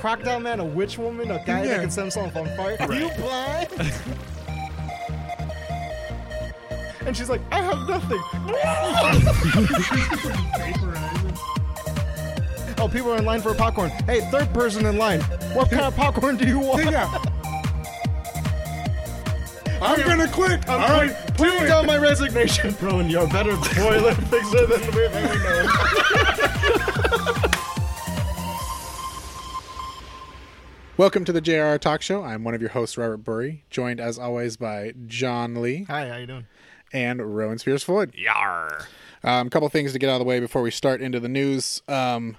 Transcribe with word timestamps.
crocodile 0.00 0.40
man, 0.40 0.58
a 0.60 0.64
witch 0.64 0.96
woman, 0.98 1.30
a 1.30 1.38
guy 1.44 1.62
Yeah. 1.62 1.68
that 1.68 1.80
can 1.82 1.90
set 1.90 2.00
himself 2.02 2.34
on 2.34 2.46
fire. 2.56 2.76
Are 2.80 2.92
you 2.94 3.10
blind? 3.18 3.68
and 7.06 7.14
she's 7.16 7.28
like, 7.28 7.42
I 7.50 7.60
have 7.60 7.86
nothing. 7.86 8.18
oh, 12.78 12.88
people 12.90 13.12
are 13.12 13.18
in 13.18 13.26
line 13.26 13.42
for 13.42 13.54
popcorn. 13.54 13.90
Hey, 14.06 14.20
third 14.30 14.50
person 14.54 14.86
in 14.86 14.96
line. 14.96 15.20
What 15.52 15.68
kind 15.70 15.82
of 15.82 15.94
popcorn 15.94 16.38
do 16.38 16.46
you 16.48 16.58
want? 16.60 16.82
Yeah. 16.84 17.06
I'm 19.82 19.98
gonna 20.06 20.28
quit. 20.28 20.68
All 20.68 20.78
right, 20.78 21.10
Put 21.38 21.58
down 21.66 21.86
my 21.86 21.96
resignation, 21.96 22.72
bro, 22.74 22.98
and 23.00 23.10
you're 23.10 23.24
a 23.24 23.28
better 23.28 23.56
toilet 23.56 24.14
fixer 24.28 24.66
than 24.66 24.80
we've 24.94 25.10
ever 25.10 25.38
known. 25.38 25.68
Welcome 31.00 31.24
to 31.24 31.32
the 31.32 31.40
JRR 31.40 31.80
Talk 31.80 32.02
Show. 32.02 32.22
I'm 32.22 32.44
one 32.44 32.52
of 32.52 32.60
your 32.60 32.68
hosts, 32.68 32.98
Robert 32.98 33.24
Burry, 33.24 33.64
joined 33.70 34.00
as 34.00 34.18
always 34.18 34.58
by 34.58 34.92
John 35.06 35.62
Lee 35.62 35.84
Hi, 35.84 36.06
how 36.06 36.16
you 36.18 36.26
doing? 36.26 36.46
and 36.92 37.34
Rowan 37.34 37.56
Spears 37.56 37.82
Floyd. 37.82 38.12
Yar. 38.14 38.86
Um, 39.24 39.46
a 39.46 39.50
couple 39.50 39.66
things 39.70 39.94
to 39.94 39.98
get 39.98 40.10
out 40.10 40.16
of 40.16 40.18
the 40.18 40.26
way 40.26 40.40
before 40.40 40.60
we 40.60 40.70
start 40.70 41.00
into 41.00 41.18
the 41.18 41.26
news. 41.26 41.80
Um, 41.88 42.36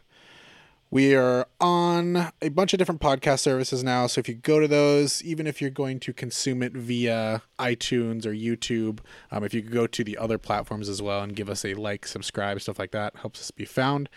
we 0.91 1.16
are 1.16 1.48
on 1.62 2.34
a 2.41 2.50
bunch 2.50 2.73
of 2.73 2.77
different 2.77 3.00
podcast 3.00 3.40
services 3.40 3.81
now. 3.81 4.08
So 4.08 4.20
if 4.20 4.27
you 4.27 4.36
go 4.36 4.59
to 4.59 4.68
those, 4.68 5.23
even 5.23 5.48
if 5.48 5.62
you're 5.62 5.70
going 5.70 6.02
to 6.02 6.12
consume 6.12 6.62
it 6.62 6.73
via 6.73 7.41
iTunes 7.58 8.26
or 8.26 8.34
YouTube, 8.34 9.00
um, 9.31 9.45
if 9.45 9.54
you 9.54 9.62
could 9.62 9.72
go 9.72 9.88
to 9.88 10.04
the 10.04 10.17
other 10.17 10.38
platforms 10.38 10.90
as 10.90 11.02
well 11.02 11.22
and 11.22 11.34
give 11.34 11.50
us 11.50 11.64
a 11.64 11.76
like, 11.76 12.05
subscribe, 12.05 12.59
stuff 12.59 12.77
like 12.77 12.91
that, 12.91 13.16
helps 13.16 13.40
us 13.40 13.52
be 13.52 13.64
found. 13.64 14.09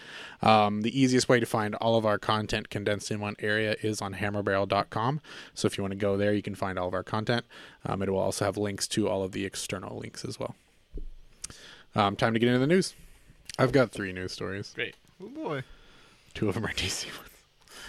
Um, 0.43 0.83
the 0.83 1.01
easiest 1.01 1.29
way 1.29 1.39
to 1.39 1.47
find 1.47 1.77
all 1.77 1.97
of 1.97 2.05
our 2.05 2.19
content 2.19 2.71
condensed 2.71 3.13
in 3.13 3.21
one 3.21 3.37
area 3.39 3.77
is 3.81 4.03
on 4.03 4.15
hammerbarrel.com. 4.15 5.21
So 5.55 5.67
if 5.67 5.79
you 5.79 5.85
want 5.85 5.93
to 5.93 5.99
go 5.99 6.17
there, 6.17 6.33
you 6.33 6.43
can 6.43 6.57
find 6.57 6.77
all 6.77 6.89
of 6.89 6.95
our 6.95 7.05
content. 7.05 7.47
Um, 7.87 8.03
it 8.03 8.11
will 8.11 8.19
also 8.19 8.45
have 8.47 8.57
links 8.57 8.89
to 8.89 9.09
all 9.09 9.23
of 9.23 9.31
the 9.31 9.45
external 9.45 9.97
links 9.97 10.25
as 10.25 10.41
well. 10.41 10.57
Um, 11.95 12.17
time 12.17 12.33
to 12.35 12.41
get 12.41 12.49
into 12.49 12.59
the 12.59 12.67
news. 12.67 12.95
I've 13.61 13.71
got 13.71 13.93
three 13.93 14.13
news 14.13 14.33
stories. 14.33 14.73
Great. 14.75 14.97
Oh 15.23 15.29
boy. 15.29 15.63
Two 16.35 16.49
of 16.49 16.55
them 16.55 16.65
are 16.67 16.69
DC 16.75 17.07
ones. 17.07 17.21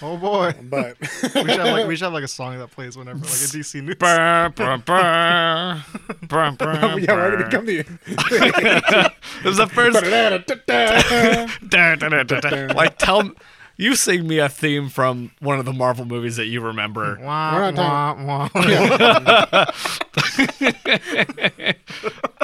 Oh 0.01 0.17
boy. 0.17 0.53
But 0.63 0.99
we 1.01 1.07
should 1.07 1.47
have 1.47 1.67
like 1.67 1.88
we 1.88 1.95
should 1.95 2.05
have 2.05 2.13
like 2.13 2.23
a 2.23 2.27
song 2.27 2.57
that 2.59 2.69
plays 2.71 2.97
whenever 2.97 3.19
like 3.19 3.27
a 3.27 3.29
DC 3.33 3.81
news. 3.83 3.95
Yeah, 6.99 7.13
we're 7.13 7.21
already 7.21 7.37
brr. 7.37 7.45
become 7.45 7.65
the. 7.65 7.79
It 7.79 9.45
was 9.45 9.57
the 9.57 9.67
first. 9.67 9.95
Like, 12.75 12.97
tell 12.97 13.31
you 13.77 13.95
sing 13.95 14.27
me 14.27 14.39
a 14.39 14.49
theme 14.49 14.89
from 14.89 15.31
one 15.39 15.59
of 15.59 15.65
the 15.65 15.73
Marvel 15.73 16.05
movies 16.05 16.35
that 16.37 16.45
you 16.45 16.61
remember. 16.61 17.17
Wah, 17.21 17.71
wah, 17.71 18.15
wah. 18.25 18.49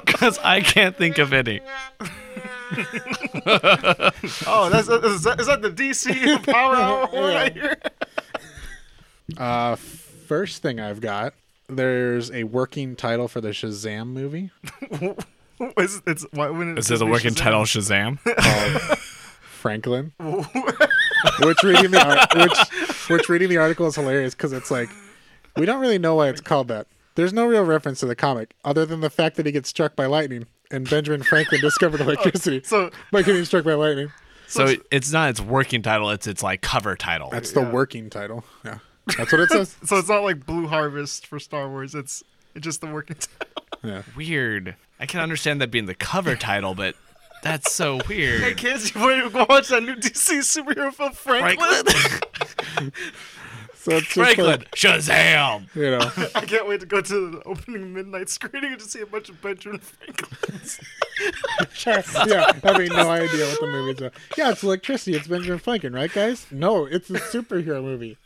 Because 0.05 0.37
I 0.39 0.61
can't 0.61 0.95
think 0.97 1.17
of 1.17 1.33
any. 1.33 1.59
Oh, 4.47 4.69
that's 4.71 4.87
is 4.87 5.23
that, 5.23 5.37
is 5.39 5.47
that 5.47 5.61
the 5.61 5.69
DC 5.71 6.43
Power 6.51 6.75
Hour 6.75 7.07
horn 7.07 7.33
I 7.35 7.49
hear? 7.49 7.77
uh, 9.37 9.75
first 9.75 10.61
thing 10.61 10.79
I've 10.79 11.01
got. 11.01 11.33
There's 11.67 12.31
a 12.31 12.43
working 12.43 12.95
title 12.95 13.27
for 13.27 13.39
the 13.41 13.49
Shazam 13.49 14.07
movie 14.07 14.51
Is, 15.77 16.01
it's 16.05 16.25
why 16.31 16.49
wouldn't 16.49 16.77
Is 16.79 16.87
just 16.87 16.97
it 16.97 16.99
the 16.99 17.05
be 17.05 17.11
working 17.11 17.31
Shazam? 17.31 17.37
title 17.37 17.61
Shazam? 17.63 18.19
called 18.87 18.97
Franklin. 19.39 20.11
which 20.19 21.63
reading 21.63 21.91
the 21.91 22.03
ar- 22.03 22.27
which 22.41 23.09
which 23.09 23.29
reading 23.29 23.47
the 23.49 23.57
article 23.57 23.85
is 23.87 23.95
hilarious 23.95 24.33
because 24.35 24.53
it's 24.53 24.71
like 24.71 24.89
we 25.57 25.65
don't 25.65 25.79
really 25.79 25.99
know 25.99 26.15
why 26.15 26.29
it's 26.29 26.41
called 26.41 26.67
that. 26.69 26.87
There's 27.15 27.33
no 27.33 27.45
real 27.45 27.63
reference 27.63 27.99
to 28.01 28.05
the 28.05 28.15
comic 28.15 28.53
other 28.65 28.85
than 28.85 29.01
the 29.01 29.09
fact 29.09 29.35
that 29.37 29.45
he 29.45 29.51
gets 29.51 29.69
struck 29.69 29.95
by 29.95 30.05
lightning 30.07 30.47
and 30.71 30.89
Benjamin 30.89 31.23
Franklin 31.23 31.61
discovered 31.61 32.01
oh, 32.01 32.05
electricity 32.05 32.61
So 32.63 32.91
by 33.11 33.21
getting 33.23 33.45
struck 33.45 33.63
by 33.65 33.73
lightning. 33.73 34.11
so 34.47 34.75
it's 34.91 35.11
not 35.11 35.29
its 35.29 35.41
working 35.41 35.81
title, 35.81 36.09
it's 36.11 36.27
its 36.27 36.43
like 36.43 36.61
cover 36.61 36.95
title. 36.95 37.29
That's 37.29 37.51
the 37.51 37.61
working 37.61 38.09
title. 38.09 38.43
Yeah, 38.65 38.79
that's 39.17 39.31
what 39.31 39.41
it 39.41 39.49
says. 39.49 39.75
so 39.85 39.97
it's 39.97 40.09
not 40.09 40.23
like 40.23 40.45
Blue 40.45 40.67
Harvest 40.67 41.27
for 41.27 41.39
Star 41.39 41.69
Wars. 41.69 41.95
It's 41.95 42.23
it's 42.55 42.63
just 42.63 42.81
the 42.81 42.87
working 42.87 43.15
title. 43.19 43.65
Yeah. 43.83 44.01
weird. 44.15 44.75
I 44.99 45.05
can 45.05 45.19
understand 45.21 45.61
that 45.61 45.71
being 45.71 45.85
the 45.87 45.95
cover 45.95 46.35
title, 46.35 46.75
but 46.75 46.95
that's 47.41 47.73
so 47.73 47.99
weird. 48.07 48.39
Hey 48.41 48.45
weird. 48.47 48.57
kids, 48.57 48.93
you 48.93 49.01
want 49.01 49.23
to 49.23 49.29
go 49.31 49.45
watch 49.49 49.69
that 49.69 49.81
new 49.83 49.95
DC 49.95 50.39
superhero 50.39 50.93
film 50.93 51.13
Franklin? 51.13 51.85
Franklin? 51.85 52.91
So 53.81 53.93
it's 53.97 54.05
Franklin, 54.07 54.45
like, 54.45 54.71
Shazam! 54.75 55.67
you 55.73 55.89
know, 55.89 55.99
I 56.35 56.45
can't 56.45 56.67
wait 56.67 56.81
to 56.81 56.85
go 56.85 57.01
to 57.01 57.31
the 57.31 57.41
opening 57.47 57.93
midnight 57.95 58.29
screening 58.29 58.73
and 58.73 58.79
to 58.79 58.87
see 58.87 59.01
a 59.01 59.07
bunch 59.07 59.27
of 59.29 59.41
Benjamin 59.41 59.79
Franklins. 59.79 60.79
yeah, 62.27 62.51
having 62.63 62.89
no 62.89 63.09
idea 63.09 63.45
what 63.47 63.59
the 63.59 63.67
movie's 63.67 63.97
about. 63.99 64.13
Yeah, 64.37 64.51
it's 64.51 64.61
electricity. 64.61 65.15
It's 65.15 65.27
Benjamin 65.27 65.57
Franklin, 65.57 65.93
right, 65.93 66.13
guys? 66.13 66.45
No, 66.51 66.85
it's 66.85 67.09
a 67.09 67.13
superhero 67.13 67.83
movie. 67.83 68.17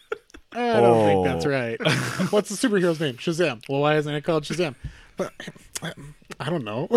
I 0.51 0.79
don't 0.81 1.05
think 1.05 1.25
that's 1.25 1.45
Oh. 1.45 1.49
right. 1.49 1.79
What's 2.31 2.49
the 2.49 2.67
superhero's 2.67 2.99
name? 2.99 3.15
Shazam. 3.15 3.63
Well, 3.69 3.79
why 3.79 3.95
isn't 3.95 4.13
it 4.13 4.21
called 4.25 4.44
Shazam? 4.44 4.75
But 5.15 5.31
I 6.39 6.49
don't 6.49 6.65
know. 6.65 6.89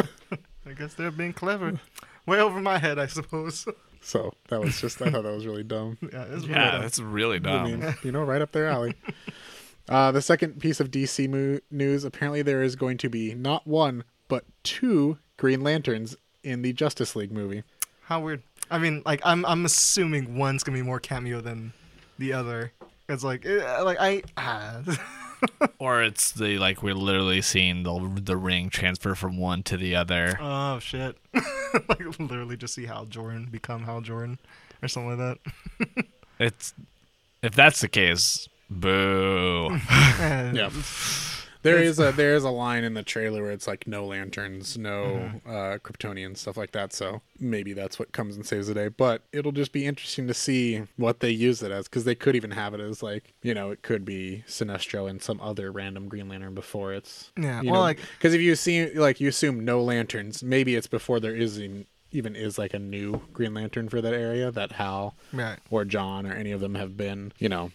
I 0.67 0.73
guess 0.73 0.95
they're 0.95 1.13
being 1.13 1.33
clever. 1.33 1.81
Way 2.27 2.41
over 2.41 2.61
my 2.61 2.79
head, 2.79 2.99
I 2.99 3.07
suppose. 3.07 3.67
So 4.01 4.33
that 4.49 4.61
was 4.61 4.81
just, 4.81 5.03
I 5.03 5.11
thought 5.11 5.23
that 5.25 5.35
was 5.35 5.47
really 5.47 5.65
dumb. 5.65 5.99
Yeah, 6.13 6.25
it's 6.31 6.45
really 6.47 6.51
Yeah, 6.51 6.71
dumb. 6.73 6.81
that's 6.83 6.99
really 7.01 7.37
I 7.37 7.39
dumb. 7.41 7.65
mean, 7.81 7.95
you 8.03 8.13
know, 8.13 8.23
right 8.25 8.41
up 8.43 8.53
their 8.53 8.67
alley. 8.67 8.95
Uh, 9.91 10.13
the 10.13 10.21
second 10.21 10.61
piece 10.61 10.81
of 10.81 10.91
DC 10.91 11.27
mo- 11.31 11.61
news 11.71 12.05
apparently 12.05 12.43
there 12.43 12.63
is 12.63 12.77
going 12.77 12.99
to 12.99 13.09
be 13.09 13.35
not 13.35 13.67
one, 13.67 14.05
but 14.29 14.45
two 14.63 15.17
Green 15.39 15.63
Lanterns 15.63 16.15
in 16.45 16.61
the 16.61 16.75
Justice 16.75 17.17
League 17.17 17.33
movie. 17.33 17.63
How 18.03 18.21
weird. 18.21 18.43
I 18.71 18.77
mean, 18.77 19.03
like 19.07 19.23
I'm 19.25 19.47
I'm 19.47 19.65
assuming 19.65 20.37
one's 20.37 20.63
gonna 20.63 20.77
be 20.77 20.83
more 20.83 21.01
cameo 21.01 21.41
than 21.41 21.73
the 22.19 22.35
other. 22.35 22.73
It's 23.09 23.25
like 23.25 23.47
eh, 23.47 23.81
like 23.81 23.97
I 23.99 24.23
ah. 24.37 24.83
Or 25.79 26.03
it's 26.03 26.33
the 26.33 26.59
like 26.59 26.83
we're 26.83 26.95
literally 26.95 27.41
seeing 27.41 27.85
the 27.85 28.21
the 28.21 28.37
ring 28.37 28.69
transfer 28.69 29.15
from 29.15 29.39
one 29.39 29.63
to 29.65 29.77
the 29.77 29.95
other. 29.95 30.37
oh 30.41 30.79
shit. 30.81 31.17
like 31.89 32.19
literally 32.19 32.57
just 32.57 32.75
see 32.75 32.87
Hal 32.87 33.05
Jordan 33.07 33.49
become 33.51 33.85
Hal 33.85 34.01
Jordan 34.01 34.39
or 34.83 34.89
something 34.89 35.19
like 35.19 35.39
that. 35.79 36.05
It's 36.41 36.75
if 37.43 37.55
that's 37.55 37.81
the 37.81 37.89
case, 37.89 38.49
boo. 38.69 39.79
Yeah. 39.91 40.71
There 41.63 41.79
is 41.83 41.99
a 41.99 42.13
there 42.13 42.35
is 42.35 42.45
a 42.45 42.51
line 42.51 42.85
in 42.85 42.95
the 42.95 43.03
trailer 43.03 43.43
where 43.43 43.51
it's 43.51 43.67
like 43.67 43.87
no 43.87 44.07
lanterns, 44.07 44.79
no 44.79 45.33
uh, 45.47 45.79
Kryptonians, 45.79 46.39
stuff 46.39 46.57
like 46.57 46.73
that. 46.73 46.93
So 46.93 47.21
maybe 47.41 47.73
that's 47.73 47.99
what 47.99 48.13
comes 48.13 48.37
and 48.37 48.47
saves 48.47 48.69
the 48.69 48.75
day. 48.75 48.89
But 48.89 49.23
it'll 49.33 49.53
just 49.53 49.73
be 49.73 49.85
interesting 49.87 50.27
to 50.29 50.35
see 50.35 50.83
what 50.97 51.21
they 51.21 51.31
use 51.31 51.63
it 51.63 51.71
as 51.73 51.87
because 51.87 52.05
they 52.05 52.15
could 52.15 52.37
even 52.37 52.53
have 52.53 52.75
it 52.75 52.81
as 52.81 53.03
like 53.03 53.35
you 53.43 53.55
know 53.55 53.71
it 53.71 53.83
could 53.83 54.05
be 54.05 54.45
Sinestro 54.47 55.09
and 55.11 55.21
some 55.23 55.41
other 55.41 55.73
random 55.73 56.09
Green 56.09 56.29
Lantern 56.29 56.55
before 56.55 56.93
it's 56.93 57.33
Yeah, 57.37 57.61
You 57.63 57.73
well, 57.73 57.81
know, 57.81 57.85
like- 57.87 58.01
because 58.19 58.35
if 58.35 58.41
you 58.41 58.55
see 58.55 58.93
like 58.95 59.21
you 59.21 59.29
assume 59.29 59.65
no 59.65 59.83
lanterns, 59.83 60.43
maybe 60.43 60.77
it's 60.77 60.87
before 60.87 61.19
there 61.21 61.35
is 61.35 61.59
in, 61.59 61.87
even 62.13 62.35
is 62.37 62.57
like 62.57 62.73
a 62.73 62.79
new 62.79 63.21
Green 63.33 63.53
Lantern 63.53 63.89
for 63.89 64.01
that 64.01 64.15
area 64.15 64.51
that 64.51 64.73
Hal 64.73 65.15
Right. 65.33 65.59
or 65.71 65.85
John 65.85 66.25
or 66.27 66.33
any 66.33 66.53
of 66.53 66.61
them 66.61 66.75
have 66.77 66.97
been, 66.97 67.33
you 67.39 67.49
know, 67.51 67.73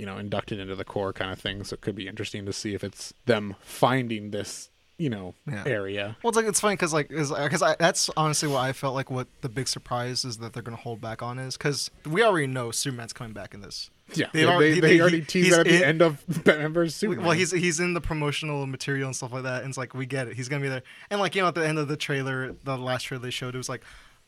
you 0.00 0.06
know, 0.06 0.16
inducted 0.16 0.58
into 0.58 0.74
the 0.74 0.84
Corps 0.84 1.12
kind 1.12 1.30
of 1.30 1.38
thing. 1.38 1.62
So 1.64 1.74
it 1.74 1.82
could 1.82 1.94
be 1.94 2.08
interesting 2.08 2.46
to 2.46 2.52
see 2.52 2.74
if 2.74 2.82
it's 2.82 3.12
them 3.26 3.54
finding 3.62 4.30
this, 4.30 4.70
you 4.98 5.10
know, 5.10 5.34
Yeah. 5.46 5.62
area. 5.66 6.16
Well, 6.22 6.30
it's 6.30 6.36
like 6.36 6.46
it's 6.46 6.58
funny 6.60 6.74
because 6.76 6.92
like 6.92 7.08
because 7.08 7.62
I 7.62 7.76
that's 7.78 8.08
honestly 8.16 8.48
what 8.48 8.60
I 8.60 8.72
felt 8.72 8.94
like 8.94 9.10
what 9.10 9.28
the 9.42 9.48
big 9.48 9.68
surprise 9.68 10.24
is 10.24 10.38
that 10.38 10.52
they're 10.54 10.62
gonna 10.62 10.76
hold 10.78 11.00
back 11.00 11.22
on 11.22 11.38
is 11.38 11.56
because 11.56 11.90
we 12.06 12.22
already 12.22 12.46
know 12.46 12.70
Superman's 12.70 13.12
coming 13.12 13.32
back 13.34 13.54
in 13.54 13.60
this. 13.60 13.90
Yeah, 14.14 14.26
They've 14.32 14.46
they, 14.46 14.52
already- 14.52 14.74
they, 14.74 14.80
they- 14.80 14.94
they 14.96 15.00
already 15.00 15.20
teased 15.22 15.52
that 15.52 15.60
at 15.60 15.66
the 15.66 15.76
in- 15.76 15.82
end 15.84 16.02
of 16.02 16.24
Batman 16.44 16.72
vs 16.72 16.96
Superman. 16.96 17.24
Well, 17.26 17.36
he's 17.36 17.52
he's 17.52 17.78
in 17.78 17.94
the 17.94 18.00
promotional 18.00 18.66
material 18.66 19.06
and 19.06 19.14
stuff 19.14 19.32
like 19.32 19.44
that, 19.44 19.62
and 19.62 19.68
it's 19.70 19.78
like 19.78 19.94
we 19.94 20.04
get 20.06 20.26
it. 20.26 20.34
He's 20.36 20.48
gonna 20.48 20.62
be 20.62 20.68
there, 20.68 20.82
and 21.10 21.20
like 21.20 21.34
you 21.36 21.42
know, 21.42 21.48
at 21.48 21.54
the 21.54 21.64
end 21.66 21.78
of 21.78 21.86
the 21.88 21.96
trailer, 21.96 22.56
the 22.64 22.76
last 22.76 23.04
trailer 23.04 23.22
they 23.22 23.30
showed, 23.30 23.54
it 23.54 23.58
was 23.58 23.68
like 23.68 23.82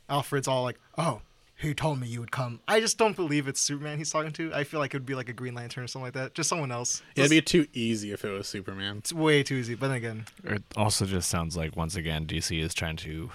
Alfred's 0.09 0.47
all 0.47 0.63
like, 0.63 0.79
"Oh, 0.99 1.21
he 1.63 1.75
told 1.75 1.99
me 2.01 2.07
you 2.09 2.21
would 2.21 2.31
come." 2.31 2.61
I 2.69 2.81
just 2.81 2.99
don't 2.99 3.17
believe 3.17 3.49
it's 3.49 3.61
Superman 3.61 3.99
he's 3.99 4.11
talking 4.11 4.33
to. 4.33 4.53
I 4.55 4.65
feel 4.65 4.81
like 4.81 4.93
it 4.95 4.97
would 4.99 5.07
be 5.07 5.15
like 5.15 5.29
a 5.29 5.33
Green 5.33 5.55
Lantern 5.55 5.85
or 5.85 5.87
something 5.87 6.05
like 6.07 6.15
that, 6.15 6.35
just 6.35 6.49
someone 6.49 6.71
else. 6.73 7.03
It'd 7.17 7.31
be 7.31 7.41
too 7.41 7.67
easy 7.73 8.13
if 8.13 8.25
it 8.25 8.31
was 8.31 8.47
Superman. 8.47 8.99
it's 8.99 9.13
way 9.13 9.43
too 9.43 9.55
easy. 9.57 9.75
But 9.75 9.89
then 9.89 9.97
again, 9.97 10.25
It 10.45 10.63
also 10.77 11.07
just 11.07 11.29
sounds 11.31 11.57
like 11.57 11.77
once 11.77 11.97
again 11.97 12.27
DC 12.27 12.61
is 12.63 12.75
trying 12.75 12.97
to 12.99 13.31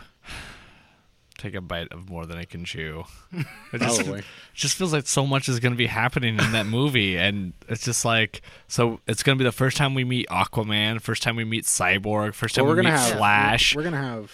take 1.37 1.53
a 1.53 1.61
bite 1.61 1.87
of 1.91 2.09
more 2.09 2.25
than 2.25 2.39
it 2.39 2.49
can 2.49 2.65
chew. 2.65 3.03
It 3.73 3.79
just, 3.81 3.97
Probably. 4.01 4.23
just 4.53 4.75
feels 4.75 4.93
like 4.93 5.05
so 5.05 5.25
much 5.27 5.49
is 5.49 5.59
going 5.59 5.73
to 5.73 5.77
be 5.77 5.87
happening 5.87 6.39
in 6.39 6.51
that 6.53 6.65
movie, 6.65 7.17
and 7.17 7.51
it's 7.67 7.83
just 7.83 8.05
like 8.05 8.41
so. 8.69 9.01
It's 9.07 9.21
going 9.23 9.37
to 9.37 9.43
be 9.43 9.45
the 9.47 9.51
first 9.51 9.75
time 9.77 9.93
we 9.93 10.03
meet 10.05 10.25
Aquaman, 10.29 11.01
first 11.01 11.21
time 11.21 11.35
we 11.35 11.43
meet 11.43 11.65
Cyborg, 11.65 12.33
first 12.33 12.55
time 12.55 12.63
Well, 12.65 12.73
we're 12.73 12.77
we 12.77 12.83
gonna 12.83 12.95
meet 12.95 13.01
have 13.09 13.17
Flash. 13.17 13.75
We're, 13.75 13.81
we're 13.81 13.91
gonna 13.91 13.97
have 14.01 14.31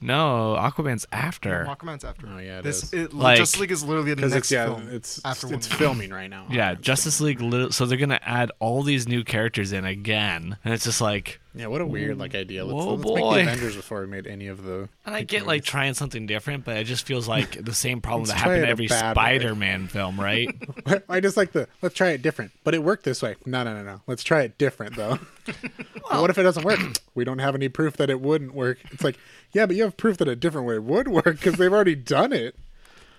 No, 0.00 0.56
Aquaman's 0.58 1.06
after. 1.10 1.64
Aquaman's 1.68 2.04
after. 2.04 2.28
Oh, 2.28 2.38
yeah, 2.38 2.58
it 2.58 2.62
this 2.62 2.84
is. 2.84 2.92
it, 2.92 3.12
Like- 3.12 3.38
Justice 3.38 3.60
League 3.60 3.72
is 3.72 3.82
literally 3.82 4.10
the 4.10 4.16
Because 4.16 4.32
next 4.32 4.46
it's 4.46 4.52
yeah, 4.52 4.64
film 4.66 4.88
it's 4.90 5.20
after 5.24 5.46
it's 5.52 5.68
Wonder 5.68 5.68
filming 5.84 6.10
right 6.10 6.30
now. 6.30 6.46
Yeah, 6.50 6.74
Justice 6.74 7.20
League. 7.20 7.40
lit- 7.40 7.72
So 7.74 7.84
they're 7.86 7.98
gonna 7.98 8.20
add 8.22 8.52
all 8.60 8.82
these 8.82 9.08
new 9.08 9.24
characters 9.24 9.72
in 9.72 9.84
again, 9.84 10.56
and 10.64 10.72
it's 10.74 10.84
just 10.84 11.00
like, 11.00 11.40
Yeah, 11.58 11.66
what 11.66 11.80
a 11.80 11.86
weird 11.86 12.18
like 12.18 12.36
idea. 12.36 12.64
Let's, 12.64 12.72
Whoa, 12.72 12.94
let's 12.94 13.04
make 13.04 13.14
boy. 13.16 13.34
the 13.34 13.40
Avengers 13.42 13.74
before 13.74 14.02
we 14.02 14.06
made 14.06 14.28
any 14.28 14.46
of 14.46 14.62
the. 14.62 14.88
and 15.06 15.14
I 15.16 15.22
get 15.22 15.44
like 15.44 15.64
trying 15.64 15.94
something 15.94 16.24
different, 16.24 16.64
but 16.64 16.76
it 16.76 16.84
just 16.84 17.04
feels 17.04 17.26
like 17.26 17.64
the 17.64 17.74
same 17.74 18.00
problem 18.00 18.28
that 18.28 18.36
happened 18.36 18.62
in 18.62 18.68
every. 18.68 18.86
Spider-Man 18.86 19.88
film, 19.88 20.20
right? 20.20 20.54
I 21.08 21.18
just 21.18 21.36
like 21.36 21.50
the 21.50 21.66
let's 21.82 21.96
try 21.96 22.10
it 22.10 22.22
different, 22.22 22.52
but 22.62 22.74
it 22.74 22.84
worked 22.84 23.02
this 23.02 23.22
way. 23.22 23.34
No, 23.44 23.64
no, 23.64 23.74
no, 23.74 23.82
no. 23.82 24.00
Let's 24.06 24.22
try 24.22 24.42
it 24.42 24.56
different 24.56 24.94
though. 24.94 25.18
But 26.10 26.22
what 26.22 26.30
if 26.30 26.38
it 26.38 26.42
doesn't 26.42 26.64
work? 26.64 26.78
We 27.14 27.24
don't 27.24 27.40
have 27.40 27.54
any 27.54 27.68
proof 27.68 27.96
that 27.98 28.08
it 28.08 28.20
wouldn't 28.20 28.54
work. 28.54 28.78
It's 28.92 29.02
like, 29.02 29.18
yeah, 29.52 29.66
but 29.66 29.76
you 29.76 29.82
have 29.82 29.96
proof 29.96 30.16
that 30.18 30.28
a 30.28 30.36
different 30.36 30.66
way 30.68 30.78
would 30.78 31.08
work 31.08 31.24
because 31.24 31.56
they've 31.56 31.72
already 31.72 31.96
done 31.96 32.32
it. 32.32 32.54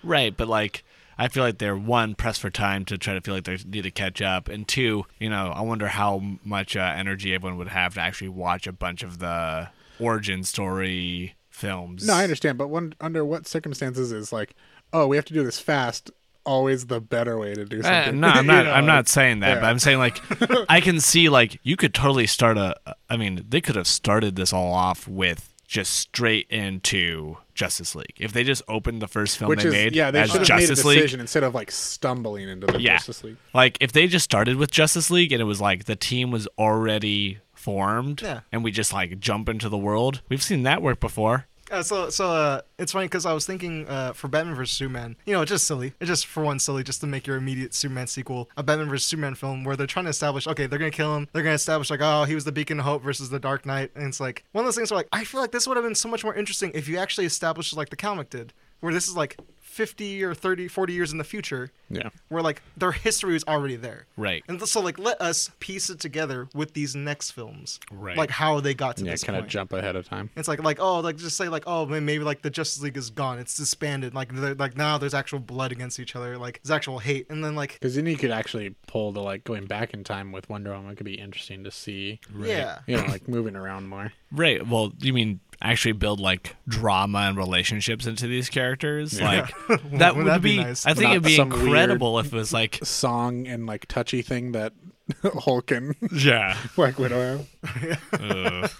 right, 0.02 0.34
but 0.36 0.48
like. 0.48 0.82
I 1.18 1.28
feel 1.28 1.42
like 1.42 1.58
they're 1.58 1.76
one 1.76 2.14
pressed 2.14 2.40
for 2.40 2.50
time 2.50 2.84
to 2.86 2.96
try 2.96 3.14
to 3.14 3.20
feel 3.20 3.34
like 3.34 3.44
they 3.44 3.58
need 3.66 3.82
to 3.82 3.90
catch 3.90 4.22
up, 4.22 4.48
and 4.48 4.66
two, 4.66 5.04
you 5.18 5.28
know, 5.28 5.52
I 5.54 5.60
wonder 5.62 5.88
how 5.88 6.22
much 6.44 6.76
uh, 6.76 6.80
energy 6.96 7.34
everyone 7.34 7.58
would 7.58 7.68
have 7.68 7.94
to 7.94 8.00
actually 8.00 8.28
watch 8.30 8.66
a 8.66 8.72
bunch 8.72 9.02
of 9.02 9.18
the 9.18 9.68
origin 9.98 10.42
story 10.44 11.34
films. 11.50 12.06
No, 12.06 12.14
I 12.14 12.22
understand, 12.22 12.56
but 12.56 12.68
one 12.68 12.94
under 13.00 13.24
what 13.24 13.46
circumstances 13.46 14.12
is 14.12 14.32
like, 14.32 14.54
oh, 14.92 15.06
we 15.06 15.16
have 15.16 15.26
to 15.26 15.34
do 15.34 15.44
this 15.44 15.58
fast. 15.60 16.10
Always 16.46 16.86
the 16.86 17.02
better 17.02 17.38
way 17.38 17.54
to 17.54 17.66
do 17.66 17.80
Uh, 17.80 17.82
something. 17.82 18.18
no, 18.20 18.28
I'm 18.28 18.36
You 18.46 18.52
not. 18.52 18.64
know, 18.64 18.72
I'm 18.72 18.86
not 18.86 19.08
saying 19.08 19.40
that, 19.40 19.48
yeah. 19.48 19.54
but 19.60 19.64
I'm 19.66 19.78
saying 19.78 19.98
like 19.98 20.20
I 20.70 20.80
can 20.80 20.98
see 20.98 21.28
like 21.28 21.60
you 21.62 21.76
could 21.76 21.92
totally 21.92 22.26
start 22.26 22.56
a. 22.56 22.74
I 23.10 23.18
mean, 23.18 23.44
they 23.46 23.60
could 23.60 23.76
have 23.76 23.86
started 23.86 24.36
this 24.36 24.50
all 24.54 24.72
off 24.72 25.06
with 25.06 25.49
just 25.70 25.94
straight 25.94 26.48
into 26.50 27.36
Justice 27.54 27.94
League 27.94 28.14
if 28.18 28.32
they 28.32 28.42
just 28.42 28.60
opened 28.66 29.00
the 29.00 29.06
first 29.06 29.38
film 29.38 29.48
Which 29.50 29.62
they 29.62 29.68
is 29.68 29.72
made 29.72 29.94
yeah, 29.94 30.10
they 30.10 30.22
as 30.22 30.30
should 30.32 30.40
have 30.40 30.48
made 30.48 30.64
a 30.64 30.66
Justice 30.66 30.84
League. 30.84 30.98
decision 30.98 31.20
instead 31.20 31.44
of 31.44 31.54
like 31.54 31.70
stumbling 31.70 32.48
into 32.48 32.66
the 32.66 32.80
Yeah. 32.80 32.96
Justice 32.96 33.22
League. 33.22 33.36
Like 33.54 33.78
if 33.80 33.92
they 33.92 34.08
just 34.08 34.24
started 34.24 34.56
with 34.56 34.72
Justice 34.72 35.12
League 35.12 35.30
and 35.30 35.40
it 35.40 35.44
was 35.44 35.60
like 35.60 35.84
the 35.84 35.94
team 35.94 36.32
was 36.32 36.48
already 36.58 37.38
formed, 37.54 38.20
Yeah. 38.22 38.40
and 38.50 38.64
we 38.64 38.72
just 38.72 38.92
like 38.92 39.20
jump 39.20 39.48
into 39.48 39.68
the 39.68 39.78
world. 39.78 40.22
We've 40.28 40.42
seen 40.42 40.64
that 40.64 40.82
work 40.82 40.98
before. 40.98 41.46
Uh, 41.70 41.82
so 41.82 42.10
so 42.10 42.30
uh, 42.30 42.60
it's 42.78 42.92
funny 42.92 43.06
because 43.06 43.24
I 43.24 43.32
was 43.32 43.46
thinking 43.46 43.86
uh, 43.88 44.12
for 44.12 44.28
Batman 44.28 44.56
vs 44.56 44.76
Superman, 44.76 45.16
you 45.24 45.32
know, 45.32 45.42
it's 45.42 45.50
just 45.50 45.66
silly. 45.66 45.92
It's 46.00 46.08
just 46.08 46.26
for 46.26 46.42
one 46.42 46.58
silly, 46.58 46.82
just 46.82 47.00
to 47.02 47.06
make 47.06 47.26
your 47.26 47.36
immediate 47.36 47.74
Superman 47.74 48.06
sequel, 48.06 48.50
a 48.56 48.62
Batman 48.62 48.88
vs 48.88 49.06
Superman 49.06 49.34
film 49.34 49.64
where 49.64 49.76
they're 49.76 49.86
trying 49.86 50.06
to 50.06 50.10
establish, 50.10 50.46
okay, 50.46 50.66
they're 50.66 50.78
gonna 50.78 50.90
kill 50.90 51.16
him. 51.16 51.28
They're 51.32 51.42
gonna 51.42 51.54
establish 51.54 51.90
like, 51.90 52.00
oh, 52.02 52.24
he 52.24 52.34
was 52.34 52.44
the 52.44 52.52
beacon 52.52 52.80
of 52.80 52.86
hope 52.86 53.02
versus 53.02 53.30
the 53.30 53.38
Dark 53.38 53.66
Knight, 53.66 53.92
and 53.94 54.06
it's 54.06 54.20
like 54.20 54.44
one 54.52 54.64
of 54.64 54.66
those 54.66 54.76
things 54.76 54.90
where 54.90 54.98
like 54.98 55.08
I 55.12 55.24
feel 55.24 55.40
like 55.40 55.52
this 55.52 55.66
would 55.68 55.76
have 55.76 55.84
been 55.84 55.94
so 55.94 56.08
much 56.08 56.24
more 56.24 56.34
interesting 56.34 56.72
if 56.74 56.88
you 56.88 56.98
actually 56.98 57.26
established 57.26 57.76
like 57.76 57.90
the 57.90 57.96
comic 57.96 58.30
did, 58.30 58.52
where 58.80 58.92
this 58.92 59.06
is 59.08 59.16
like 59.16 59.36
50 59.70 60.24
or 60.24 60.34
30, 60.34 60.66
40 60.66 60.92
years 60.92 61.12
in 61.12 61.18
the 61.18 61.24
future, 61.24 61.70
Yeah. 61.88 62.10
where 62.28 62.42
like 62.42 62.60
their 62.76 62.90
history 62.92 63.36
is 63.36 63.44
already 63.44 63.76
there. 63.76 64.06
Right. 64.16 64.42
And 64.48 64.60
so 64.68 64.80
like 64.80 64.98
let 64.98 65.20
us 65.20 65.50
piece 65.60 65.88
it 65.90 66.00
together 66.00 66.48
with 66.54 66.74
these 66.74 66.96
next 66.96 67.30
films, 67.30 67.78
Right. 67.92 68.16
Like 68.16 68.30
how 68.30 68.58
they 68.60 68.74
got 68.74 68.96
to 68.96 69.04
Yeah, 69.04 69.12
this 69.12 69.22
kind 69.22 69.38
of 69.38 69.46
jump 69.46 69.72
ahead 69.72 69.94
of 69.94 70.08
time. 70.08 70.28
It's 70.36 70.48
like 70.48 70.62
like 70.62 70.80
oh 70.80 70.98
like 71.00 71.16
just 71.16 71.36
say 71.36 71.48
like 71.48 71.62
oh 71.68 71.86
may- 71.86 72.00
maybe 72.00 72.24
like 72.24 72.42
the 72.42 72.50
Justice 72.50 72.82
League 72.82 72.96
is 72.96 73.10
gone 73.10 73.38
it's 73.38 73.56
disbanded 73.56 74.12
like 74.12 74.34
they're- 74.34 74.54
like 74.54 74.76
now 74.76 74.98
there's 74.98 75.14
actual 75.14 75.38
blood 75.38 75.70
against 75.70 76.00
each 76.00 76.16
other 76.16 76.36
like 76.36 76.60
there's 76.64 76.72
actual 76.72 76.98
hate 76.98 77.30
and 77.30 77.44
then 77.44 77.54
like 77.54 77.74
Because 77.74 77.94
then 77.94 78.06
you 78.06 78.16
could 78.16 78.32
actually 78.32 78.74
pull 78.88 79.12
the 79.12 79.20
like 79.20 79.44
going 79.44 79.66
back 79.66 79.94
in 79.94 80.02
time 80.02 80.32
with 80.32 80.48
Wonder 80.50 80.72
Woman. 80.72 80.96
Could 80.96 81.04
be 81.06 81.14
interesting 81.20 81.62
to 81.64 81.70
see. 81.70 82.18
yeah 82.36 82.80
You 82.88 82.96
know, 82.96 83.04
like 83.04 83.28
moving 83.28 83.54
around 83.54 83.88
more. 83.88 84.12
Right. 84.32 84.66
Well, 84.66 84.92
you 85.00 85.12
mean 85.12 85.38
actually 85.62 85.92
build 85.92 86.20
like 86.20 86.56
drama 86.68 87.18
and 87.20 87.36
relationships 87.36 88.06
into 88.06 88.26
these 88.26 88.48
characters? 88.48 89.20
Like 89.20 89.52
that 89.68 90.16
Wouldn't 90.16 90.32
would 90.32 90.42
be 90.42 90.58
be. 90.58 90.64
nice? 90.64 90.86
I 90.86 90.94
think 90.94 91.04
Not 91.04 91.10
it'd 91.12 91.22
be 91.24 91.38
incredible 91.38 92.18
if 92.18 92.26
it 92.26 92.32
was 92.32 92.52
like, 92.52 92.80
Song 92.84 93.46
and 93.46 93.66
like 93.66 93.86
touchy 93.86 94.22
thing 94.22 94.52
that 94.52 94.72
Hulk 95.22 95.70
and 95.70 95.94
yeah. 96.12 96.56
Black 96.76 96.98
Widow 96.98 97.46
have. 97.64 98.76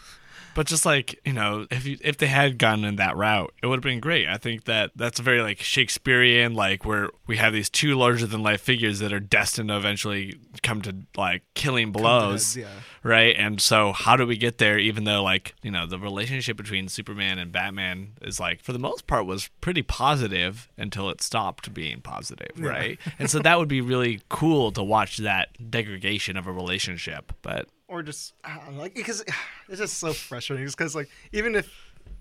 But 0.55 0.67
just 0.67 0.85
like 0.85 1.19
you 1.25 1.33
know, 1.33 1.67
if 1.71 1.87
you, 1.87 1.99
if 2.01 2.19
they 2.19 2.27
had 2.27 2.59
gone 2.59 2.85
in 2.85 2.97
that 2.97 3.17
route, 3.17 3.53
it 3.63 3.67
would 3.67 3.77
have 3.77 3.83
been 3.83 4.01
great. 4.01 4.27
I 4.27 4.37
think 4.37 4.65
that 4.65 4.91
that's 4.97 5.21
very 5.21 5.43
like 5.43 5.61
Shakespearean, 5.61 6.55
like 6.55 6.85
where 6.85 7.11
we 7.27 7.37
have 7.37 7.53
these 7.53 7.71
two 7.71 7.95
larger 7.95 8.27
than 8.27 8.43
life 8.43 8.61
figures 8.61 8.99
that 8.99 9.13
are 9.13 9.21
destined 9.21 9.69
to 9.69 9.77
eventually 9.77 10.39
come 10.63 10.83
to 10.83 10.95
like 11.17 11.43
killing 11.55 11.93
blows, 11.93 12.55
heads, 12.55 12.57
yeah. 12.57 12.81
right? 13.03 13.35
And 13.39 13.61
so, 13.61 13.93
how 13.93 14.17
do 14.17 14.27
we 14.27 14.37
get 14.37 14.59
there? 14.59 14.79
Even 14.79 15.05
though 15.05 15.23
like 15.23 15.55
you 15.63 15.71
know, 15.71 15.87
the 15.87 15.99
relationship 15.99 16.57
between 16.57 16.89
Superman 16.89 17.39
and 17.39 17.53
Batman 17.53 18.13
is 18.23 18.41
like 18.41 18.61
for 18.63 18.73
the 18.73 18.79
most 18.79 19.07
part 19.07 19.27
was 19.27 19.49
pretty 19.61 19.83
positive 19.83 20.69
until 20.77 21.11
it 21.11 21.23
stopped 21.23 21.73
being 21.73 22.01
positive, 22.01 22.51
right? 22.59 22.99
and 23.19 23.31
so 23.31 23.39
that 23.39 23.59
would 23.59 23.69
be 23.69 23.81
really 23.81 24.21
cool 24.29 24.73
to 24.73 24.83
watch 24.83 25.19
that 25.19 25.71
degradation 25.71 26.37
of 26.37 26.47
a 26.47 26.53
relationship, 26.53 27.33
but. 27.43 27.69
Or 27.91 28.03
just 28.03 28.33
like 28.73 28.95
because 28.95 29.23
it's 29.69 29.81
just 29.81 29.99
so 29.99 30.13
frustrating 30.13 30.65
Just 30.65 30.79
because 30.79 30.95
like 30.95 31.11
even 31.33 31.55
if 31.55 31.71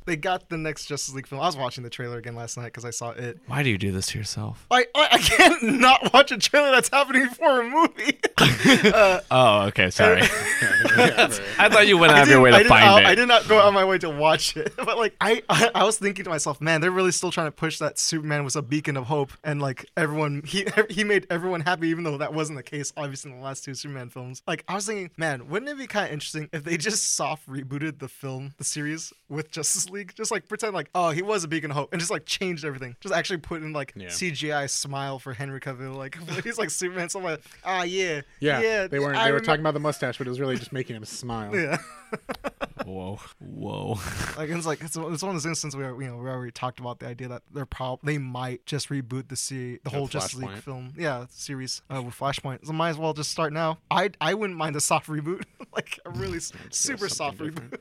they 0.10 0.18
got 0.18 0.50
the 0.50 0.58
next 0.58 0.86
Justice 0.86 1.14
League 1.14 1.28
film 1.28 1.42
I 1.42 1.46
was 1.46 1.56
watching 1.56 1.84
the 1.84 1.90
trailer 1.90 2.18
again 2.18 2.36
last 2.36 2.58
night 2.58 2.66
because 2.66 2.86
I 2.86 2.90
saw 2.90 3.12
it 3.12 3.40
Why 3.48 3.64
do 3.64 3.70
you 3.70 3.78
do 3.78 3.92
this 3.92 4.08
to 4.08 4.18
yourself? 4.18 4.66
I, 4.72 4.86
I 4.96 5.08
I 5.12 5.18
can't 5.18 5.64
not 5.80 6.14
watch 6.14 6.32
a 6.32 6.38
trailer 6.38 6.72
that's 6.72 6.90
happening 6.90 7.28
before 7.28 7.62
a 7.62 7.64
movie 7.70 8.20
uh, 8.94 9.20
Oh, 9.32 9.62
okay. 9.68 9.90
Sorry. 9.90 10.22
I 10.22 11.70
thought 11.70 11.88
you 11.88 11.98
went 11.98 12.14
out 12.14 12.24
of 12.24 12.30
your 12.30 12.42
way 12.42 12.52
to 12.52 12.64
find 12.68 13.04
it. 13.04 13.08
I 13.08 13.16
did 13.16 13.28
not 13.28 13.48
go 13.48 13.60
out 13.60 13.68
of 13.68 13.74
my 13.74 13.84
way 13.86 13.98
to 14.00 14.10
watch 14.10 14.56
it, 14.56 14.74
but 14.78 14.98
like 14.98 15.16
I, 15.20 15.44
I, 15.50 15.72
I 15.76 15.84
was 15.84 15.98
thinking 15.98 16.24
to 16.24 16.30
myself, 16.30 16.62
man, 16.62 16.82
they're 16.82 16.92
really 16.92 17.12
still 17.12 17.32
trying 17.32 17.48
to 17.48 17.52
push 17.52 17.80
that 17.80 18.00
Superman 18.00 18.44
was 18.44 18.56
a 18.56 18.62
beacon 18.62 18.98
of 18.98 19.06
hope, 19.06 19.34
and 19.44 19.62
like 19.62 19.86
everyone, 19.98 20.42
he 20.46 20.66
he 20.90 21.04
made 21.04 21.28
everyone 21.30 21.62
happy, 21.62 21.90
even 21.90 22.04
though 22.04 22.18
that 22.18 22.34
wasn't 22.34 22.58
the 22.58 22.64
case, 22.64 22.94
obviously 22.96 23.32
in 23.32 23.38
the 23.38 23.44
last 23.44 23.64
two 23.64 23.74
Superman 23.74 24.10
films. 24.10 24.42
Like 24.48 24.64
I 24.68 24.76
was 24.76 24.86
thinking, 24.86 25.10
man, 25.18 25.50
wouldn't 25.50 25.70
it 25.70 25.78
be 25.78 25.88
kind 25.88 26.08
of 26.08 26.14
interesting 26.14 26.50
if 26.54 26.64
they 26.64 26.78
just 26.78 27.14
soft 27.16 27.48
rebooted 27.48 28.00
the 28.00 28.08
film, 28.08 28.54
the 28.58 28.64
series 28.64 29.12
with 29.28 29.52
Justice 29.52 29.90
League, 29.90 29.99
just 30.06 30.32
like 30.32 30.48
pretend 30.48 30.74
like, 30.74 30.90
oh, 30.96 31.10
he 31.12 31.22
was 31.22 31.44
a 31.44 31.48
beacon 31.48 31.72
of 31.72 31.78
hope, 31.78 31.90
and 31.92 32.00
just 32.00 32.12
like 32.12 32.26
changed 32.26 32.66
everything, 32.66 32.96
just 33.02 33.14
actually 33.14 33.38
put 33.38 33.62
in 33.62 33.74
like 33.74 33.94
Yeah. 33.96 34.08
CGI 34.08 34.70
smile 34.70 35.20
for 35.20 35.34
Henry 35.34 35.60
Cavill, 35.60 35.96
like 35.96 36.18
he's 36.44 36.58
like 36.58 36.70
Superman, 36.70 37.10
so 37.10 37.20
I'm 37.20 37.26
like, 37.26 37.42
ah, 37.64 37.84
yeah, 37.84 38.22
Yeah, 38.40 38.62
yeah, 38.62 38.88
they 38.88 39.00
weren't. 39.00 39.18
I 39.18 39.26
They 39.26 39.32
were 39.32 39.40
remem- 39.40 39.46
talking 39.46 39.62
about 39.62 39.74
the 39.74 39.80
mustache, 39.80 40.18
but 40.18 40.28
it 40.28 40.30
was 40.30 40.40
really 40.40 40.58
just 40.58 40.72
making 40.72 40.96
him 40.96 41.06
smile. 41.06 41.56
Yeah. 41.56 41.78
Whoa, 42.86 43.20
whoa. 43.40 44.00
Like 44.36 44.50
it's 44.50 44.66
like 44.66 44.82
it's, 44.82 44.96
it's 44.96 44.98
one 44.98 45.36
of 45.36 45.36
those 45.36 45.46
instances 45.46 45.76
where 45.76 45.90
you 46.02 46.08
know 46.08 46.18
we 46.18 46.28
already 46.28 46.52
talked 46.52 46.80
about 46.80 46.98
the 47.00 47.06
idea 47.06 47.28
that 47.28 47.44
they're 47.54 47.68
probably 47.68 48.14
they 48.14 48.18
might 48.18 48.66
just 48.66 48.90
reboot 48.90 49.28
the 49.28 49.36
se- 49.36 49.80
the 49.84 49.92
whole 49.92 50.08
Justice 50.08 50.34
League 50.40 50.50
film, 50.64 50.94
yeah, 50.98 51.26
series 51.30 51.84
uh, 51.94 52.02
with 52.02 52.18
Flashpoint. 52.18 52.66
So 52.66 52.74
might 52.74 52.90
as 52.90 52.98
well 52.98 53.14
just 53.14 53.30
start 53.30 53.54
now. 53.54 53.78
I 53.92 54.10
I 54.20 54.34
wouldn't 54.34 54.58
mind 54.58 54.76
a 54.76 54.80
soft 54.82 55.08
reboot, 55.08 55.44
like 55.76 56.00
a 56.06 56.10
really 56.10 56.40
super 56.40 57.10
soft 57.10 57.38
something 57.38 57.54
reboot. 57.54 57.78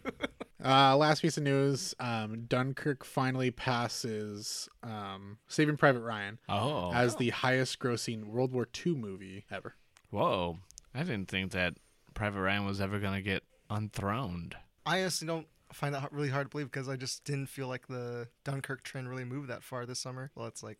Uh, 0.64 0.96
last 0.96 1.22
piece 1.22 1.36
of 1.36 1.42
news: 1.44 1.94
um, 2.00 2.44
Dunkirk 2.48 3.04
finally 3.04 3.50
passes 3.50 4.68
um, 4.82 5.38
Saving 5.46 5.76
Private 5.76 6.00
Ryan 6.02 6.38
Oh, 6.48 6.92
as 6.92 7.16
the 7.16 7.30
highest-grossing 7.30 8.24
World 8.24 8.52
War 8.52 8.66
II 8.86 8.94
movie 8.96 9.44
ever. 9.50 9.74
whoa. 10.10 10.58
I 10.94 11.00
didn't 11.04 11.28
think 11.28 11.52
that 11.52 11.74
Private 12.14 12.40
Ryan 12.40 12.64
was 12.66 12.80
ever 12.80 12.98
gonna 12.98 13.22
get 13.22 13.44
unthroned. 13.70 14.56
I 14.86 15.00
honestly 15.02 15.26
don't 15.28 15.46
find 15.72 15.94
that 15.94 16.12
really 16.12 16.30
hard 16.30 16.46
to 16.46 16.50
believe 16.50 16.70
because 16.70 16.88
I 16.88 16.96
just 16.96 17.24
didn't 17.24 17.46
feel 17.50 17.68
like 17.68 17.86
the 17.88 18.26
Dunkirk 18.42 18.82
trend 18.82 19.08
really 19.08 19.24
moved 19.24 19.48
that 19.50 19.62
far 19.62 19.84
this 19.86 20.00
summer. 20.00 20.30
Well, 20.34 20.46
it's 20.46 20.62
like 20.62 20.78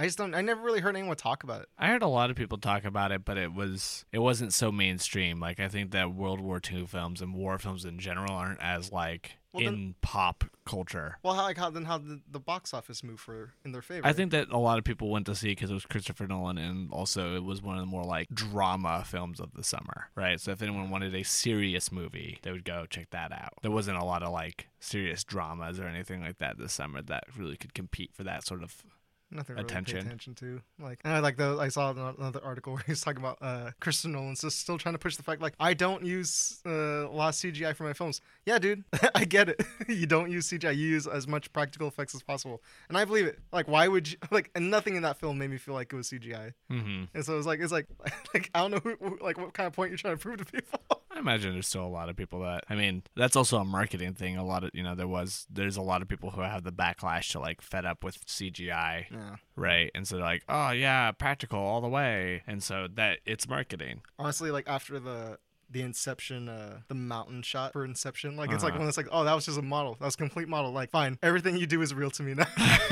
I 0.00 0.04
just 0.04 0.16
don't. 0.16 0.34
I 0.34 0.40
never 0.40 0.62
really 0.62 0.80
heard 0.80 0.96
anyone 0.96 1.14
talk 1.14 1.42
about 1.44 1.60
it. 1.60 1.68
I 1.78 1.88
heard 1.88 2.00
a 2.02 2.08
lot 2.08 2.30
of 2.30 2.36
people 2.36 2.56
talk 2.56 2.86
about 2.86 3.12
it, 3.12 3.22
but 3.22 3.36
it 3.36 3.52
was 3.52 4.06
it 4.12 4.20
wasn't 4.20 4.54
so 4.54 4.72
mainstream. 4.72 5.40
Like 5.40 5.60
I 5.60 5.68
think 5.68 5.90
that 5.90 6.14
World 6.14 6.40
War 6.40 6.58
II 6.72 6.86
films 6.86 7.20
and 7.20 7.34
war 7.34 7.58
films 7.58 7.84
in 7.84 7.98
general 7.98 8.32
aren't 8.32 8.62
as 8.62 8.90
like 8.90 9.32
Well, 9.52 9.62
then- 9.64 9.74
in 9.74 9.94
pop 10.00 10.44
culture. 10.64 11.18
Well, 11.22 11.34
how 11.34 11.42
like 11.42 11.58
how 11.58 11.68
then 11.68 11.84
how 11.84 11.98
did 11.98 12.20
the 12.30 12.40
box 12.40 12.72
office 12.72 13.02
move 13.04 13.20
for 13.20 13.52
in 13.62 13.72
their 13.72 13.82
favor? 13.82 14.06
I 14.06 14.14
think 14.14 14.30
that 14.30 14.48
a 14.48 14.56
lot 14.56 14.78
of 14.78 14.84
people 14.84 15.10
went 15.10 15.26
to 15.26 15.34
see 15.34 15.48
because 15.48 15.70
it 15.70 15.74
was 15.74 15.84
Christopher 15.84 16.26
Nolan, 16.26 16.56
and 16.56 16.90
also 16.90 17.36
it 17.36 17.44
was 17.44 17.60
one 17.60 17.76
of 17.76 17.82
the 17.82 17.86
more 17.86 18.04
like 18.04 18.28
drama 18.32 19.04
films 19.06 19.38
of 19.38 19.52
the 19.52 19.62
summer, 19.62 20.08
right? 20.14 20.40
So 20.40 20.50
if 20.52 20.62
anyone 20.62 20.88
wanted 20.88 21.14
a 21.14 21.24
serious 21.24 21.92
movie, 21.92 22.38
they 22.40 22.52
would 22.52 22.64
go 22.64 22.86
check 22.88 23.10
that 23.10 23.32
out. 23.32 23.52
There 23.60 23.70
wasn't 23.70 23.98
a 23.98 24.04
lot 24.04 24.22
of 24.22 24.32
like 24.32 24.68
serious 24.78 25.24
dramas 25.24 25.78
or 25.78 25.84
anything 25.84 26.22
like 26.22 26.38
that 26.38 26.56
this 26.56 26.72
summer 26.72 27.02
that 27.02 27.24
really 27.36 27.58
could 27.58 27.74
compete 27.74 28.14
for 28.14 28.24
that 28.24 28.46
sort 28.46 28.62
of. 28.62 28.82
Nothing 29.30 29.56
really 29.56 29.64
attention. 29.64 29.98
attention. 29.98 30.32
attention 30.32 30.62
to. 30.78 30.84
Like, 30.84 31.00
and 31.04 31.12
I 31.12 31.20
like 31.20 31.36
the 31.36 31.58
I 31.58 31.68
saw 31.68 31.90
another 31.90 32.40
article 32.42 32.72
where 32.74 32.82
he's 32.86 33.00
talking 33.00 33.20
about 33.20 33.38
uh, 33.40 33.70
Christopher 33.80 34.08
Nolan's 34.08 34.40
just 34.40 34.60
still 34.60 34.78
trying 34.78 34.94
to 34.94 34.98
push 34.98 35.16
the 35.16 35.22
fact 35.22 35.40
like 35.40 35.54
I 35.60 35.74
don't 35.74 36.04
use 36.04 36.60
uh, 36.66 36.70
a 36.70 37.12
lot 37.12 37.28
of 37.28 37.34
CGI 37.34 37.74
for 37.74 37.84
my 37.84 37.92
films. 37.92 38.20
Yeah, 38.46 38.58
dude, 38.58 38.84
I 39.14 39.24
get 39.24 39.48
it. 39.48 39.62
you 39.88 40.06
don't 40.06 40.30
use 40.30 40.48
CGI. 40.48 40.76
You 40.76 40.86
use 40.86 41.06
as 41.06 41.26
much 41.26 41.52
practical 41.52 41.88
effects 41.88 42.14
as 42.14 42.22
possible, 42.22 42.62
and 42.88 42.96
I 42.96 43.04
believe 43.04 43.26
it. 43.26 43.38
Like, 43.52 43.68
why 43.68 43.88
would 43.88 44.10
you 44.10 44.18
like? 44.30 44.50
And 44.54 44.70
nothing 44.70 44.96
in 44.96 45.02
that 45.02 45.18
film 45.18 45.38
made 45.38 45.50
me 45.50 45.58
feel 45.58 45.74
like 45.74 45.92
it 45.92 45.96
was 45.96 46.10
CGI. 46.10 46.52
Mm-hmm. 46.70 47.04
And 47.14 47.24
so 47.24 47.34
it 47.34 47.36
was 47.36 47.46
like 47.46 47.60
it's 47.60 47.72
like 47.72 47.86
like 48.34 48.50
I 48.54 48.60
don't 48.60 48.70
know 48.70 48.80
who, 48.80 49.18
like 49.20 49.38
what 49.38 49.54
kind 49.54 49.66
of 49.66 49.72
point 49.72 49.90
you're 49.90 49.98
trying 49.98 50.16
to 50.16 50.20
prove 50.20 50.38
to 50.38 50.44
people. 50.44 50.80
I 51.12 51.18
imagine 51.18 51.52
there's 51.52 51.66
still 51.66 51.84
a 51.84 51.88
lot 51.88 52.08
of 52.08 52.16
people 52.16 52.40
that 52.42 52.64
I 52.70 52.74
mean 52.76 53.02
that's 53.16 53.34
also 53.36 53.58
a 53.58 53.64
marketing 53.64 54.14
thing. 54.14 54.36
A 54.36 54.44
lot 54.44 54.62
of 54.64 54.70
you 54.74 54.82
know 54.82 54.94
there 54.94 55.08
was 55.08 55.46
there's 55.50 55.76
a 55.76 55.82
lot 55.82 56.02
of 56.02 56.08
people 56.08 56.30
who 56.30 56.40
have 56.42 56.62
the 56.62 56.72
backlash 56.72 57.32
to 57.32 57.40
like 57.40 57.60
fed 57.60 57.84
up 57.84 58.04
with 58.04 58.24
CGI, 58.26 59.06
Yeah. 59.10 59.36
right? 59.56 59.90
And 59.94 60.06
so 60.06 60.16
they're 60.16 60.24
like, 60.24 60.44
oh 60.48 60.70
yeah, 60.70 61.10
practical 61.12 61.58
all 61.58 61.80
the 61.80 61.88
way, 61.88 62.42
and 62.46 62.62
so 62.62 62.86
that 62.94 63.18
it's 63.26 63.48
marketing. 63.48 64.02
Honestly, 64.18 64.50
like 64.50 64.68
after 64.68 65.00
the 65.00 65.38
the 65.72 65.82
Inception, 65.82 66.48
uh, 66.48 66.80
the 66.88 66.94
mountain 66.94 67.42
shot 67.42 67.72
for 67.72 67.84
Inception, 67.84 68.36
like 68.36 68.50
it's 68.50 68.62
like 68.64 68.72
Uh-huh. 68.72 68.80
when 68.80 68.88
it's 68.88 68.96
like, 68.96 69.06
oh, 69.12 69.24
that 69.24 69.34
was 69.34 69.44
just 69.46 69.58
a 69.58 69.62
model. 69.62 69.96
That 70.00 70.06
was 70.06 70.14
a 70.14 70.18
complete 70.18 70.48
model. 70.48 70.72
Like, 70.72 70.90
fine, 70.90 71.18
everything 71.22 71.56
you 71.56 71.66
do 71.66 71.80
is 71.82 71.94
real 71.94 72.10
to 72.10 72.22
me 72.22 72.34
now. 72.34 72.46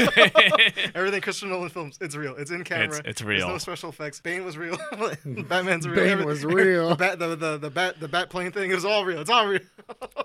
everything 0.94 1.20
Christopher 1.20 1.50
Nolan 1.50 1.68
films, 1.70 1.99
it's 2.00 2.14
real. 2.16 2.37
It's 2.37 2.50
in 2.50 2.64
camera. 2.64 2.85
It's- 2.99 3.00
it's 3.04 3.20
There's 3.23 3.38
real. 3.40 3.49
no 3.49 3.58
special 3.58 3.88
effects. 3.90 4.20
Bane 4.20 4.44
was 4.44 4.56
real. 4.56 4.76
Batman's 5.49 5.87
real. 5.87 5.97
Bane 5.97 6.08
Every- 6.11 6.25
was 6.25 6.44
real. 6.44 6.88
The 6.90 6.97
bat, 6.97 7.18
the, 7.18 7.37
the, 7.37 7.58
the 7.58 7.70
bat, 7.70 8.00
the 8.00 8.08
bat 8.08 8.30
plane 8.30 8.50
thing. 8.52 8.70
It 8.70 8.75
was 8.75 8.85
all 8.85 9.04
real. 9.04 9.20
It's 9.20 9.30
all 9.30 9.47
real. 9.47 9.61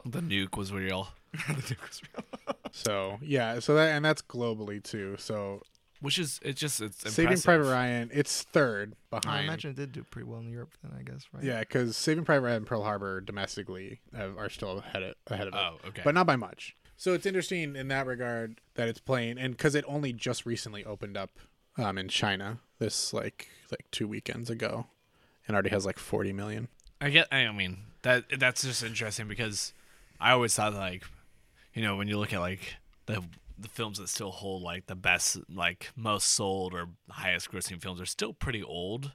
the 0.05 0.19
nuke 0.21 0.57
was 0.57 0.71
real, 0.71 1.09
the 1.31 1.37
nuke 1.53 1.87
was 1.87 2.01
real. 2.15 2.55
So 2.71 3.17
yeah, 3.21 3.59
so 3.59 3.75
that 3.75 3.95
and 3.95 4.03
that's 4.03 4.21
globally 4.21 4.81
too. 4.83 5.15
So 5.19 5.61
which 6.03 6.19
is 6.19 6.37
it's 6.43 6.59
just 6.59 6.81
it's 6.81 6.99
Saving 7.01 7.23
impressive. 7.31 7.45
Private 7.45 7.71
Ryan, 7.71 8.11
it's 8.13 8.43
third 8.43 8.93
behind. 9.09 9.39
I 9.39 9.43
imagine 9.43 9.71
it 9.71 9.77
did 9.77 9.93
do 9.93 10.03
pretty 10.03 10.27
well 10.27 10.41
in 10.41 10.49
Europe 10.49 10.71
then, 10.83 10.91
I 10.99 11.01
guess, 11.01 11.25
right? 11.33 11.43
Yeah, 11.43 11.61
because 11.61 11.95
Saving 11.95 12.25
Private 12.25 12.45
Ryan 12.45 12.57
and 12.57 12.67
Pearl 12.67 12.83
Harbor 12.83 13.21
domestically 13.21 14.01
have, 14.13 14.37
are 14.37 14.49
still 14.49 14.79
ahead 14.79 15.01
of, 15.01 15.15
ahead 15.27 15.47
of 15.47 15.53
it, 15.53 15.59
Oh, 15.59 15.77
okay. 15.87 16.01
but 16.03 16.13
not 16.13 16.27
by 16.27 16.35
much. 16.35 16.75
So 16.97 17.13
it's 17.13 17.25
interesting 17.25 17.77
in 17.77 17.87
that 17.87 18.05
regard 18.05 18.59
that 18.75 18.89
it's 18.89 18.99
playing, 18.99 19.37
and 19.37 19.55
because 19.55 19.75
it 19.75 19.85
only 19.87 20.11
just 20.11 20.45
recently 20.45 20.83
opened 20.83 21.15
up 21.15 21.31
um, 21.77 21.97
in 21.97 22.09
China 22.09 22.59
this 22.79 23.13
like 23.13 23.47
like 23.71 23.85
two 23.91 24.07
weekends 24.07 24.49
ago, 24.49 24.87
and 25.47 25.55
already 25.55 25.69
has 25.69 25.85
like 25.85 25.97
forty 25.97 26.33
million. 26.33 26.67
I 26.99 27.09
get. 27.11 27.27
I 27.31 27.49
mean 27.53 27.77
that 28.01 28.25
that's 28.37 28.61
just 28.63 28.83
interesting 28.83 29.29
because 29.29 29.71
I 30.19 30.31
always 30.31 30.53
thought 30.53 30.73
like, 30.73 31.03
you 31.73 31.81
know, 31.81 31.95
when 31.95 32.07
you 32.09 32.17
look 32.19 32.33
at 32.33 32.39
like 32.41 32.75
the 33.05 33.23
the 33.57 33.69
films 33.69 33.97
that 33.99 34.09
still 34.09 34.31
hold 34.31 34.61
like 34.63 34.87
the 34.87 34.95
best, 34.95 35.37
like 35.49 35.91
most 35.95 36.27
sold 36.27 36.73
or 36.73 36.89
highest 37.09 37.51
grossing 37.51 37.81
films 37.81 38.01
are 38.01 38.05
still 38.05 38.33
pretty 38.33 38.63
old. 38.63 39.11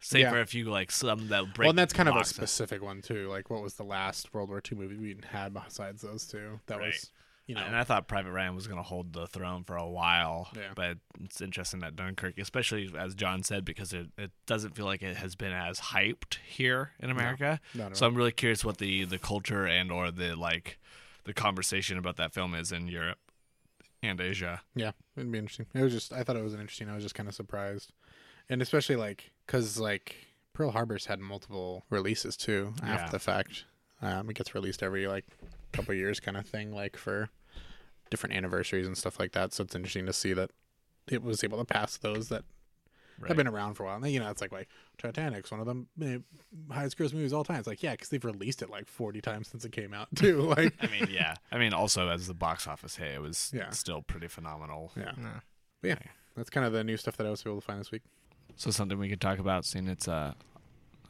Say 0.00 0.20
Yeah. 0.20 0.30
for 0.32 0.40
a 0.40 0.46
few 0.46 0.66
like 0.66 0.90
some 0.92 1.28
that 1.28 1.54
break. 1.54 1.58
well, 1.64 1.70
and 1.70 1.78
that's 1.78 1.94
kind 1.94 2.08
of 2.08 2.16
a 2.16 2.24
specific 2.24 2.82
one 2.82 3.00
too. 3.00 3.28
Like, 3.30 3.48
what 3.48 3.62
was 3.62 3.74
the 3.74 3.84
last 3.84 4.34
World 4.34 4.50
War 4.50 4.60
II 4.70 4.76
movie 4.78 4.96
we 4.96 5.16
had 5.30 5.54
besides 5.54 6.02
those 6.02 6.26
two? 6.26 6.60
That 6.66 6.78
Right. 6.78 6.88
was, 6.88 7.10
you 7.46 7.54
know, 7.54 7.62
And 7.62 7.74
I 7.74 7.84
thought 7.84 8.06
Private 8.08 8.32
Ryan 8.32 8.54
was 8.54 8.66
going 8.66 8.78
to 8.78 8.82
hold 8.82 9.14
the 9.14 9.26
throne 9.26 9.64
for 9.64 9.76
a 9.76 9.88
while. 9.88 10.50
Yeah. 10.54 10.72
But 10.74 10.98
it's 11.22 11.40
interesting 11.40 11.80
that 11.80 11.96
Dunkirk, 11.96 12.36
especially 12.38 12.90
as 12.98 13.14
John 13.14 13.42
said, 13.42 13.64
because 13.64 13.94
it, 13.94 14.08
it 14.18 14.30
doesn't 14.46 14.74
feel 14.76 14.84
like 14.84 15.02
it 15.02 15.16
has 15.16 15.36
been 15.36 15.52
as 15.52 15.78
hyped 15.80 16.36
here 16.46 16.92
in 17.00 17.10
America. 17.10 17.58
not 17.74 17.96
so. 17.96 18.06
I'm 18.06 18.14
really 18.14 18.32
curious 18.32 18.62
what 18.64 18.76
the, 18.78 19.04
the 19.04 19.18
culture 19.18 19.66
and 19.66 19.90
or 19.90 20.10
the 20.10 20.34
like 20.36 20.78
the 21.24 21.32
conversation 21.32 21.96
about 21.96 22.16
that 22.16 22.34
film 22.34 22.54
is 22.54 22.70
in 22.72 22.88
Europe 22.88 23.18
and 24.04 24.20
Asia. 24.20 24.62
Yeah, 24.74 24.92
it'd 25.16 25.30
be 25.32 25.38
interesting. 25.38 25.66
It 25.74 25.82
was 25.82 25.92
just 25.92 26.12
I 26.12 26.22
thought 26.22 26.36
it 26.36 26.42
was 26.44 26.54
an 26.54 26.60
interesting. 26.60 26.88
I 26.88 26.94
was 26.94 27.02
just 27.02 27.14
kind 27.14 27.28
of 27.28 27.34
surprised, 27.34 27.92
and 28.48 28.60
especially 28.62 28.96
like 28.96 29.32
because 29.46 29.78
like 29.78 30.16
Pearl 30.52 30.70
Harbor's 30.70 31.06
had 31.06 31.18
multiple 31.20 31.84
releases 31.90 32.36
too 32.36 32.74
Yeah. 32.82 32.94
after 32.94 33.12
the 33.12 33.18
fact. 33.18 33.64
Um, 34.02 34.28
it 34.28 34.34
gets 34.36 34.54
released 34.54 34.82
every 34.82 35.06
like 35.06 35.24
couple 35.72 35.94
years, 35.94 36.20
kind 36.20 36.36
of 36.36 36.46
thing, 36.46 36.72
like 36.72 36.96
for 36.96 37.30
different 38.10 38.34
anniversaries 38.36 38.86
and 38.86 38.96
stuff 38.98 39.18
like 39.18 39.32
that. 39.32 39.52
So 39.52 39.64
it's 39.64 39.74
interesting 39.74 40.06
to 40.06 40.12
see 40.12 40.32
that 40.34 40.50
it 41.08 41.22
was 41.22 41.42
able 41.42 41.58
to 41.58 41.64
pass 41.64 41.96
those 41.96 42.28
that 42.28 42.44
Right. 43.24 43.30
have 43.30 43.36
been 43.36 43.48
around 43.48 43.74
for 43.74 43.82
a 43.82 43.86
while. 43.86 43.96
And 43.96 44.10
you 44.10 44.20
know, 44.20 44.30
it's 44.30 44.40
like 44.40 44.52
like 44.52 44.68
Titanic's 44.98 45.50
one 45.50 45.60
of 45.60 45.66
the 45.66 46.06
eh, 46.06 46.18
highest 46.72 46.96
gross 46.96 47.12
movies 47.12 47.32
of 47.32 47.38
all 47.38 47.44
time. 47.44 47.58
It's 47.58 47.66
like 47.66 47.82
yeah, 47.82 47.92
because 47.92 48.08
they've 48.08 48.24
released 48.24 48.62
it 48.62 48.70
like 48.70 48.86
forty 48.86 49.20
times 49.20 49.48
since 49.48 49.64
it 49.64 49.72
came 49.72 49.92
out 49.94 50.08
too. 50.14 50.40
Like 50.42 50.74
I 50.80 50.86
mean, 50.86 51.08
yeah. 51.10 51.34
I 51.52 51.58
mean, 51.58 51.72
also 51.74 52.08
as 52.08 52.26
the 52.26 52.34
box 52.34 52.66
office 52.66 52.96
hit, 52.96 53.12
it 53.14 53.20
was 53.20 53.50
Yeah. 53.54 53.70
still 53.70 54.02
pretty 54.02 54.28
phenomenal. 54.28 54.92
yeah, 54.96 55.12
No. 55.16 55.30
but 55.82 55.88
yeah, 55.88 55.98
that's 56.36 56.50
kind 56.50 56.66
of 56.66 56.72
the 56.72 56.84
new 56.84 56.96
stuff 56.96 57.16
that 57.16 57.26
I 57.26 57.30
was 57.30 57.42
able 57.46 57.56
to 57.56 57.60
find 57.66 57.80
this 57.80 57.90
week. 57.92 58.02
So 58.56 58.70
something 58.70 58.98
we 58.98 59.08
could 59.08 59.20
talk 59.20 59.38
about, 59.38 59.64
seeing 59.64 59.88
it's 59.88 60.06
uh 60.08 60.34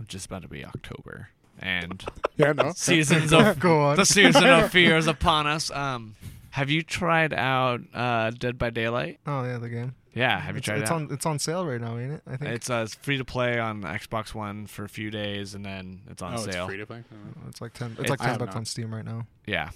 just 0.08 0.26
about 0.26 0.42
to 0.42 0.48
be 0.48 0.64
October 0.64 1.28
and 1.58 2.04
Yeah, 2.36 2.52
no, 2.52 2.72
seasons 2.74 3.32
of 3.34 3.58
Go 3.60 3.80
on. 3.82 3.96
the 3.96 4.04
season 4.06 4.44
of 4.44 4.70
fear 4.72 4.96
is 4.96 5.06
upon 5.06 5.46
us. 5.46 5.70
Um, 5.70 6.16
have 6.50 6.70
you 6.70 6.82
tried 6.82 7.32
out 7.34 7.80
uh, 7.92 8.30
Dead 8.30 8.58
by 8.58 8.70
Daylight? 8.70 9.18
Oh 9.26 9.44
yeah, 9.44 9.58
the 9.58 9.68
game. 9.68 9.94
Yeah, 10.14 10.38
have 10.40 10.54
you 10.54 10.58
it's, 10.58 10.64
tried 10.66 10.80
it's 10.80 10.90
it 10.90 10.92
out? 10.94 11.02
on 11.02 11.08
it's 11.12 11.26
on 11.26 11.38
sale 11.38 11.66
right 11.66 11.80
now, 11.80 11.98
ain't 11.98 12.12
it? 12.12 12.22
I 12.26 12.36
think 12.36 12.50
It's 12.52 12.70
uh, 12.70 12.86
free 13.02 13.18
to 13.18 13.24
play 13.24 13.58
on 13.58 13.82
Xbox 13.82 14.32
One 14.34 14.66
for 14.66 14.84
a 14.84 14.88
few 14.88 15.10
days, 15.10 15.54
and 15.54 15.64
then 15.64 16.02
it's 16.08 16.22
on 16.22 16.34
oh, 16.34 16.36
sale. 16.38 16.64
it's 16.64 16.70
free 16.70 16.76
to 16.78 16.86
play. 16.86 17.02
Oh. 17.12 17.48
it's 17.48 17.60
like 17.60 17.72
ten. 17.72 17.90
It's 17.92 18.00
It's- 18.00 18.10
like 18.10 18.20
ten 18.20 18.38
bucks 18.38 18.54
not. 18.54 18.56
on 18.56 18.64
Steam 18.64 18.94
right 18.94 19.04
now. 19.04 19.26
Yeah, 19.46 19.70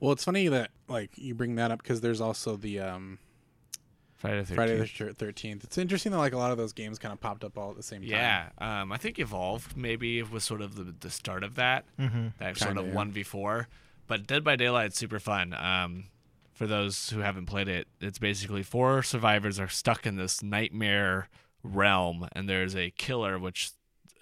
Well, 0.00 0.12
it's 0.12 0.24
funny 0.24 0.48
that 0.48 0.70
like 0.88 1.10
you 1.16 1.34
bring 1.34 1.54
that 1.56 1.70
up 1.70 1.82
because 1.82 2.00
there's 2.00 2.20
also 2.20 2.56
the 2.56 2.80
um, 2.80 3.18
Friday 4.16 4.42
the 4.42 4.52
13th. 4.52 4.54
Friday 4.54 4.78
the 4.78 5.14
Thirteenth. 5.14 5.64
It's 5.64 5.76
interesting 5.78 6.12
that 6.12 6.18
like 6.18 6.32
a 6.32 6.38
lot 6.38 6.50
of 6.52 6.56
those 6.56 6.72
games 6.72 6.98
kind 6.98 7.12
of 7.12 7.20
popped 7.20 7.44
up 7.44 7.58
all 7.58 7.70
at 7.70 7.76
the 7.76 7.82
same 7.82 8.00
time. 8.00 8.10
Yeah, 8.10 8.48
um, 8.58 8.90
I 8.92 8.96
think 8.96 9.18
Evolved 9.18 9.76
maybe 9.76 10.22
was 10.22 10.42
sort 10.42 10.62
of 10.62 10.74
the, 10.76 10.94
the 11.00 11.10
start 11.10 11.44
of 11.44 11.54
that. 11.56 11.84
Mm-hmm. 12.00 12.28
that 12.38 12.56
sort 12.56 12.68
Kinda, 12.70 12.80
of 12.80 12.88
yeah. 12.88 12.94
one 12.94 13.12
v 13.12 13.22
four. 13.22 13.68
But 14.06 14.26
Dead 14.26 14.42
by 14.42 14.56
Daylight's 14.56 14.96
super 14.96 15.18
fun. 15.18 15.52
Um, 15.52 16.04
for 16.56 16.66
those 16.66 17.10
who 17.10 17.20
haven't 17.20 17.46
played 17.46 17.68
it, 17.68 17.86
it's 18.00 18.18
basically 18.18 18.62
four 18.62 19.02
survivors 19.02 19.60
are 19.60 19.68
stuck 19.68 20.06
in 20.06 20.16
this 20.16 20.42
nightmare 20.42 21.28
realm, 21.62 22.26
and 22.32 22.48
there's 22.48 22.74
a 22.74 22.90
killer, 22.92 23.38
which 23.38 23.72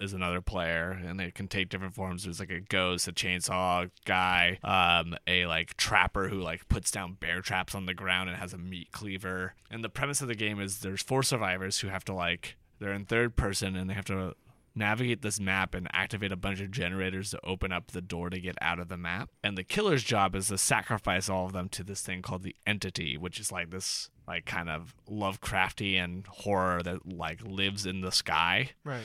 is 0.01 0.11
another 0.11 0.41
player, 0.41 0.91
and 0.91 1.21
it 1.21 1.33
can 1.33 1.47
take 1.47 1.69
different 1.69 1.95
forms. 1.95 2.25
There's 2.25 2.41
like 2.41 2.51
a 2.51 2.59
ghost, 2.59 3.07
a 3.07 3.13
chainsaw 3.13 3.89
guy, 4.05 4.59
um, 4.65 5.15
a 5.25 5.45
like 5.45 5.77
trapper 5.77 6.27
who 6.27 6.41
like 6.41 6.67
puts 6.67 6.91
down 6.91 7.13
bear 7.13 7.41
traps 7.41 7.73
on 7.73 7.85
the 7.85 7.93
ground 7.93 8.29
and 8.29 8.37
has 8.37 8.51
a 8.51 8.57
meat 8.57 8.91
cleaver. 8.91 9.53
And 9.71 9.81
the 9.81 9.89
premise 9.89 10.19
of 10.19 10.27
the 10.27 10.35
game 10.35 10.59
is 10.59 10.79
there's 10.79 11.01
four 11.01 11.23
survivors 11.23 11.79
who 11.79 11.87
have 11.87 12.03
to 12.05 12.13
like 12.13 12.57
they're 12.79 12.91
in 12.91 13.05
third 13.05 13.37
person 13.37 13.77
and 13.77 13.89
they 13.89 13.93
have 13.93 14.05
to 14.05 14.35
navigate 14.75 15.21
this 15.21 15.39
map 15.39 15.73
and 15.73 15.87
activate 15.93 16.31
a 16.31 16.37
bunch 16.37 16.59
of 16.59 16.71
generators 16.71 17.31
to 17.31 17.39
open 17.43 17.71
up 17.71 17.91
the 17.91 18.01
door 18.01 18.29
to 18.29 18.39
get 18.39 18.55
out 18.61 18.79
of 18.79 18.89
the 18.89 18.97
map. 18.97 19.29
And 19.43 19.57
the 19.57 19.63
killer's 19.63 20.03
job 20.03 20.35
is 20.35 20.49
to 20.49 20.57
sacrifice 20.57 21.29
all 21.29 21.45
of 21.45 21.53
them 21.53 21.69
to 21.69 21.83
this 21.83 22.01
thing 22.01 22.21
called 22.21 22.43
the 22.43 22.55
entity, 22.67 23.17
which 23.17 23.39
is 23.39 23.51
like 23.51 23.71
this 23.71 24.09
like 24.27 24.45
kind 24.45 24.69
of 24.69 24.95
Lovecraftian 25.09 26.25
horror 26.27 26.81
that 26.83 27.05
like 27.05 27.41
lives 27.43 27.85
in 27.85 28.01
the 28.01 28.11
sky. 28.11 28.71
Right. 28.83 29.03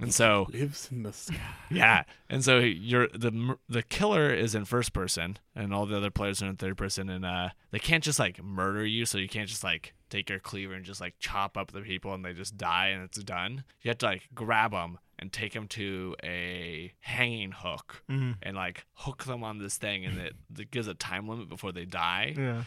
And 0.00 0.12
so 0.12 0.48
lives 0.52 0.88
in 0.90 1.04
the 1.04 1.12
sky. 1.12 1.36
yeah, 1.70 2.02
and 2.28 2.44
so 2.44 2.58
you're 2.58 3.08
the 3.08 3.56
the 3.68 3.82
killer 3.82 4.32
is 4.32 4.54
in 4.54 4.64
first 4.64 4.92
person, 4.92 5.38
and 5.54 5.72
all 5.72 5.86
the 5.86 5.96
other 5.96 6.10
players 6.10 6.42
are 6.42 6.48
in 6.48 6.56
third 6.56 6.76
person, 6.76 7.08
and 7.08 7.24
uh, 7.24 7.50
they 7.70 7.78
can't 7.78 8.02
just 8.02 8.18
like 8.18 8.42
murder 8.42 8.84
you, 8.84 9.04
so 9.04 9.18
you 9.18 9.28
can't 9.28 9.48
just 9.48 9.62
like 9.62 9.94
take 10.12 10.28
your 10.30 10.38
cleaver 10.38 10.74
and 10.74 10.84
just 10.84 11.00
like 11.00 11.14
chop 11.18 11.56
up 11.56 11.72
the 11.72 11.80
people 11.80 12.12
and 12.14 12.24
they 12.24 12.32
just 12.32 12.56
die 12.56 12.88
and 12.88 13.02
it's 13.02 13.18
done. 13.22 13.64
You 13.80 13.88
have 13.90 13.98
to 13.98 14.06
like 14.06 14.28
grab 14.34 14.70
them 14.72 14.98
and 15.18 15.32
take 15.32 15.52
them 15.54 15.66
to 15.68 16.14
a 16.22 16.92
hanging 17.00 17.52
hook 17.52 18.02
Mhm. 18.10 18.36
and 18.42 18.56
like 18.56 18.86
hook 18.94 19.24
them 19.24 19.42
on 19.44 19.58
this 19.58 19.76
thing, 19.78 20.04
and 20.04 20.18
it, 20.18 20.34
it 20.58 20.70
gives 20.70 20.88
a 20.88 20.94
time 20.94 21.28
limit 21.28 21.48
before 21.48 21.72
they 21.72 21.84
die. 21.84 22.34
Yeah. 22.36 22.64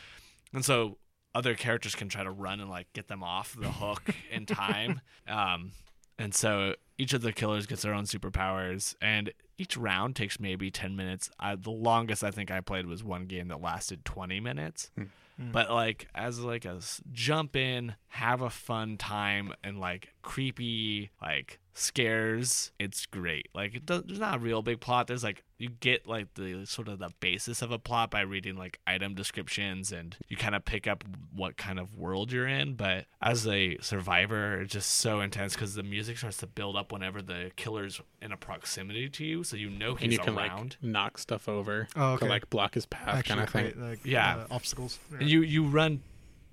And 0.53 0.63
so 0.65 0.97
other 1.33 1.53
characters 1.55 1.95
can 1.95 2.07
try 2.07 2.23
to 2.23 2.31
run 2.31 2.61
and 2.61 2.69
like 2.69 2.91
get 2.93 3.07
them 3.09 3.21
off 3.23 3.55
the 3.59 3.69
hook 3.71 4.09
in 4.31 4.45
time. 4.63 5.01
Um, 5.27 5.73
and 6.17 6.34
so 6.34 6.75
each 6.98 7.13
of 7.13 7.22
the 7.22 7.34
killers 7.34 7.65
gets 7.65 7.81
their 7.81 7.93
own 7.93 8.05
superpowers, 8.05 8.95
and 9.01 9.31
each 9.57 9.77
round 9.77 10.15
takes 10.15 10.39
maybe 10.39 10.72
10 10.72 10.95
minutes. 10.95 11.29
I, 11.39 11.55
the 11.55 11.72
longest 11.72 12.24
I 12.24 12.31
think 12.31 12.51
I 12.51 12.62
played 12.62 12.86
was 12.86 13.03
one 13.03 13.25
game 13.25 13.50
that 13.50 13.62
lasted 13.62 14.05
20 14.05 14.39
minutes. 14.39 14.91
Hmm. 14.95 15.03
Hmm. 15.38 15.51
But 15.51 15.69
like 15.69 16.07
as 16.15 16.39
like 16.39 16.63
a 16.65 16.79
jump 17.12 17.55
in, 17.55 17.95
have 18.07 18.41
a 18.41 18.50
fun 18.50 18.98
time, 18.98 19.53
and 19.63 19.79
like 19.79 20.13
creepy 20.22 21.12
like 21.22 21.60
scares, 21.77 22.72
it's 22.79 23.05
great. 23.05 23.50
Like 23.53 23.75
it 23.75 23.86
does, 23.86 24.03
there's 24.05 24.20
not 24.20 24.38
a 24.38 24.39
real 24.39 24.62
big 24.62 24.79
plot. 24.79 25.08
There's 25.08 25.24
like 25.24 25.44
you 25.58 25.70
get 25.70 26.08
like 26.08 26.34
the 26.36 26.65
sort 26.65 26.88
of 26.88 27.00
the 27.00 27.10
basis 27.20 27.62
of 27.62 27.70
a 27.72 27.77
plot 27.77 28.10
by 28.12 28.22
reading 28.22 28.55
like 28.55 28.79
item 28.88 29.13
descriptions, 29.13 29.91
and 29.91 30.15
you 30.29 30.38
kind 30.38 30.55
of 30.55 30.63
pick 30.65 30.88
up 30.88 31.03
what 31.36 31.58
kind 31.58 31.77
of 31.77 31.94
world 31.96 32.32
you're 32.32 32.48
in. 32.48 32.75
But 32.75 33.05
as 33.22 33.46
a 33.46 33.77
survivor, 33.82 34.62
it's 34.62 34.72
just 34.74 34.89
so 34.89 35.20
intense 35.20 35.53
because 35.53 35.75
the 35.75 35.84
music 35.84 36.17
starts 36.17 36.38
to 36.38 36.48
build 36.48 36.75
up 36.77 36.91
whenever 36.94 37.22
the 37.22 37.51
killer's 37.58 38.01
in 38.22 38.32
a 38.32 38.38
proximity 38.38 39.10
to 39.10 39.25
you, 39.25 39.44
so 39.44 39.58
you 39.58 39.70
know 39.70 39.96
he's 39.96 40.03
and 40.05 40.13
you 40.13 40.20
can 40.20 40.38
around. 40.38 40.77
like 40.82 40.84
knock 40.91 41.17
stuff 41.17 41.48
over 41.50 41.88
Oh, 41.96 42.13
okay. 42.13 42.25
to 42.25 42.32
like 42.32 42.50
block 42.50 42.74
his 42.74 42.86
path, 42.86 43.10
Actually 43.20 43.36
kind 43.36 43.41
of 43.48 43.50
thing. 43.50 43.72
create 43.74 43.89
like 43.89 44.00
Yeah. 44.05 44.38
uh, 44.38 44.48
obstacles. 44.50 44.98
Yeah. 45.20 45.27
You 45.27 45.41
you 45.41 45.65
run 45.65 46.01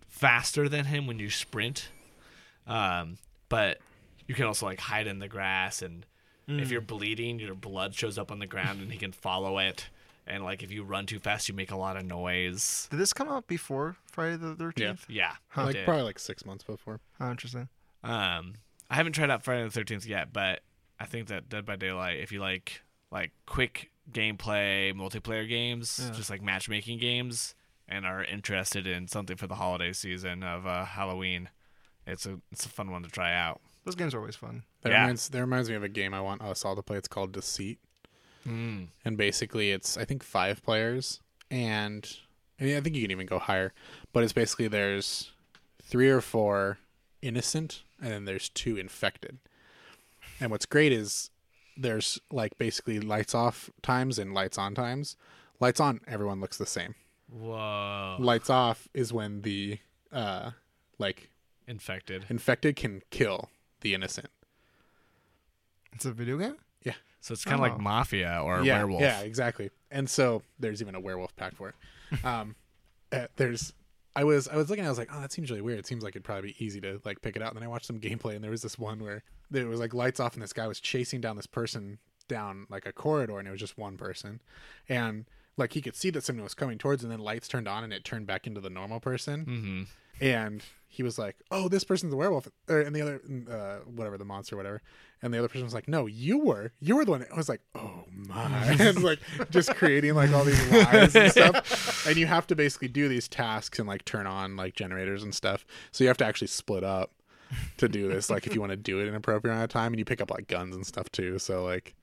faster 0.08 0.68
than 0.68 0.86
him 0.86 1.06
when 1.06 1.18
you 1.18 1.30
sprint, 1.30 1.88
um, 2.66 3.18
but 3.48 3.78
you 4.32 4.36
can 4.36 4.46
also 4.46 4.64
like 4.64 4.80
hide 4.80 5.06
in 5.06 5.18
the 5.18 5.28
grass, 5.28 5.82
and 5.82 6.06
if 6.48 6.70
you're 6.70 6.80
bleeding, 6.80 7.38
your 7.38 7.54
blood 7.54 7.94
shows 7.94 8.16
up 8.18 8.32
on 8.32 8.38
the 8.38 8.46
ground, 8.46 8.80
and 8.80 8.90
he 8.90 8.96
can 8.98 9.12
follow 9.12 9.58
it. 9.58 9.88
And 10.26 10.42
like 10.42 10.62
if 10.62 10.70
you 10.72 10.84
run 10.84 11.04
too 11.04 11.18
fast, 11.18 11.48
you 11.48 11.54
make 11.54 11.70
a 11.70 11.76
lot 11.76 11.96
of 11.98 12.04
noise. 12.06 12.88
Did 12.90 12.98
this 12.98 13.12
come 13.12 13.28
out 13.28 13.46
before 13.46 13.96
Friday 14.06 14.36
the 14.36 14.54
Thirteenth? 14.54 15.04
Yeah, 15.08 15.32
Huh. 15.48 15.64
Like 15.64 15.74
did. 15.74 15.84
probably 15.84 16.04
like 16.04 16.18
six 16.18 16.46
months 16.46 16.64
before. 16.64 17.00
How 17.18 17.30
interesting. 17.30 17.68
Um, 18.02 18.54
I 18.88 18.94
haven't 18.96 19.12
tried 19.12 19.30
out 19.30 19.44
Friday 19.44 19.64
the 19.64 19.70
Thirteenth 19.70 20.06
yet, 20.06 20.32
but 20.32 20.60
I 20.98 21.04
think 21.06 21.28
that 21.28 21.48
Dead 21.48 21.66
by 21.66 21.76
Daylight, 21.76 22.20
if 22.20 22.32
you 22.32 22.40
like 22.40 22.82
like 23.10 23.32
quick 23.46 23.90
gameplay 24.10 24.92
multiplayer 24.94 25.48
games, 25.48 26.00
Yeah. 26.02 26.12
just 26.12 26.30
like 26.30 26.40
matchmaking 26.42 26.98
games, 26.98 27.54
and 27.88 28.06
are 28.06 28.24
interested 28.24 28.86
in 28.86 29.08
something 29.08 29.36
for 29.36 29.46
the 29.46 29.56
holiday 29.56 29.92
season 29.92 30.42
of 30.42 30.66
uh, 30.66 30.84
Halloween, 30.84 31.48
it's 32.06 32.26
a 32.26 32.40
it's 32.50 32.64
a 32.66 32.68
fun 32.68 32.90
one 32.90 33.02
to 33.02 33.08
try 33.10 33.34
out. 33.34 33.60
Those 33.84 33.94
games 33.96 34.14
are 34.14 34.18
always 34.18 34.36
fun. 34.36 34.62
That 34.82 34.90
Yeah. 34.92 35.00
reminds 35.02 35.28
that 35.28 35.40
reminds 35.40 35.68
me 35.68 35.74
of 35.76 35.82
a 35.82 35.88
game 35.88 36.14
I 36.14 36.20
want 36.20 36.42
us 36.42 36.64
all 36.64 36.76
to 36.76 36.82
play. 36.82 36.96
It's 36.96 37.08
called 37.08 37.32
Deceit, 37.32 37.78
Mm. 38.46 38.88
and 39.04 39.16
basically 39.16 39.70
it's 39.72 39.96
I 39.96 40.04
think 40.04 40.22
five 40.22 40.62
players, 40.62 41.20
and 41.50 42.08
I, 42.60 42.64
mean, 42.64 42.76
I 42.76 42.80
think 42.80 42.94
you 42.96 43.02
can 43.02 43.10
even 43.10 43.26
go 43.26 43.38
higher, 43.38 43.72
but 44.12 44.22
it's 44.22 44.32
basically 44.32 44.68
there's 44.68 45.32
three 45.82 46.08
or 46.10 46.20
four 46.20 46.78
innocent, 47.22 47.82
and 48.00 48.10
then 48.12 48.24
there's 48.24 48.48
two 48.48 48.76
infected. 48.76 49.38
And 50.40 50.50
what's 50.50 50.66
great 50.66 50.92
is 50.92 51.30
there's 51.76 52.20
like 52.30 52.56
basically 52.58 53.00
lights 53.00 53.34
off 53.34 53.70
times 53.82 54.18
and 54.18 54.32
lights 54.34 54.58
on 54.58 54.74
times. 54.74 55.16
Lights 55.60 55.80
on, 55.80 56.00
everyone 56.06 56.40
looks 56.40 56.58
the 56.58 56.66
same. 56.66 56.94
Whoa! 57.28 58.16
Lights 58.20 58.50
off 58.50 58.88
is 58.94 59.12
when 59.12 59.42
the 59.42 59.78
uh 60.12 60.50
like 60.98 61.30
Infected. 61.66 62.26
infected 62.28 62.76
can 62.76 63.02
kill 63.10 63.48
the 63.82 63.94
innocent. 63.94 64.30
It's 65.92 66.04
a 66.04 66.12
video 66.12 66.38
game. 66.38 66.56
Yeah. 66.82 66.94
So 67.20 67.32
it's 67.34 67.44
kind 67.44 67.54
of 67.54 67.60
like 67.60 67.74
Oh. 67.74 67.78
Mafia 67.78 68.40
or 68.42 68.62
yeah, 68.62 68.78
Werewolf. 68.78 69.02
Yeah, 69.02 69.20
exactly. 69.20 69.70
And 69.90 70.08
so 70.08 70.42
there's 70.58 70.80
even 70.80 70.94
a 70.94 71.00
werewolf 71.00 71.36
pack 71.36 71.54
for 71.54 71.68
it. 71.68 72.24
um, 72.24 72.56
uh, 73.12 73.26
there's, 73.36 73.72
I 74.16 74.24
was 74.24 74.48
I 74.48 74.56
was 74.56 74.68
looking, 74.70 74.84
I 74.84 74.88
was 74.88 74.98
like, 74.98 75.10
oh, 75.12 75.20
that 75.20 75.32
seems 75.32 75.50
really 75.50 75.62
weird. 75.62 75.78
It 75.78 75.86
seems 75.86 76.02
like 76.02 76.12
it'd 76.16 76.24
probably 76.24 76.50
be 76.58 76.64
easy 76.64 76.80
to 76.80 77.00
like 77.04 77.22
pick 77.22 77.36
it 77.36 77.42
out. 77.42 77.48
And 77.48 77.56
then 77.56 77.62
I 77.64 77.68
watched 77.68 77.86
some 77.86 78.00
gameplay, 78.00 78.34
and 78.34 78.42
there 78.42 78.50
was 78.50 78.62
this 78.62 78.78
one 78.78 78.98
where 78.98 79.22
there 79.50 79.66
was 79.68 79.80
like 79.80 79.94
lights 79.94 80.18
off, 80.20 80.34
and 80.34 80.42
this 80.42 80.52
guy 80.52 80.66
was 80.66 80.80
chasing 80.80 81.20
down 81.20 81.36
this 81.36 81.46
person 81.46 81.98
down 82.28 82.66
like 82.70 82.86
a 82.86 82.92
corridor, 82.92 83.38
and 83.38 83.46
it 83.48 83.50
was 83.50 83.60
just 83.60 83.78
one 83.78 83.96
person, 83.96 84.40
and 84.88 85.24
like 85.56 85.72
he 85.74 85.80
could 85.82 85.94
see 85.96 86.10
that 86.10 86.24
someone 86.24 86.42
was 86.44 86.54
coming 86.54 86.78
towards, 86.78 87.02
and 87.02 87.12
then 87.12 87.20
lights 87.20 87.48
turned 87.48 87.68
on, 87.68 87.84
and 87.84 87.92
it 87.92 88.04
turned 88.04 88.26
back 88.26 88.46
into 88.46 88.60
the 88.60 88.70
normal 88.70 89.00
person, 89.00 89.44
Mm-hmm. 89.46 89.82
And 90.20 90.62
he 90.88 91.02
was 91.02 91.18
like, 91.18 91.36
"Oh, 91.50 91.68
this 91.68 91.84
person's 91.84 92.12
a 92.12 92.16
werewolf," 92.16 92.48
or, 92.68 92.80
and 92.80 92.94
the 92.94 93.00
other, 93.02 93.20
uh, 93.50 93.76
whatever, 93.90 94.18
the 94.18 94.24
monster, 94.24 94.56
whatever, 94.56 94.82
and 95.22 95.32
the 95.32 95.38
other 95.38 95.48
person 95.48 95.64
was 95.64 95.74
like, 95.74 95.88
"No, 95.88 96.06
you 96.06 96.38
were, 96.38 96.72
you 96.80 96.96
were 96.96 97.04
the 97.04 97.12
one." 97.12 97.24
I 97.32 97.36
was 97.36 97.48
like, 97.48 97.62
"Oh 97.74 98.04
my!" 98.12 98.76
and 98.78 99.02
like 99.02 99.18
just 99.50 99.74
creating 99.76 100.14
like 100.14 100.30
all 100.32 100.44
these 100.44 100.62
lies 100.72 101.16
and 101.16 101.30
stuff, 101.32 102.06
and 102.06 102.16
you 102.16 102.26
have 102.26 102.46
to 102.48 102.54
basically 102.56 102.88
do 102.88 103.08
these 103.08 103.26
tasks 103.28 103.78
and 103.78 103.88
like 103.88 104.04
turn 104.04 104.26
on 104.26 104.56
like 104.56 104.74
generators 104.74 105.22
and 105.22 105.34
stuff. 105.34 105.64
So 105.92 106.04
you 106.04 106.08
have 106.08 106.18
to 106.18 106.26
actually 106.26 106.48
split 106.48 106.84
up 106.84 107.10
to 107.78 107.88
do 107.88 108.08
this. 108.08 108.28
Like 108.30 108.46
if 108.46 108.54
you 108.54 108.60
want 108.60 108.70
to 108.72 108.76
do 108.76 108.98
it 109.00 109.02
in 109.02 109.08
an 109.08 109.14
appropriate 109.14 109.52
amount 109.52 109.64
of 109.64 109.70
time, 109.70 109.92
and 109.92 109.98
you 109.98 110.04
pick 110.04 110.20
up 110.20 110.30
like 110.30 110.46
guns 110.46 110.76
and 110.76 110.86
stuff 110.86 111.10
too. 111.10 111.38
So 111.38 111.64
like 111.64 111.94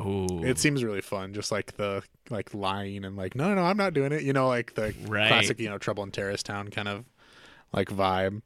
Ooh. 0.00 0.42
it 0.44 0.58
seems 0.58 0.82
really 0.84 1.00
fun, 1.00 1.32
just 1.32 1.50
like 1.52 1.76
the 1.76 2.02
like 2.28 2.52
lying 2.54 3.04
and 3.04 3.16
like, 3.16 3.34
no, 3.34 3.48
no, 3.48 3.54
no, 3.54 3.62
I'm 3.62 3.76
not 3.76 3.94
doing 3.94 4.12
it. 4.12 4.22
You 4.22 4.32
know, 4.32 4.48
like 4.48 4.74
the 4.74 4.94
Right. 5.06 5.28
classic, 5.28 5.60
you 5.60 5.68
know, 5.70 5.78
Trouble 5.78 6.02
in 6.02 6.10
Terrorist 6.10 6.44
Town 6.46 6.68
kind 6.68 6.88
of 6.88 7.04
like 7.76 7.88
vibe. 7.88 8.42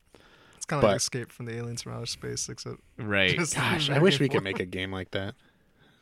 It's 0.56 0.66
kind 0.66 0.82
of 0.84 0.88
like 0.90 0.96
Escape 0.98 1.32
from 1.32 1.46
the 1.46 1.56
Aliens 1.56 1.82
from 1.82 1.92
Outer 1.94 2.06
Space, 2.06 2.48
except 2.48 2.76
right. 2.98 3.36
Gosh, 3.54 3.88
I 3.88 3.98
wish 3.98 4.20
we 4.20 4.28
could 4.28 4.42
make 4.42 4.60
a 4.60 4.66
game 4.66 4.92
like 4.92 5.12
that. 5.12 5.34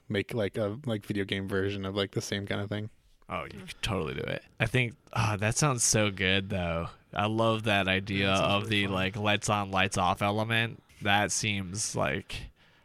Make 0.09 0.35
like 0.35 0.57
a 0.57 0.79
like 0.87 1.05
video 1.07 1.25
game 1.25 1.47
version 1.47 1.85
of 1.85 1.95
like 1.95 2.13
the 2.13 2.23
same 2.23 2.47
kind 2.47 2.61
of 2.61 2.69
thing. 2.69 2.91
Oh, 3.31 3.45
you 3.45 3.61
could 3.61 3.75
totally 3.83 4.15
do 4.15 4.21
it. 4.23 4.43
I 4.59 4.65
think 4.67 4.95
oh, 5.13 5.37
that 5.37 5.57
sounds 5.57 5.85
so 5.85 6.11
good 6.11 6.49
though. 6.49 6.89
I 7.13 7.27
love 7.27 7.65
that 7.65 7.89
idea 7.89 8.29
Yeah, 8.29 8.39
of 8.39 8.65
really 8.65 8.81
the 8.81 8.85
fun. 8.87 8.95
like 8.95 9.17
lights 9.17 9.49
on, 9.51 9.71
lights 9.71 9.99
off 9.99 10.23
element. 10.23 10.83
That 11.03 11.31
seems 11.31 11.95
like 11.95 12.35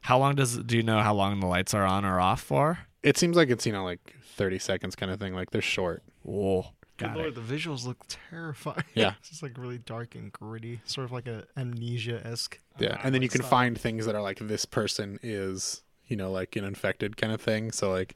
how 0.01 0.19
long 0.19 0.35
does 0.35 0.57
do 0.57 0.75
you 0.75 0.83
know 0.83 1.00
how 1.00 1.13
long 1.13 1.39
the 1.39 1.47
lights 1.47 1.73
are 1.73 1.85
on 1.85 2.03
or 2.05 2.19
off 2.19 2.41
for? 2.41 2.79
It 3.01 3.17
seems 3.17 3.35
like 3.38 3.50
it's 3.50 3.65
you 3.65 3.71
know 3.71 3.85
like 3.85 4.13
thirty 4.35 4.59
seconds 4.59 4.95
kind 4.95 5.12
of 5.12 5.19
thing. 5.19 5.33
Like 5.33 5.51
they're 5.51 5.62
short. 5.62 6.03
Whoa. 6.23 6.67
Good 6.97 7.07
Got 7.07 7.15
lord, 7.17 7.27
it. 7.29 7.35
the 7.35 7.41
visuals 7.41 7.85
look 7.85 7.97
terrifying. 8.07 8.83
Yeah. 8.93 9.13
it's 9.19 9.29
just 9.29 9.41
like 9.43 9.57
really 9.57 9.79
dark 9.79 10.13
and 10.15 10.31
gritty, 10.31 10.79
sort 10.85 11.05
of 11.05 11.12
like 11.12 11.27
a 11.27 11.43
amnesia 11.57 12.21
esque. 12.25 12.59
Yeah, 12.79 13.00
and 13.03 13.13
then 13.15 13.21
you 13.23 13.29
can 13.29 13.41
find 13.41 13.75
things 13.79 14.05
that 14.05 14.13
are 14.15 14.21
like 14.21 14.39
this 14.39 14.65
person 14.65 15.19
is 15.23 15.81
you 16.07 16.15
know 16.15 16.31
like 16.31 16.55
an 16.55 16.63
infected 16.63 17.18
kind 17.18 17.33
of 17.33 17.41
thing. 17.41 17.72
So 17.72 17.91
like 17.91 18.15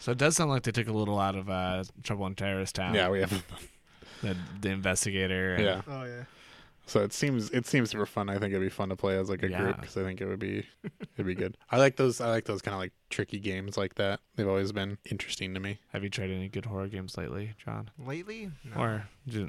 So 0.00 0.10
it 0.12 0.18
does 0.18 0.36
sound 0.36 0.50
like 0.50 0.64
they 0.64 0.72
took 0.72 0.88
a 0.88 0.92
little 0.92 1.18
out 1.20 1.36
of 1.36 1.48
uh, 1.48 1.84
Trouble 2.02 2.26
in 2.26 2.34
Terrorist 2.34 2.74
Town. 2.74 2.94
yeah, 2.94 3.08
we 3.10 3.20
have 3.20 3.30
The, 4.22 4.36
the 4.60 4.70
investigator. 4.70 5.54
and- 5.54 5.64
yeah. 5.64 5.82
Oh 5.86 6.04
yeah, 6.04 6.24
So 6.86 7.00
it 7.04 7.12
seems 7.12 7.50
it 7.50 7.66
seems 7.66 7.90
super 7.90 8.06
fun. 8.06 8.28
I 8.28 8.34
think 8.38 8.46
it'd 8.54 8.60
be 8.60 8.68
fun 8.70 8.88
to 8.88 8.96
play 8.96 9.16
as 9.18 9.28
like 9.28 9.42
a 9.42 9.48
group 9.48 9.60
Yeah. 9.60 9.72
because 9.80 9.96
I 9.96 10.02
think 10.02 10.20
it 10.20 10.26
would 10.26 10.38
be 10.40 10.66
it'd 11.14 11.26
be 11.26 11.34
good. 11.34 11.56
I 11.70 11.76
like 11.76 11.96
those. 11.96 12.20
I 12.20 12.28
like 12.30 12.44
those 12.46 12.60
kind 12.62 12.74
of 12.74 12.80
like 12.80 12.92
tricky 13.10 13.38
games 13.38 13.76
like 13.76 13.94
that. 13.96 14.20
They've 14.36 14.48
always 14.48 14.72
been 14.72 14.98
interesting 15.10 15.54
to 15.54 15.60
me. 15.60 15.78
Have 15.92 16.02
you 16.02 16.10
tried 16.10 16.30
any 16.30 16.48
good 16.48 16.66
horror 16.66 16.88
games 16.88 17.16
lately, 17.16 17.54
John? 17.62 17.90
lately, 18.04 18.50
no. 18.64 18.80
Or 18.80 19.08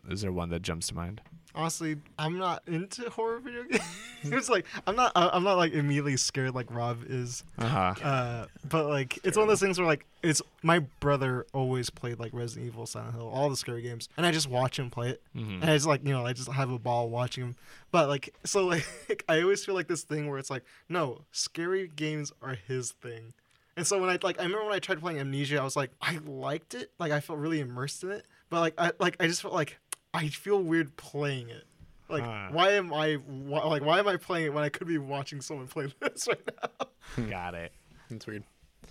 is 0.10 0.22
there 0.22 0.32
one 0.32 0.50
that 0.50 0.62
jumps 0.62 0.88
to 0.89 0.96
mind? 0.96 1.22
honestly, 1.56 1.98
I'm 2.20 2.38
not 2.38 2.62
into 2.67 3.10
horror 3.10 3.39
video 3.39 3.63
games. 3.70 3.82
it's 4.24 4.48
like 4.50 4.65
I'm 4.86 4.96
not. 4.96 5.12
I- 5.15 5.30
I'm 5.34 5.43
not 5.43 5.58
like 5.58 5.74
immediately 5.74 6.15
scared 6.15 6.54
like 6.54 6.67
Rob 6.70 7.00
is. 7.10 7.43
Uh-huh. 7.58 7.96
Uh, 8.04 8.46
but 8.70 8.86
like 8.88 9.17
it's 9.24 9.36
one 9.38 9.43
of 9.43 9.50
those 9.50 9.60
things 9.60 9.80
where 9.80 9.88
like 9.88 10.06
it's 10.22 10.41
my 10.62 10.80
brother 11.00 11.48
always 11.54 11.89
played 11.89 12.20
like 12.20 12.32
Resident 12.34 12.67
Evil, 12.67 12.86
Silent 12.86 13.15
Hill, 13.15 13.28
all 13.28 13.50
the 13.50 13.56
scary 13.58 13.82
games, 13.82 14.08
and 14.17 14.26
I 14.26 14.32
just 14.32 14.48
watch 14.48 14.78
him 14.78 14.91
play 14.91 15.10
it, 15.10 15.22
Mhm. 15.36 15.62
and 15.62 15.65
I 15.65 15.74
just 15.76 15.88
like 15.88 16.06
you 16.06 16.12
know 16.13 16.26
I 16.28 16.34
just 16.34 16.52
have 16.52 16.70
a 16.70 16.78
ball 16.78 17.10
watching 17.10 17.43
him. 17.43 17.56
But 17.91 18.10
like 18.10 18.36
so 18.43 18.65
like 18.65 19.23
I 19.30 19.41
always 19.41 19.63
feel 19.65 19.76
like 19.76 19.88
this 19.88 20.04
thing 20.04 20.30
where 20.30 20.39
it's 20.39 20.50
like 20.50 20.63
no, 20.89 21.21
scary 21.32 21.88
games 21.88 22.32
are 22.41 22.56
his 22.67 22.91
thing. 22.91 23.34
And 23.76 23.86
so 23.86 24.00
when 24.02 24.10
I 24.10 24.17
like 24.21 24.39
I 24.39 24.43
remember 24.43 24.65
when 24.65 24.73
I 24.73 24.80
tried 24.80 25.00
playing 25.00 25.19
Amnesia, 25.19 25.60
I 25.60 25.63
was 25.63 25.76
like 25.76 25.91
I 26.02 26.17
liked 26.26 26.73
it, 26.73 26.91
like 27.00 27.12
I 27.12 27.19
felt 27.19 27.39
really 27.39 27.60
immersed 27.60 28.04
in 28.04 28.12
it, 28.12 28.26
but 28.50 28.60
like 28.60 28.73
I 28.78 28.91
like 29.00 29.15
I 29.19 29.28
just 29.28 29.41
felt 29.41 29.54
like 29.54 29.78
I 30.13 30.28
feel 30.30 30.62
weird 30.62 30.95
playing 30.97 31.50
it. 31.50 31.63
Like 32.10 32.23
Huh. 32.23 32.47
why 32.52 32.71
am 32.71 32.93
I 32.93 33.15
why, 33.15 33.63
like 33.65 33.84
why 33.84 34.00
am 34.00 34.08
I 34.08 34.17
playing 34.17 34.47
it 34.47 34.54
when 34.54 34.63
I 34.63 34.69
could 34.69 34.88
be 34.88 34.97
watching 34.97 35.41
someone 35.41 35.67
play 35.67 35.93
this 36.02 36.28
right 36.28 36.39
now? 36.63 36.88
Hmm. 37.15 37.30
Got 37.30 37.54
it. 37.54 37.71
It's 38.10 38.26
weird. 38.26 38.43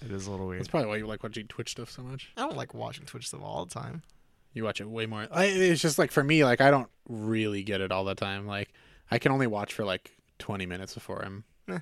It 0.04 0.10
is 0.12 0.26
a 0.26 0.30
little 0.30 0.46
weird. 0.46 0.60
That's 0.60 0.68
probably 0.68 0.88
why 0.88 0.96
you 0.96 1.06
like 1.06 1.22
watching 1.22 1.46
Twitch 1.48 1.70
stuff 1.70 1.90
so 1.90 2.02
much. 2.02 2.30
I 2.36 2.42
don't 2.42 2.56
like 2.56 2.74
watching 2.74 3.06
Twitch 3.06 3.28
stuff 3.28 3.40
all 3.42 3.64
the 3.64 3.72
time. 3.72 4.02
You 4.56 4.64
watch 4.64 4.80
it 4.80 4.88
way 4.88 5.04
more. 5.04 5.26
I, 5.30 5.44
it's 5.44 5.82
just 5.82 5.98
like 5.98 6.10
for 6.10 6.24
me, 6.24 6.42
like 6.42 6.62
I 6.62 6.70
don't 6.70 6.88
really 7.10 7.62
get 7.62 7.82
it 7.82 7.92
all 7.92 8.04
the 8.04 8.14
time. 8.14 8.46
Like 8.46 8.72
I 9.10 9.18
can 9.18 9.30
only 9.30 9.46
watch 9.46 9.74
for 9.74 9.84
like 9.84 10.12
20 10.38 10.64
minutes 10.64 10.94
before 10.94 11.22
I'm 11.22 11.44
Eh. 11.68 11.80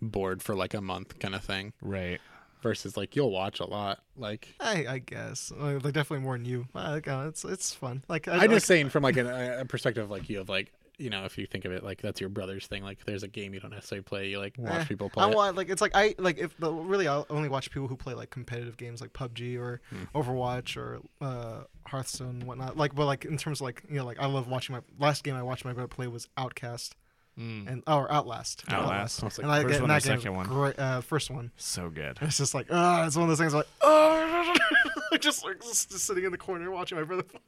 bored 0.00 0.40
for 0.40 0.54
like 0.54 0.72
a 0.72 0.80
month 0.80 1.18
kind 1.18 1.34
of 1.34 1.42
thing. 1.42 1.72
Right. 1.82 2.20
Versus 2.62 2.96
like 2.96 3.16
you'll 3.16 3.32
watch 3.32 3.58
a 3.58 3.66
lot. 3.66 3.98
Like 4.16 4.54
I, 4.60 4.86
I 4.88 4.98
guess 5.00 5.50
like, 5.56 5.82
like, 5.82 5.94
definitely 5.94 6.22
more 6.22 6.36
than 6.38 6.44
you. 6.44 6.68
Uh, 6.72 6.90
like, 6.92 7.08
uh, 7.08 7.24
it's 7.26 7.44
it's 7.44 7.74
fun. 7.74 8.04
Like 8.08 8.28
I, 8.28 8.34
I'm 8.34 8.38
like, 8.42 8.50
just 8.50 8.66
saying 8.66 8.90
from 8.90 9.02
like 9.02 9.16
a, 9.16 9.62
a 9.62 9.64
perspective 9.64 10.08
like 10.08 10.30
you 10.30 10.40
of 10.40 10.48
like 10.48 10.72
you 11.02 11.10
know 11.10 11.24
if 11.24 11.36
you 11.36 11.46
think 11.46 11.64
of 11.64 11.72
it 11.72 11.82
like 11.82 12.00
that's 12.00 12.20
your 12.20 12.30
brother's 12.30 12.66
thing. 12.66 12.82
Like 12.82 13.04
there's 13.04 13.22
a 13.22 13.28
game 13.28 13.52
you 13.52 13.60
don't 13.60 13.72
necessarily 13.72 14.02
play, 14.02 14.28
you 14.28 14.38
like 14.38 14.54
watch 14.56 14.82
eh, 14.82 14.84
people 14.84 15.10
play. 15.10 15.24
I 15.24 15.30
it. 15.30 15.34
want 15.34 15.56
like 15.56 15.68
it's 15.68 15.82
like 15.82 15.92
I 15.94 16.14
like 16.18 16.38
if 16.38 16.56
the 16.58 16.72
really 16.72 17.08
I 17.08 17.24
only 17.28 17.48
watch 17.48 17.70
people 17.70 17.88
who 17.88 17.96
play 17.96 18.14
like 18.14 18.30
competitive 18.30 18.76
games 18.76 19.00
like 19.00 19.12
PUBG 19.12 19.58
or 19.58 19.80
Hmm. 19.90 20.04
Overwatch 20.14 20.76
or 20.76 21.00
uh, 21.20 21.64
Hearthstone 21.86 22.28
and 22.40 22.44
whatnot. 22.44 22.76
Like 22.76 22.94
but 22.94 23.06
like 23.06 23.24
in 23.24 23.36
terms 23.36 23.60
of 23.60 23.64
like 23.64 23.82
you 23.90 23.96
know 23.96 24.04
like 24.04 24.20
I 24.20 24.26
love 24.26 24.48
watching 24.48 24.74
my 24.76 24.82
last 24.98 25.24
game 25.24 25.34
I 25.34 25.42
watched 25.42 25.64
my 25.64 25.72
brother 25.72 25.88
play 25.88 26.06
was 26.06 26.28
Outcast 26.36 26.94
Mm. 27.38 27.66
and 27.66 27.82
oh, 27.86 27.98
or 27.98 28.12
Outlast. 28.12 28.64
Outlast. 28.68 29.22
I 29.22 29.26
was 29.26 29.38
like, 29.38 29.44
And 29.44 29.52
I 29.52 29.62
First 29.62 29.72
get 29.72 29.80
one 29.80 29.88
that 29.88 30.04
or 30.04 30.08
game 30.08 30.18
second 30.18 30.36
one? 30.36 30.46
Great, 30.46 30.78
uh, 30.78 31.00
first 31.00 31.30
one. 31.30 31.50
So 31.56 31.88
good. 31.88 32.18
It's 32.20 32.36
just 32.36 32.54
like 32.54 32.66
ah, 32.70 33.06
it's 33.06 33.16
one 33.16 33.22
of 33.24 33.28
those 33.30 33.38
things 33.38 33.54
like 33.54 33.66
oh, 33.80 34.54
just 35.20 35.44
like 35.44 35.60
just, 35.62 35.90
just 35.90 36.04
sitting 36.04 36.24
in 36.24 36.32
the 36.32 36.38
corner 36.38 36.70
watching 36.70 36.98
my 36.98 37.04
brother 37.04 37.22
play. 37.22 37.40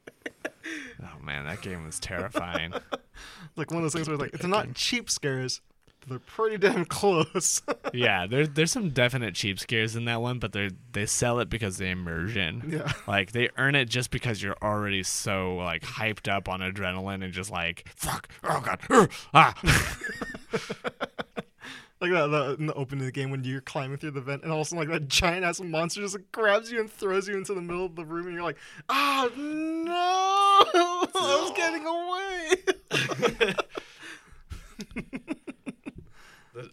Oh 1.03 1.23
man, 1.23 1.45
that 1.45 1.61
game 1.61 1.85
was 1.85 1.99
terrifying. 1.99 2.73
like 3.55 3.69
one 3.69 3.77
of 3.77 3.83
those 3.83 3.93
things 3.93 4.07
where 4.07 4.17
like 4.17 4.31
they're 4.31 4.49
not 4.49 4.73
cheap 4.73 5.09
scares, 5.09 5.61
they're 6.07 6.19
pretty 6.19 6.57
damn 6.57 6.85
close. 6.85 7.61
yeah, 7.93 8.27
there's 8.27 8.49
there's 8.49 8.71
some 8.71 8.89
definite 8.89 9.35
cheap 9.35 9.59
scares 9.59 9.95
in 9.95 10.05
that 10.05 10.21
one, 10.21 10.39
but 10.39 10.53
they 10.53 10.71
they 10.91 11.05
sell 11.05 11.39
it 11.39 11.49
because 11.49 11.77
the 11.77 11.85
immersion. 11.85 12.63
yeah. 12.67 12.91
Like 13.07 13.31
they 13.31 13.49
earn 13.57 13.75
it 13.75 13.85
just 13.85 14.11
because 14.11 14.41
you're 14.41 14.57
already 14.61 15.03
so 15.03 15.55
like 15.57 15.83
hyped 15.83 16.31
up 16.31 16.49
on 16.49 16.59
adrenaline 16.59 17.23
and 17.23 17.33
just 17.33 17.51
like 17.51 17.87
fuck 17.95 18.27
oh 18.43 18.61
god 18.61 18.79
ugh, 18.89 19.11
ah 19.33 19.53
Like 22.01 22.11
that, 22.11 22.27
the, 22.27 22.55
in 22.59 22.65
the 22.67 22.73
opening 22.73 23.03
of 23.03 23.05
the 23.05 23.11
game 23.11 23.31
when 23.31 23.43
you're 23.45 23.61
climbing 23.61 23.97
through 23.97 24.11
the 24.11 24.21
vent, 24.21 24.43
and 24.43 24.51
all 24.51 24.59
of 24.59 24.67
a 24.67 24.69
sudden, 24.69 24.87
like 24.87 24.99
that 24.99 25.07
giant 25.07 25.45
ass 25.45 25.61
monster 25.61 26.01
just 26.01 26.13
like, 26.13 26.29
grabs 26.33 26.69
you 26.69 26.81
and 26.81 26.91
throws 26.91 27.25
you 27.27 27.37
into 27.37 27.53
the 27.53 27.61
middle 27.61 27.85
of 27.85 27.95
the 27.95 28.03
room, 28.03 28.25
and 28.25 28.35
you're 28.35 28.43
like, 28.43 28.57
"Ah, 28.89 29.29
no! 29.37 30.65
I 30.75 31.05
was 31.15 31.51
getting 31.55 31.85
away." 31.87 32.55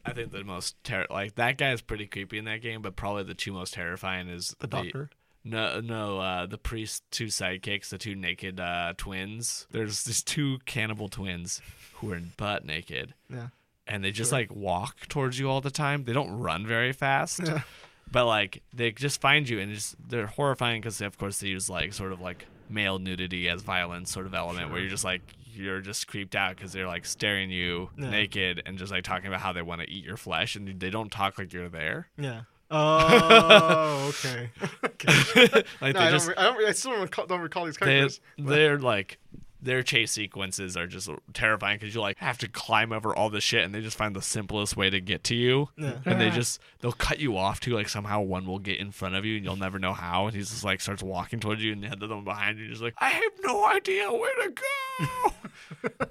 I 0.05 0.13
think 0.13 0.33
the 0.33 0.45
most 0.45 0.77
ter- 0.85 1.07
like 1.11 1.35
that 1.37 1.59
guy 1.59 1.73
is 1.73 1.81
pretty 1.83 2.07
creepy 2.07 2.39
in 2.39 2.45
that 2.47 2.63
game, 2.63 2.83
but 2.83 2.97
probably 2.97 3.25
the 3.25 3.35
two 3.35 3.53
most 3.53 3.75
terrifying 3.75 4.29
is 4.29 4.55
the 4.61 4.67
doctor. 4.67 5.11
No, 5.45 5.81
no, 5.81 6.21
uh, 6.21 6.47
the 6.47 6.59
priest, 6.59 7.03
two 7.11 7.27
sidekicks, 7.27 7.89
the 7.89 7.99
two 7.99 8.15
naked 8.15 8.61
uh, 8.61 8.95
twins. 8.97 9.67
There's 9.73 10.05
these 10.05 10.23
two 10.23 10.59
cannibal 10.67 11.09
twins 11.09 11.61
who 11.95 12.13
are 12.13 12.21
butt 12.37 12.65
naked, 12.65 13.15
Yeah. 13.29 13.49
and 13.89 14.05
they 14.05 14.13
just 14.13 14.31
Sure. 14.31 14.39
like 14.39 14.55
walk 14.55 15.09
towards 15.09 15.41
you 15.41 15.51
all 15.51 15.61
the 15.61 15.71
time. 15.73 16.05
They 16.05 16.13
don't 16.13 16.31
run 16.39 16.65
very 16.65 16.93
fast, 16.93 17.41
Yeah. 17.45 17.63
but 18.11 18.27
like 18.27 18.63
they 18.73 18.93
just 18.93 19.21
find 19.21 19.49
you 19.49 19.59
and 19.59 19.75
just 19.75 19.97
they're 20.09 20.29
horrifying 20.29 20.81
because 20.81 21.01
of 21.01 21.19
course 21.19 21.41
they 21.41 21.49
use 21.49 21.69
like 21.69 21.93
sort 21.93 22.13
of 22.13 22.21
like 22.21 22.47
male 22.73 22.99
nudity 22.99 23.49
as 23.49 23.63
violence 23.63 24.11
sort 24.11 24.27
of 24.27 24.35
element 24.35 24.71
where 24.71 24.81
you're 24.81 24.89
just 24.91 25.05
like 25.05 25.21
you're 25.55 25.81
just 25.81 26.07
creeped 26.09 26.35
out 26.35 26.57
because 26.57 26.73
they're 26.73 26.87
like 26.87 27.05
staring 27.05 27.51
you 27.51 27.91
Yeah. 27.99 28.09
naked 28.11 28.63
and 28.65 28.79
just 28.79 28.91
like 28.91 29.05
talking 29.05 29.27
about 29.27 29.41
how 29.41 29.53
they 29.53 29.61
want 29.63 29.83
to 29.83 29.91
eat 29.91 30.03
your 30.05 30.17
flesh 30.17 30.57
and 30.57 30.81
they 30.81 30.89
don't 30.91 31.11
talk 31.13 31.39
like 31.39 31.53
you're 31.53 31.69
there. 31.69 32.09
Yeah. 32.17 32.43
Oh, 32.75 34.09
okay. 34.09 34.49
okay. 34.85 35.63
like 35.83 35.95
No, 35.95 36.01
I, 36.01 36.11
just 36.11 36.27
don't, 36.27 36.29
re- 36.29 36.35
I 36.39 36.43
don't. 36.45 36.57
re- 36.57 36.67
I 36.69 36.73
still 36.73 36.93
don't 36.93 37.03
recall, 37.03 37.27
don't 37.27 37.41
recall 37.43 37.67
these 37.67 37.77
characters. 37.77 38.21
but- 38.39 38.47
they're 38.47 38.79
like 38.79 39.19
their 39.63 39.83
chase 39.83 40.11
sequences 40.13 40.77
are 40.77 40.87
just 40.87 41.09
terrifying 41.33 41.79
because 41.79 41.95
you 41.95 42.01
like 42.01 42.19
have 42.19 42.37
to 42.39 42.49
climb 42.49 42.93
over 42.93 43.15
all 43.15 43.31
this 43.31 43.45
shit 43.45 43.65
and 43.65 43.73
they 43.75 43.81
just 43.81 43.97
find 43.97 44.15
the 44.17 44.21
simplest 44.23 44.77
way 44.77 44.91
to 44.91 45.01
get 45.01 45.23
to 45.25 45.35
you. 45.35 45.69
Yeah. 45.77 45.99
and 46.05 46.21
they 46.21 46.31
just 46.31 46.61
they'll 46.81 46.93
cut 46.93 47.21
you 47.21 47.37
off 47.37 47.61
too 47.61 47.75
like 47.75 47.89
somehow 47.89 48.21
one 48.21 48.45
will 48.47 48.59
get 48.59 48.79
in 48.79 48.91
front 48.91 49.15
of 49.15 49.25
you 49.25 49.37
and 49.37 49.45
you'll 49.45 49.57
never 49.57 49.79
know 49.79 49.93
how. 49.93 50.27
And 50.27 50.35
he's 50.37 50.51
just 50.51 50.65
like 50.65 50.81
starts 50.81 51.03
walking 51.03 51.39
towards 51.41 51.63
you 51.63 51.73
and 51.73 51.83
the 51.83 51.89
other 51.93 52.09
one 52.09 52.25
behind 52.25 52.59
you 52.59 52.69
just 52.69 52.83
like 52.83 52.95
i 52.99 53.09
have 53.11 53.33
no 53.45 53.65
idea 53.67 54.11
where 54.11 54.35
to 54.45 54.51
go 54.51 55.33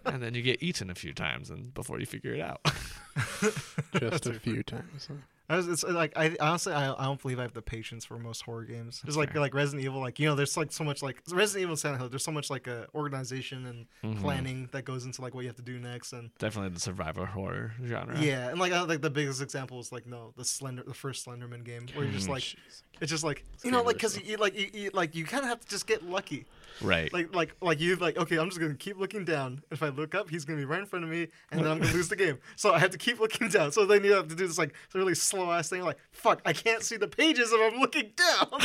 and 0.06 0.22
then 0.22 0.34
you 0.34 0.42
get 0.42 0.62
eaten 0.64 0.90
a 0.90 0.96
few 0.96 1.14
times 1.14 1.50
and 1.50 1.74
before 1.74 2.00
you 2.00 2.06
figure 2.06 2.34
it 2.34 2.42
out 2.42 2.62
Just 4.00 4.26
a 4.28 4.34
few 4.34 4.64
times. 4.64 5.10
I 5.50 5.58
was, 5.58 5.68
it's 5.68 5.84
like 5.84 6.14
I 6.16 6.38
honestly 6.40 6.72
I, 6.72 6.94
I 6.94 7.04
don't 7.06 7.22
believe 7.22 7.38
I 7.38 7.42
have 7.42 7.54
the 7.54 7.62
patience 7.62 8.06
for 8.06 8.18
most 8.18 8.44
horror 8.44 8.64
games. 8.64 9.02
There's 9.04 9.18
like 9.18 9.36
like 9.36 9.54
Resident 9.54 9.84
Evil, 9.84 10.00
like 10.00 10.18
you 10.18 10.30
know, 10.30 10.34
there's 10.36 10.56
like 10.56 10.72
so 10.72 10.86
much 10.86 11.04
like 11.04 11.22
Resident 11.30 11.64
Evil, 11.64 11.76
Silent 11.76 12.00
Hill. 12.00 12.10
There's 12.10 12.24
so 12.24 12.32
much 12.32 12.50
like 12.50 12.70
uh, 12.70 12.86
organization 12.96 13.66
and 13.66 13.86
Mm-hmm. 14.04 14.22
planning 14.22 14.70
that 14.72 14.86
goes 14.86 15.04
into 15.06 15.22
like 15.22 15.34
what 15.36 15.42
you 15.42 15.48
have 15.50 15.58
to 15.58 15.62
do 15.62 15.78
next, 15.78 16.14
and 16.14 16.30
definitely 16.40 16.70
the 16.74 16.80
survivor 16.80 17.26
horror 17.26 17.74
genre 17.86 18.18
yeah, 18.22 18.48
and 18.50 18.60
like 18.60 18.72
I, 18.72 18.82
like 18.84 19.02
the 19.02 19.10
biggest 19.10 19.42
example 19.42 19.80
is 19.82 19.92
like 19.92 20.08
no, 20.08 20.32
the 20.38 20.46
Slender, 20.46 20.84
the 20.84 20.94
first 20.94 21.28
Slenderman 21.28 21.66
game, 21.66 21.86
where 21.96 22.06
you're 22.06 22.14
just 22.14 22.30
Mm-hmm. 22.30 22.34
like 22.34 22.56
it's 23.02 23.12
just 23.12 23.24
like 23.26 23.44
you 23.66 23.72
know 23.72 23.82
like 23.82 23.96
because 23.98 24.18
you, 24.22 24.38
like 24.38 24.58
you, 24.58 24.70
you 24.74 24.90
like 24.94 25.16
you 25.16 25.26
kind 25.26 25.44
of 25.44 25.50
have 25.50 25.60
to 25.60 25.68
just 25.68 25.86
get 25.86 26.02
lucky. 26.04 26.46
Right 26.82 27.12
Like 27.14 27.34
like 27.36 27.56
like 27.62 27.80
you 27.80 27.96
like 27.98 28.18
okay, 28.18 28.38
I'm 28.38 28.50
just 28.50 28.60
gonna 28.60 28.76
keep 28.76 29.00
looking 29.00 29.26
down. 29.26 29.62
If 29.72 29.84
I 29.84 29.90
look 29.90 30.16
up, 30.16 30.30
he's 30.30 30.46
gonna 30.46 30.60
be 30.60 30.66
right 30.66 30.80
in 30.80 30.86
front 30.86 31.06
of 31.06 31.12
me, 31.12 31.28
and 31.52 31.62
then 31.62 31.72
I'm 31.72 31.80
gonna 31.80 31.94
lose 31.94 32.10
the 32.10 32.16
game. 32.16 32.40
So 32.56 32.74
I 32.74 32.80
have 32.80 32.92
to 32.92 32.98
keep 32.98 33.20
looking 33.20 33.50
down. 33.50 33.72
So 33.72 33.86
then 33.86 34.04
you 34.04 34.14
have 34.14 34.28
to 34.30 34.36
do 34.36 34.48
this 34.48 34.58
like 34.58 34.74
really 34.94 35.16
slow 35.16 35.52
ass 35.52 35.70
thing. 35.70 35.84
Like 35.84 35.98
fuck, 36.12 36.42
I 36.46 36.54
can't 36.54 36.84
see 36.84 36.98
the 36.98 37.08
pages 37.08 37.52
if 37.52 37.74
I'm 37.74 37.80
looking 37.80 38.12
down. 38.16 38.48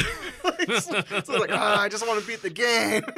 like, 0.45 0.73
so, 0.81 0.93
so 0.93 1.05
it's 1.11 1.29
like 1.29 1.51
ah, 1.53 1.81
I 1.81 1.89
just 1.89 2.07
want 2.07 2.21
to 2.21 2.27
beat 2.27 2.43
the 2.43 2.51
game. 2.51 3.03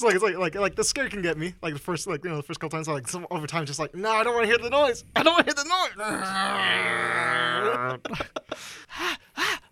It's 0.00 0.04
like 0.06 0.14
it's 0.14 0.24
like 0.24 0.38
like 0.38 0.54
like 0.54 0.76
the 0.76 0.84
scare 0.84 1.10
can 1.10 1.20
get 1.20 1.36
me. 1.36 1.52
Like 1.60 1.74
the 1.74 1.78
first 1.78 2.06
like 2.06 2.24
you 2.24 2.30
know 2.30 2.36
the 2.36 2.42
first 2.42 2.58
couple 2.58 2.74
times 2.74 2.88
like 2.88 3.06
some 3.06 3.26
over 3.30 3.46
time 3.46 3.66
just 3.66 3.78
like 3.78 3.94
no 3.94 4.10
I 4.10 4.24
don't 4.24 4.32
want 4.32 4.44
to 4.44 4.48
hear 4.48 4.56
the 4.56 4.70
noise. 4.70 5.04
I 5.14 5.22
don't 5.22 5.34
want 5.34 5.46
to 5.46 5.54
hear 5.54 5.62
the 5.62 5.68
noise. 5.68 5.90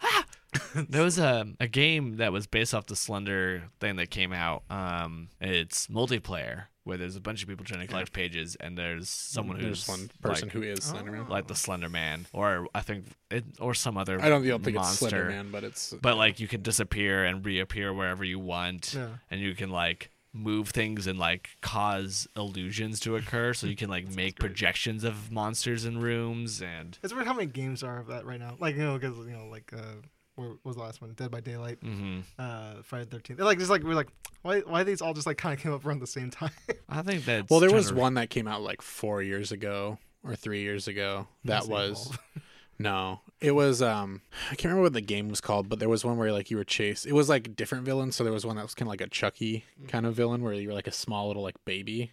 There 0.88 1.02
was 1.02 1.18
a, 1.18 1.46
a 1.60 1.68
game 1.68 2.16
that 2.16 2.32
was 2.32 2.46
based 2.46 2.74
off 2.74 2.86
the 2.86 2.96
Slender 2.96 3.64
thing 3.80 3.96
that 3.96 4.10
came 4.10 4.32
out. 4.32 4.62
Um, 4.70 5.28
it's 5.40 5.86
multiplayer 5.88 6.64
where 6.84 6.96
there's 6.96 7.16
a 7.16 7.20
bunch 7.20 7.42
of 7.42 7.48
people 7.48 7.66
trying 7.66 7.80
to 7.82 7.86
collect 7.86 8.12
pages, 8.14 8.56
and 8.60 8.76
there's 8.78 9.10
someone 9.10 9.56
who's 9.58 9.86
There's 9.86 9.98
one 9.98 10.10
person 10.22 10.48
like, 10.48 10.52
who 10.54 10.62
is 10.62 10.80
Slenderman. 10.80 11.28
like 11.28 11.46
the 11.46 11.54
Slender 11.54 11.88
Man, 11.90 12.26
or 12.32 12.66
I 12.74 12.80
think 12.80 13.04
it, 13.30 13.44
or 13.60 13.74
some 13.74 13.98
other. 13.98 14.18
I 14.22 14.28
don't, 14.30 14.42
I 14.44 14.48
don't 14.48 14.64
think 14.64 14.76
monster. 14.76 15.04
it's 15.06 15.10
Slender 15.10 15.28
Man, 15.28 15.50
but 15.50 15.64
it's 15.64 15.92
But 16.00 16.16
like 16.16 16.40
you 16.40 16.48
can 16.48 16.62
disappear 16.62 17.24
and 17.26 17.44
reappear 17.44 17.92
wherever 17.92 18.24
you 18.24 18.38
want, 18.38 18.94
Yeah. 18.96 19.08
and 19.30 19.38
you 19.40 19.54
can 19.54 19.68
like 19.70 20.10
move 20.32 20.68
things 20.70 21.06
and 21.06 21.18
like 21.18 21.50
cause 21.60 22.26
illusions 22.36 23.00
to 23.00 23.16
occur. 23.16 23.52
So 23.52 23.66
you 23.66 23.76
can 23.76 23.90
like 23.90 24.08
make 24.14 24.38
projections 24.38 25.04
of 25.04 25.30
monsters 25.30 25.84
in 25.84 25.98
rooms 26.00 26.62
and. 26.62 26.96
It's 27.02 27.12
weird 27.12 27.26
how 27.26 27.34
many 27.34 27.46
games 27.46 27.82
are 27.82 27.98
of 27.98 28.06
that 28.06 28.24
right 28.24 28.40
now. 28.40 28.56
Like 28.58 28.76
you 28.76 28.82
know, 28.82 28.98
because 28.98 29.18
you 29.18 29.32
know, 29.32 29.46
like 29.50 29.70
uh, 29.76 30.00
what 30.38 30.64
was 30.64 30.76
the 30.76 30.82
last 30.82 31.00
one? 31.00 31.12
Dead 31.14 31.30
by 31.30 31.40
Daylight, 31.40 31.78
hmm 31.82 32.20
uh, 32.38 32.74
Friday 32.82 33.04
the 33.04 33.10
Thirteenth. 33.10 33.40
Like 33.40 33.58
just 33.58 33.70
like 33.70 33.82
we're 33.82 33.94
like, 33.94 34.08
why 34.42 34.60
why 34.60 34.84
these 34.84 35.02
all 35.02 35.14
just 35.14 35.26
like 35.26 35.38
kind 35.38 35.54
of 35.54 35.60
came 35.60 35.72
up 35.72 35.84
around 35.84 36.00
the 36.00 36.06
same 36.06 36.30
time? 36.30 36.50
I 36.88 37.02
think 37.02 37.24
that. 37.24 37.50
well, 37.50 37.60
there 37.60 37.72
was 37.72 37.92
one 37.92 38.14
that 38.14 38.30
came 38.30 38.46
out 38.46 38.62
like 38.62 38.82
four 38.82 39.22
years 39.22 39.52
ago 39.52 39.98
or 40.24 40.36
three 40.36 40.62
years 40.62 40.88
ago. 40.88 41.26
That 41.44 41.66
was 41.66 42.06
Evil. 42.06 42.22
no, 42.78 43.20
it 43.40 43.52
was 43.52 43.82
um 43.82 44.22
I 44.46 44.54
can't 44.54 44.66
remember 44.66 44.82
what 44.82 44.92
the 44.92 45.00
game 45.00 45.28
was 45.28 45.40
called, 45.40 45.68
but 45.68 45.78
there 45.78 45.88
was 45.88 46.04
one 46.04 46.16
where 46.16 46.32
like 46.32 46.50
you 46.50 46.56
were 46.56 46.64
chased. 46.64 47.06
It 47.06 47.12
was 47.12 47.28
like 47.28 47.56
different 47.56 47.84
villains. 47.84 48.16
So 48.16 48.24
there 48.24 48.32
was 48.32 48.46
one 48.46 48.56
that 48.56 48.62
was 48.62 48.74
kind 48.74 48.86
of 48.86 48.90
like 48.90 49.00
a 49.00 49.08
Chucky 49.08 49.64
kind 49.88 50.06
of 50.06 50.14
villain 50.14 50.42
where 50.42 50.52
you 50.52 50.68
were 50.68 50.74
like 50.74 50.86
a 50.86 50.92
small 50.92 51.28
little 51.28 51.42
like 51.42 51.56
baby 51.64 52.12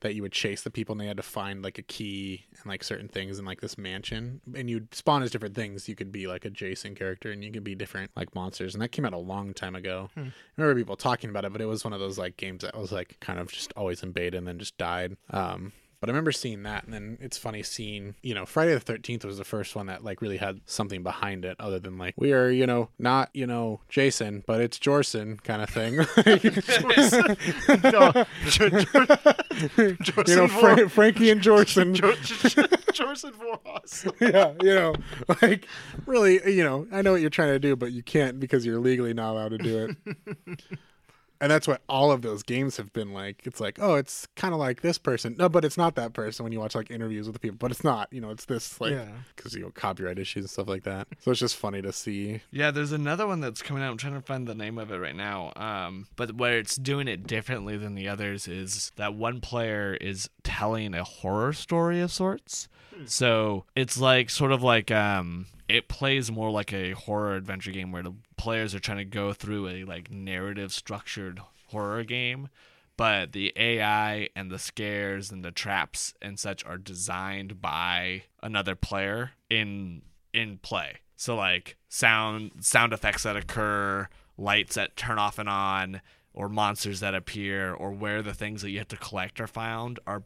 that 0.00 0.14
you 0.14 0.22
would 0.22 0.32
chase 0.32 0.62
the 0.62 0.70
people 0.70 0.92
and 0.92 1.00
they 1.00 1.06
had 1.06 1.16
to 1.16 1.22
find 1.22 1.62
like 1.62 1.78
a 1.78 1.82
key 1.82 2.44
and 2.56 2.66
like 2.66 2.84
certain 2.84 3.08
things 3.08 3.38
in 3.38 3.44
like 3.44 3.60
this 3.60 3.76
mansion 3.78 4.40
and 4.54 4.68
you'd 4.70 4.94
spawn 4.94 5.22
as 5.22 5.30
different 5.30 5.54
things. 5.54 5.88
You 5.88 5.94
could 5.94 6.12
be 6.12 6.26
like 6.26 6.44
a 6.44 6.50
Jason 6.50 6.94
character 6.94 7.30
and 7.30 7.42
you 7.44 7.50
could 7.52 7.64
be 7.64 7.74
different 7.74 8.10
like 8.16 8.34
monsters. 8.34 8.74
And 8.74 8.82
that 8.82 8.92
came 8.92 9.04
out 9.04 9.14
a 9.14 9.18
long 9.18 9.52
time 9.54 9.74
ago. 9.74 10.10
I 10.16 10.32
remember 10.56 10.78
people 10.80 10.96
talking 10.96 11.30
about 11.30 11.44
it, 11.44 11.52
but 11.52 11.60
it 11.60 11.66
was 11.66 11.84
one 11.84 11.92
of 11.92 12.00
those 12.00 12.18
like 12.18 12.36
games 12.36 12.62
that 12.62 12.76
was 12.78 12.92
like 12.92 13.18
kind 13.20 13.38
of 13.38 13.50
just 13.50 13.72
always 13.76 14.02
in 14.02 14.12
beta 14.12 14.36
and 14.36 14.46
then 14.46 14.58
just 14.58 14.76
died. 14.78 15.16
Um, 15.30 15.72
but 16.06 16.12
I 16.12 16.14
remember 16.14 16.32
seeing 16.32 16.62
that, 16.62 16.84
and 16.84 16.94
then 16.94 17.18
it's 17.20 17.36
funny 17.36 17.62
seeing, 17.64 18.14
you 18.22 18.32
know, 18.32 18.46
Friday 18.46 18.72
the 18.74 18.80
Thirteenth 18.80 19.24
was 19.24 19.38
the 19.38 19.44
first 19.44 19.74
one 19.74 19.86
that 19.86 20.04
like 20.04 20.22
really 20.22 20.36
had 20.36 20.60
something 20.64 21.02
behind 21.02 21.44
it, 21.44 21.56
other 21.58 21.80
than 21.80 21.98
like 21.98 22.14
we 22.16 22.32
are, 22.32 22.48
you 22.48 22.66
know, 22.66 22.88
not 22.98 23.30
you 23.34 23.46
know 23.46 23.80
Jason, 23.88 24.44
but 24.46 24.60
it's 24.60 24.78
Jorson 24.78 25.38
kind 25.38 25.62
of 25.62 25.68
thing. 25.68 25.94
you 30.26 30.36
know, 30.36 30.48
Fra- 30.48 30.88
Frankie 30.88 31.30
and 31.30 31.40
Jorson. 31.40 31.94
Jor- 31.94 32.14
Jorson 32.92 33.32
Voorhas. 33.32 34.12
yeah, 34.20 34.52
you 34.62 34.74
know, 34.74 34.94
like 35.42 35.66
really, 36.06 36.40
you 36.54 36.62
know, 36.62 36.86
I 36.92 37.02
know 37.02 37.12
what 37.12 37.20
you're 37.20 37.30
trying 37.30 37.52
to 37.52 37.58
do, 37.58 37.74
but 37.74 37.92
you 37.92 38.02
can't 38.02 38.38
because 38.38 38.64
you're 38.64 38.78
legally 38.78 39.12
not 39.12 39.32
allowed 39.32 39.50
to 39.50 39.58
do 39.58 39.96
it. 40.46 40.62
and 41.40 41.50
that's 41.50 41.66
what 41.68 41.82
all 41.88 42.10
of 42.12 42.22
those 42.22 42.42
games 42.42 42.76
have 42.78 42.92
been 42.92 43.12
like. 43.12 43.42
It's 43.44 43.60
like, 43.60 43.78
oh, 43.80 43.94
it's 43.94 44.26
kind 44.36 44.54
of 44.54 44.60
like 44.60 44.80
this 44.82 44.98
person. 44.98 45.36
No, 45.38 45.48
but 45.48 45.64
it's 45.64 45.76
not 45.76 45.94
that 45.96 46.12
person 46.12 46.44
when 46.44 46.52
you 46.52 46.60
watch 46.60 46.74
like 46.74 46.90
interviews 46.90 47.26
with 47.26 47.34
the 47.34 47.40
people. 47.40 47.58
But 47.58 47.70
it's 47.70 47.84
not, 47.84 48.12
you 48.12 48.20
know, 48.20 48.30
it's 48.30 48.44
this 48.46 48.80
like 48.80 48.92
Yeah. 48.92 49.08
because 49.34 49.54
you 49.54 49.62
know 49.62 49.70
copyright 49.70 50.18
issues 50.18 50.44
and 50.44 50.50
stuff 50.50 50.68
like 50.68 50.84
that. 50.84 51.08
So 51.20 51.30
it's 51.30 51.40
just 51.40 51.56
funny 51.56 51.82
to 51.82 51.92
see. 51.92 52.40
Yeah, 52.50 52.70
there's 52.70 52.92
another 52.92 53.26
one 53.26 53.40
that's 53.40 53.62
coming 53.62 53.82
out. 53.82 53.90
I'm 53.90 53.96
trying 53.98 54.14
to 54.14 54.20
find 54.22 54.46
the 54.46 54.54
name 54.54 54.78
of 54.78 54.90
it 54.90 54.98
right 54.98 55.16
now. 55.16 55.52
Um, 55.56 56.06
but 56.16 56.36
where 56.36 56.58
it's 56.58 56.76
doing 56.76 57.08
it 57.08 57.26
differently 57.26 57.76
than 57.76 57.94
the 57.94 58.08
others 58.08 58.48
is 58.48 58.92
that 58.96 59.14
one 59.14 59.40
player 59.40 59.94
is 60.00 60.28
telling 60.42 60.94
a 60.94 61.04
horror 61.04 61.52
story 61.52 62.00
of 62.00 62.12
sorts. 62.12 62.68
So 63.04 63.64
it's 63.74 63.98
like 63.98 64.30
sort 64.30 64.52
of 64.52 64.62
like 64.62 64.90
um, 64.90 65.46
it 65.68 65.88
plays 65.88 66.30
more 66.30 66.50
like 66.50 66.72
a 66.72 66.92
horror 66.92 67.34
adventure 67.34 67.72
game 67.72 67.92
where 67.92 68.02
the 68.02 68.14
players 68.36 68.74
are 68.74 68.80
trying 68.80 68.98
to 68.98 69.04
go 69.04 69.32
through 69.32 69.68
a 69.68 69.84
like 69.84 70.10
narrative 70.10 70.72
structured 70.72 71.40
horror 71.68 72.04
game. 72.04 72.48
But 72.96 73.32
the 73.32 73.52
AI 73.56 74.30
and 74.34 74.50
the 74.50 74.58
scares 74.58 75.30
and 75.30 75.44
the 75.44 75.50
traps 75.50 76.14
and 76.22 76.38
such 76.38 76.64
are 76.64 76.78
designed 76.78 77.60
by 77.60 78.22
another 78.42 78.74
player 78.74 79.32
in 79.50 80.02
in 80.32 80.58
play. 80.58 80.98
So 81.16 81.36
like 81.36 81.76
sound 81.88 82.52
sound 82.60 82.92
effects 82.92 83.24
that 83.24 83.36
occur, 83.36 84.08
lights 84.38 84.76
that 84.76 84.96
turn 84.96 85.18
off 85.18 85.38
and 85.38 85.48
on, 85.48 86.00
or 86.32 86.48
monsters 86.48 87.00
that 87.00 87.14
appear, 87.14 87.74
or 87.74 87.90
where 87.90 88.22
the 88.22 88.34
things 88.34 88.62
that 88.62 88.70
you 88.70 88.78
have 88.78 88.88
to 88.88 88.96
collect 88.96 89.40
are 89.40 89.46
found 89.46 89.98
are 90.06 90.22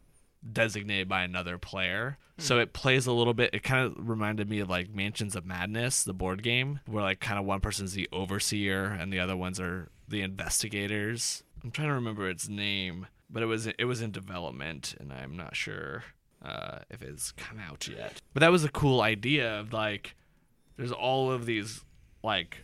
designated 0.49 1.07
by 1.07 1.23
another 1.23 1.57
player. 1.57 2.17
So 2.37 2.57
it 2.59 2.73
plays 2.73 3.05
a 3.05 3.11
little 3.11 3.35
bit. 3.35 3.53
It 3.53 3.61
kind 3.61 3.85
of 3.85 4.09
reminded 4.09 4.49
me 4.49 4.59
of 4.59 4.69
like 4.69 4.89
Mansions 4.89 5.35
of 5.35 5.45
Madness, 5.45 6.03
the 6.03 6.13
board 6.13 6.41
game, 6.41 6.79
where 6.87 7.03
like 7.03 7.19
kind 7.19 7.37
of 7.37 7.45
one 7.45 7.59
person's 7.59 7.93
the 7.93 8.09
overseer 8.11 8.85
and 8.85 9.13
the 9.13 9.19
other 9.19 9.37
ones 9.37 9.59
are 9.59 9.89
the 10.07 10.21
investigators. 10.21 11.43
I'm 11.63 11.69
trying 11.71 11.89
to 11.89 11.93
remember 11.93 12.27
its 12.29 12.49
name, 12.49 13.05
but 13.29 13.43
it 13.43 13.45
was 13.45 13.67
it 13.67 13.85
was 13.85 14.01
in 14.01 14.11
development, 14.11 14.95
and 14.99 15.13
I'm 15.13 15.37
not 15.37 15.55
sure 15.55 16.03
uh, 16.43 16.79
if 16.89 17.03
it's 17.03 17.31
come 17.33 17.59
out 17.59 17.87
yet. 17.87 18.19
But 18.33 18.39
that 18.39 18.51
was 18.51 18.63
a 18.63 18.69
cool 18.69 19.01
idea 19.01 19.59
of 19.59 19.71
like 19.73 20.15
there's 20.77 20.91
all 20.91 21.31
of 21.31 21.45
these 21.45 21.81
like 22.23 22.57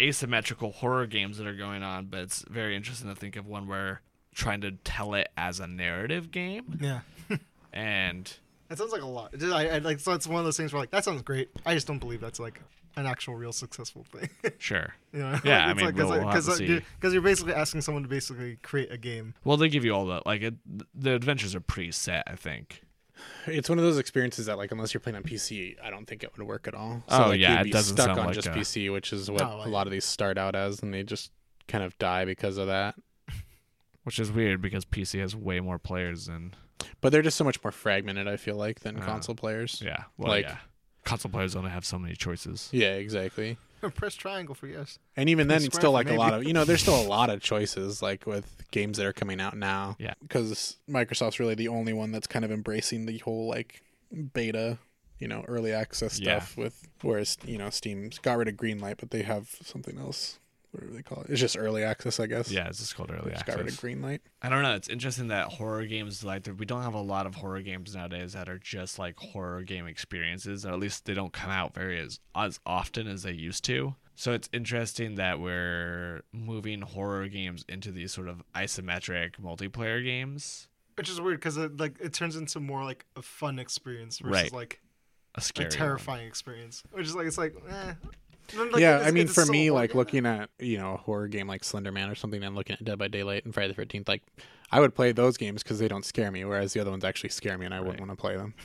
asymmetrical 0.00 0.72
horror 0.72 1.06
games 1.06 1.38
that 1.38 1.46
are 1.46 1.54
going 1.54 1.82
on, 1.82 2.06
but 2.06 2.20
it's 2.20 2.44
very 2.48 2.74
interesting 2.74 3.08
to 3.08 3.14
think 3.14 3.36
of 3.36 3.46
one 3.46 3.68
where 3.68 4.00
trying 4.34 4.60
to 4.62 4.72
tell 4.72 5.14
it 5.14 5.28
as 5.36 5.60
a 5.60 5.66
narrative 5.66 6.30
game 6.30 6.78
Yeah. 6.80 7.00
And 7.72 8.32
That 8.68 8.78
sounds 8.78 8.92
like 8.92 9.02
a 9.02 9.06
lot. 9.06 9.34
I, 9.42 9.68
I 9.68 9.78
like 9.78 10.00
so 10.00 10.12
it's 10.12 10.26
one 10.26 10.38
of 10.38 10.44
those 10.44 10.56
things 10.56 10.72
where 10.72 10.80
like 10.80 10.90
that 10.90 11.04
sounds 11.04 11.22
great. 11.22 11.48
I 11.66 11.74
just 11.74 11.86
don't 11.86 11.98
believe 11.98 12.20
that's 12.20 12.40
like 12.40 12.60
an 12.96 13.06
actual 13.06 13.34
real 13.36 13.52
successful 13.52 14.04
thing. 14.04 14.28
sure. 14.58 14.94
you 15.12 15.20
know? 15.20 15.38
Yeah, 15.44 15.66
I 15.66 15.70
it's 15.70 15.76
mean, 15.76 15.86
like, 15.86 15.94
we'll- 15.96 16.08
we'll 16.08 16.20
have 16.28 16.30
to 16.32 16.36
because 16.40 16.56
see. 16.58 16.66
you're, 16.66 16.80
'cause 17.00 17.12
you're 17.12 17.22
basically 17.22 17.54
asking 17.54 17.82
someone 17.82 18.02
to 18.02 18.08
basically 18.08 18.56
create 18.62 18.90
a 18.90 18.98
game. 18.98 19.34
Well, 19.44 19.56
they 19.56 19.68
give 19.68 19.84
you 19.84 19.94
all 19.94 20.06
the 20.06 20.22
like 20.26 20.42
it, 20.42 20.54
the 20.94 21.12
adventures 21.14 21.54
are 21.54 21.60
preset, 21.60 22.22
I 22.26 22.34
think. 22.36 22.82
It's 23.46 23.68
one 23.68 23.78
of 23.78 23.84
those 23.84 23.98
experiences 23.98 24.46
that 24.46 24.56
like 24.56 24.72
unless 24.72 24.94
you're 24.94 25.00
playing 25.00 25.16
on 25.16 25.22
PC, 25.22 25.76
I 25.84 25.90
don't 25.90 26.06
think 26.06 26.22
it 26.24 26.32
would 26.36 26.46
work 26.46 26.66
at 26.66 26.74
all. 26.74 27.02
Oh, 27.08 27.28
like, 27.28 27.38
yeah, 27.40 27.52
you'd 27.52 27.60
it 27.60 27.64
be 27.64 27.70
doesn't 27.70 27.96
stuck 27.96 28.06
sound 28.06 28.18
on 28.20 28.26
like 28.26 28.34
just 28.34 28.48
a- 28.48 28.50
PC, 28.52 28.90
which 28.92 29.12
is 29.12 29.30
what 29.30 29.40
No, 29.42 29.62
a 29.64 29.68
lot 29.68 29.86
of 29.86 29.90
these 29.92 30.04
start 30.06 30.38
out 30.38 30.54
as, 30.56 30.82
and 30.82 30.92
they 30.94 31.02
just 31.02 31.30
kind 31.68 31.84
of 31.84 31.96
die 31.98 32.24
because 32.24 32.56
of 32.56 32.66
that. 32.68 32.94
Which 34.04 34.18
is 34.18 34.32
weird 34.32 34.62
because 34.62 34.84
PC 34.86 35.20
has 35.20 35.36
way 35.36 35.60
more 35.60 35.78
players 35.78 36.26
than 36.26 36.54
But 37.00 37.12
they're 37.12 37.22
just 37.22 37.36
so 37.36 37.44
much 37.44 37.62
more 37.64 37.72
fragmented. 37.72 38.28
I 38.28 38.36
feel 38.36 38.56
like 38.56 38.80
than 38.80 38.98
Oh. 38.98 39.04
console 39.04 39.34
players. 39.34 39.80
yeah. 39.84 40.04
Well, 40.18 40.28
Like, 40.30 40.44
yeah. 40.46 40.58
console 41.04 41.30
players 41.30 41.56
only 41.56 41.70
have 41.70 41.84
so 41.84 41.98
many 41.98 42.14
choices. 42.14 42.68
Yeah, 42.72 42.94
exactly. 42.94 43.56
Press 43.94 44.14
triangle 44.14 44.54
for 44.54 44.66
yes. 44.66 44.98
And 45.16 45.28
even 45.30 45.48
then, 45.48 45.62
it's 45.64 45.74
still 45.76 45.90
for 45.92 45.94
like 45.94 46.10
a 46.10 46.14
lot 46.14 46.34
of 46.34 46.44
you 46.44 46.52
know. 46.52 46.64
There's 46.64 46.82
still 46.82 47.00
a 47.00 47.08
lot 47.08 47.30
of 47.30 47.40
choices 47.40 48.02
like 48.02 48.26
with 48.26 48.62
games 48.70 48.98
that 48.98 49.06
are 49.06 49.12
coming 49.14 49.40
out 49.40 49.56
now. 49.56 49.96
Yeah. 49.98 50.12
because 50.20 50.76
Microsoft's 50.88 51.40
really 51.40 51.54
the 51.54 51.68
only 51.68 51.92
one 51.94 52.12
that's 52.12 52.26
kind 52.26 52.44
of 52.44 52.50
embracing 52.50 53.06
the 53.06 53.16
whole 53.18 53.48
like 53.48 53.82
beta, 54.34 54.76
you 55.18 55.28
know, 55.28 55.44
early 55.48 55.72
access 55.72 56.18
Yeah. 56.20 56.40
stuff. 56.40 56.56
With 56.58 56.86
whereas 57.00 57.38
you 57.46 57.56
know 57.56 57.70
Steam's 57.70 58.18
got 58.18 58.36
rid 58.36 58.48
of 58.48 58.56
Greenlight, 58.56 58.96
but 58.98 59.10
they 59.10 59.22
have 59.22 59.48
something 59.62 59.96
else. 59.98 60.38
Whatever 60.72 60.92
they 60.92 61.02
call 61.02 61.22
it, 61.22 61.30
it's 61.30 61.40
just 61.40 61.56
early 61.58 61.82
access, 61.82 62.20
I 62.20 62.26
guess. 62.26 62.50
Yeah, 62.50 62.68
it's 62.68 62.78
just 62.78 62.94
called 62.94 63.10
early 63.10 63.32
Just 63.32 63.44
got 63.44 63.56
rid 63.56 63.62
of 63.66 63.72
access. 63.72 63.80
Greenlight. 63.82 64.20
I 64.40 64.48
don't 64.48 64.62
know. 64.62 64.74
It's 64.76 64.88
interesting 64.88 65.26
that 65.28 65.48
horror 65.48 65.84
games 65.84 66.22
like 66.22 66.46
we 66.58 66.64
don't 66.64 66.82
have 66.82 66.94
a 66.94 67.00
lot 67.00 67.26
of 67.26 67.34
horror 67.34 67.60
games 67.60 67.96
nowadays 67.96 68.34
that 68.34 68.48
are 68.48 68.58
just 68.58 68.96
like 68.98 69.16
horror 69.18 69.62
game 69.62 69.86
experiences, 69.86 70.64
or 70.64 70.72
at 70.72 70.78
least 70.78 71.06
they 71.06 71.14
don't 71.14 71.32
come 71.32 71.50
out 71.50 71.74
very 71.74 71.98
as 71.98 72.20
as 72.36 72.60
often 72.64 73.08
as 73.08 73.24
they 73.24 73.32
used 73.32 73.64
to. 73.64 73.96
So 74.14 74.32
it's 74.32 74.48
interesting 74.52 75.14
that 75.16 75.40
we're 75.40 76.22
moving 76.32 76.82
horror 76.82 77.26
games 77.26 77.64
into 77.68 77.90
these 77.90 78.12
sort 78.12 78.28
of 78.28 78.42
asymmetric 78.54 79.36
multiplayer 79.42 80.04
games. 80.04 80.68
Which 80.96 81.08
is 81.08 81.20
weird 81.20 81.38
because 81.40 81.56
it 81.56 81.80
like 81.80 81.96
it 82.00 82.12
turns 82.12 82.36
into 82.36 82.60
more 82.60 82.84
like 82.84 83.06
a 83.16 83.22
fun 83.22 83.58
experience 83.58 84.18
versus 84.18 84.42
Right. 84.42 84.52
like 84.52 84.80
A 85.34 85.38
a 85.38 85.40
scary, 85.40 85.64
one. 85.66 85.70
terrifying 85.72 86.26
experience. 86.28 86.82
Which 86.92 87.06
is 87.06 87.14
like 87.16 87.26
it's 87.26 87.38
like, 87.38 87.54
eh. 87.68 87.94
Like, 88.56 88.80
yeah, 88.80 89.02
I 89.04 89.10
mean, 89.10 89.28
for 89.28 89.44
so 89.44 89.52
me, 89.52 89.70
like 89.70 89.94
looking 89.94 90.26
at 90.26 90.50
you 90.58 90.78
know 90.78 90.94
a 90.94 90.96
horror 90.96 91.28
game 91.28 91.46
like 91.46 91.64
Slender 91.64 91.92
Man 91.92 92.10
or 92.10 92.14
something, 92.14 92.42
and 92.42 92.54
looking 92.54 92.74
at 92.74 92.84
Dead 92.84 92.98
by 92.98 93.08
Daylight 93.08 93.44
and 93.44 93.54
Friday 93.54 93.68
the 93.68 93.74
Thirteenth, 93.74 94.08
like 94.08 94.22
I 94.70 94.80
would 94.80 94.94
play 94.94 95.12
those 95.12 95.36
games 95.36 95.62
because 95.62 95.78
they 95.78 95.88
don't 95.88 96.04
scare 96.04 96.30
me, 96.30 96.44
whereas 96.44 96.72
the 96.72 96.80
other 96.80 96.90
ones 96.90 97.04
actually 97.04 97.30
scare 97.30 97.58
me, 97.58 97.66
and 97.66 97.74
I 97.74 97.80
wouldn't 97.80 98.00
want 98.00 98.10
to 98.10 98.16
play 98.16 98.36
them. 98.36 98.54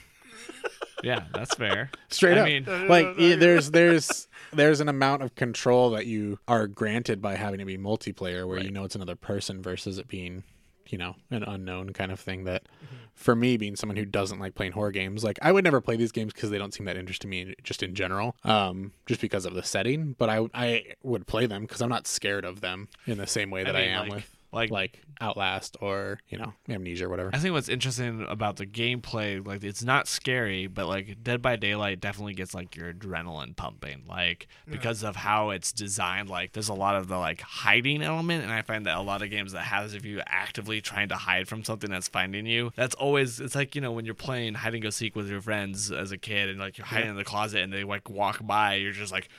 Yeah, 1.04 1.26
that's 1.34 1.54
fair. 1.54 1.92
Straight 2.10 2.38
I 2.38 2.42
up, 2.42 2.46
mean- 2.48 2.64
No, 2.64 2.78
no, 2.84 2.88
like 2.88 3.06
no, 3.06 3.14
no, 3.14 3.20
yeah, 3.20 3.36
there's 3.36 3.70
there's 3.72 4.28
there's 4.54 4.80
an 4.80 4.90
amount 4.90 5.22
of 5.22 5.36
control 5.36 5.92
that 5.92 6.08
you 6.08 6.40
are 6.48 6.66
granted 6.68 7.22
by 7.22 7.36
having 7.36 7.60
to 7.60 7.66
be 7.66 7.78
multiplayer, 7.78 8.48
where 8.48 8.60
you 8.60 8.72
know 8.72 8.86
it's 8.86 8.96
another 8.96 9.16
person 9.16 9.62
versus 9.62 10.00
it 10.00 10.08
being 10.08 10.44
you 10.88 10.98
know 10.98 11.16
an 11.32 11.44
unknown 11.44 11.92
kind 11.94 12.12
of 12.12 12.20
thing. 12.20 12.44
That 12.46 12.64
Mm-hmm. 12.86 12.96
for 13.16 13.36
me, 13.36 13.58
being 13.58 13.76
someone 13.76 13.96
who 13.96 14.06
doesn't 14.06 14.40
like 14.40 14.54
playing 14.56 14.74
horror 14.74 14.92
games, 14.92 15.24
like 15.24 15.40
I 15.42 15.52
would 15.52 15.64
never 15.64 15.82
play 15.82 15.96
these 15.96 16.12
games 16.12 16.34
because 16.34 16.50
they 16.52 16.58
don't 16.58 16.74
seem 16.74 16.86
that 16.86 16.98
interesting 16.98 17.32
to 17.32 17.46
me 17.46 17.56
just 17.64 17.82
in 17.82 17.96
general, 17.96 18.36
um, 18.44 18.92
just 19.06 19.22
because 19.22 19.46
of 19.46 19.54
the 19.56 19.64
setting. 19.64 20.14
But 20.18 20.30
I 20.30 20.48
I 20.54 20.84
would 21.04 21.26
play 21.26 21.46
them 21.46 21.64
because 21.64 21.82
I'm 21.82 21.90
not 21.90 22.06
scared 22.08 22.46
of 22.46 22.62
them 22.62 22.90
in 23.08 23.18
the 23.18 23.26
same 23.28 23.50
way 23.52 23.64
that 23.64 23.76
I, 23.76 23.80
mean, 23.82 23.90
am 23.90 24.08
like- 24.10 24.16
with 24.18 24.35
like 24.56 24.72
like 24.72 25.02
Outlast 25.22 25.78
or 25.82 26.20
you 26.30 26.38
know 26.38 26.54
Amnesia 26.68 27.06
or 27.06 27.10
whatever. 27.10 27.30
I 27.34 27.38
think 27.38 27.54
what's 27.54 27.70
interesting 27.70 28.26
about 28.28 28.56
the 28.56 28.66
gameplay, 28.66 29.46
like 29.46 29.64
it's 29.64 29.84
not 29.84 30.08
scary, 30.08 30.68
but 30.68 30.88
like 30.88 31.24
Dead 31.24 31.42
by 31.42 31.56
Daylight 31.58 32.00
definitely 32.00 32.34
gets 32.34 32.54
like 32.54 32.76
your 32.76 32.94
adrenaline 32.94 33.56
pumping, 33.56 34.04
like 34.08 34.48
because 34.68 35.04
of 35.04 35.16
how 35.18 35.52
it's 35.52 35.72
designed. 35.72 36.30
Like 36.30 36.54
there's 36.54 36.70
a 36.70 36.74
lot 36.74 36.96
of 36.96 37.08
the 37.08 37.18
like 37.18 37.42
hiding 37.42 38.02
element, 38.02 38.44
and 38.44 38.52
I 38.52 38.62
find 38.62 38.86
that 38.86 38.98
a 38.98 39.02
lot 39.02 39.22
of 39.22 39.30
games 39.30 39.52
that 39.52 39.64
has 39.64 39.94
if 39.94 40.06
you 40.06 40.22
actively 40.26 40.82
trying 40.82 41.10
to 41.10 41.16
hide 41.16 41.48
from 41.48 41.64
something 41.64 41.92
that's 41.92 42.08
finding 42.08 42.46
you, 42.46 42.72
that's 42.76 42.96
always 42.96 43.40
it's 43.40 43.56
like 43.56 43.76
you 43.76 43.82
know 43.82 43.92
when 43.92 44.06
you're 44.06 44.16
playing 44.16 44.56
hide 44.56 44.74
and 44.74 44.82
go 44.82 44.90
seek 44.90 45.16
with 45.16 45.30
your 45.30 45.42
friends 45.42 45.92
as 45.92 46.12
a 46.12 46.18
kid, 46.18 46.50
and 46.50 46.60
like 46.60 46.78
you're 46.78 46.88
hiding 46.88 47.10
in 47.10 47.16
the 47.16 47.26
closet, 47.26 47.62
and 47.62 47.72
they 47.72 47.84
like 47.84 48.10
walk 48.10 48.46
by, 48.46 48.76
you're 48.76 48.94
just 48.94 49.12
like 49.12 49.30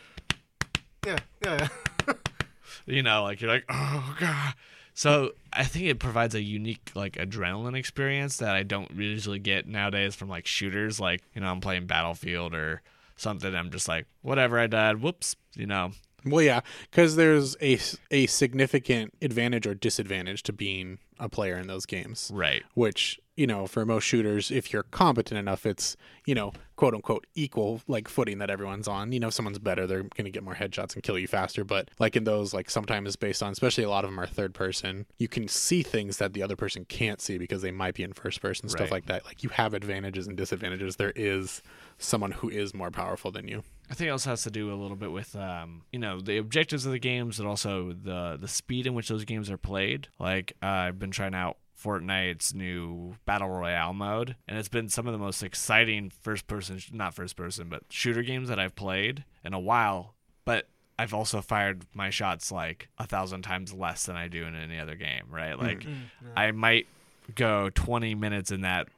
yeah, 1.06 1.18
yeah, 1.44 1.68
yeah. 2.06 2.14
you 2.86 3.02
know, 3.02 3.22
like 3.22 3.40
you're 3.40 3.50
like, 3.50 3.64
oh 3.68 4.16
god. 4.18 4.54
So 4.96 5.32
I 5.52 5.64
think 5.64 5.84
it 5.84 5.98
provides 5.98 6.34
a 6.34 6.40
unique 6.40 6.90
like 6.94 7.16
adrenaline 7.16 7.76
experience 7.76 8.38
that 8.38 8.56
I 8.56 8.62
don't 8.62 8.90
usually 8.92 9.38
get 9.38 9.68
nowadays 9.68 10.14
from 10.14 10.30
like 10.30 10.46
shooters. 10.46 10.98
Like 10.98 11.20
you 11.34 11.42
know, 11.42 11.48
I'm 11.48 11.60
playing 11.60 11.86
Battlefield 11.86 12.54
or 12.54 12.80
something. 13.14 13.54
I'm 13.54 13.70
just 13.70 13.88
like, 13.88 14.06
whatever, 14.22 14.58
I 14.58 14.66
died. 14.66 15.02
Whoops, 15.02 15.36
you 15.54 15.66
know. 15.66 15.90
Well, 16.24 16.42
yeah, 16.42 16.60
because 16.90 17.14
there's 17.16 17.56
a 17.60 17.78
a 18.10 18.26
significant 18.26 19.12
advantage 19.20 19.66
or 19.66 19.74
disadvantage 19.74 20.42
to 20.44 20.54
being 20.54 20.98
a 21.18 21.28
player 21.28 21.56
in 21.56 21.66
those 21.66 21.86
games. 21.86 22.30
Right. 22.34 22.62
which 22.74 23.20
you 23.36 23.46
know 23.46 23.66
for 23.66 23.84
most 23.84 24.04
shooters 24.04 24.50
if 24.50 24.72
you're 24.72 24.82
competent 24.84 25.38
enough 25.38 25.66
it's 25.66 25.94
you 26.24 26.34
know 26.34 26.54
quote 26.76 26.94
unquote 26.94 27.26
equal 27.34 27.82
like 27.86 28.08
footing 28.08 28.38
that 28.38 28.48
everyone's 28.48 28.88
on 28.88 29.12
you 29.12 29.20
know 29.20 29.28
if 29.28 29.34
someone's 29.34 29.58
better 29.58 29.86
they're 29.86 30.04
going 30.04 30.24
to 30.24 30.30
get 30.30 30.42
more 30.42 30.54
headshots 30.54 30.94
and 30.94 31.02
kill 31.02 31.18
you 31.18 31.26
faster 31.28 31.62
but 31.62 31.90
like 31.98 32.16
in 32.16 32.24
those 32.24 32.54
like 32.54 32.70
sometimes 32.70 33.14
based 33.14 33.42
on 33.42 33.52
especially 33.52 33.84
a 33.84 33.90
lot 33.90 34.04
of 34.04 34.10
them 34.10 34.18
are 34.18 34.26
third 34.26 34.54
person 34.54 35.04
you 35.18 35.28
can 35.28 35.48
see 35.48 35.82
things 35.82 36.16
that 36.16 36.32
the 36.32 36.42
other 36.42 36.56
person 36.56 36.86
can't 36.86 37.20
see 37.20 37.36
because 37.36 37.60
they 37.60 37.70
might 37.70 37.94
be 37.94 38.02
in 38.02 38.14
first 38.14 38.40
person 38.40 38.70
stuff 38.70 38.84
Right. 38.84 38.90
like 38.92 39.06
that 39.06 39.26
like 39.26 39.42
you 39.42 39.50
have 39.50 39.74
advantages 39.74 40.26
and 40.26 40.34
disadvantages 40.34 40.96
there 40.96 41.12
is 41.14 41.60
someone 41.98 42.30
who 42.32 42.48
is 42.48 42.72
more 42.72 42.90
powerful 42.90 43.30
than 43.30 43.48
you 43.48 43.62
I 43.90 43.94
think 43.94 44.08
it 44.08 44.10
also 44.10 44.30
has 44.30 44.42
to 44.42 44.50
do 44.50 44.72
a 44.72 44.74
little 44.74 44.96
bit 44.96 45.12
with 45.12 45.36
um, 45.36 45.82
you 45.92 45.98
know 45.98 46.20
the 46.20 46.38
objectives 46.38 46.86
of 46.86 46.92
the 46.92 46.98
games 46.98 47.38
and 47.38 47.48
also 47.48 47.92
the 47.92 48.36
the 48.40 48.48
speed 48.48 48.86
in 48.86 48.94
which 48.94 49.08
those 49.08 49.24
games 49.24 49.50
are 49.50 49.58
played. 49.58 50.08
Like 50.18 50.54
uh, 50.62 50.66
I've 50.66 50.98
been 50.98 51.10
trying 51.10 51.34
out 51.34 51.58
Fortnite's 51.80 52.54
new 52.54 53.16
battle 53.26 53.48
royale 53.48 53.92
mode, 53.92 54.36
and 54.48 54.58
it's 54.58 54.68
been 54.68 54.88
some 54.88 55.06
of 55.06 55.12
the 55.12 55.18
most 55.18 55.42
exciting 55.42 56.10
first 56.10 56.46
person, 56.46 56.80
not 56.92 57.14
first 57.14 57.36
person, 57.36 57.68
but 57.68 57.82
shooter 57.90 58.22
games 58.22 58.48
that 58.48 58.58
I've 58.58 58.74
played 58.74 59.24
in 59.44 59.52
a 59.52 59.60
while. 59.60 60.14
But 60.44 60.68
I've 60.98 61.12
also 61.14 61.40
fired 61.40 61.84
my 61.92 62.10
shots 62.10 62.50
like 62.50 62.88
a 62.98 63.06
thousand 63.06 63.42
times 63.42 63.72
less 63.72 64.06
than 64.06 64.16
I 64.16 64.28
do 64.28 64.44
in 64.46 64.54
any 64.54 64.78
other 64.78 64.94
game, 64.96 65.24
right? 65.30 65.58
Like 65.58 65.86
I 66.34 66.50
might 66.52 66.86
go 67.34 67.70
20 67.74 68.14
minutes 68.14 68.50
in 68.50 68.60
that 68.62 68.88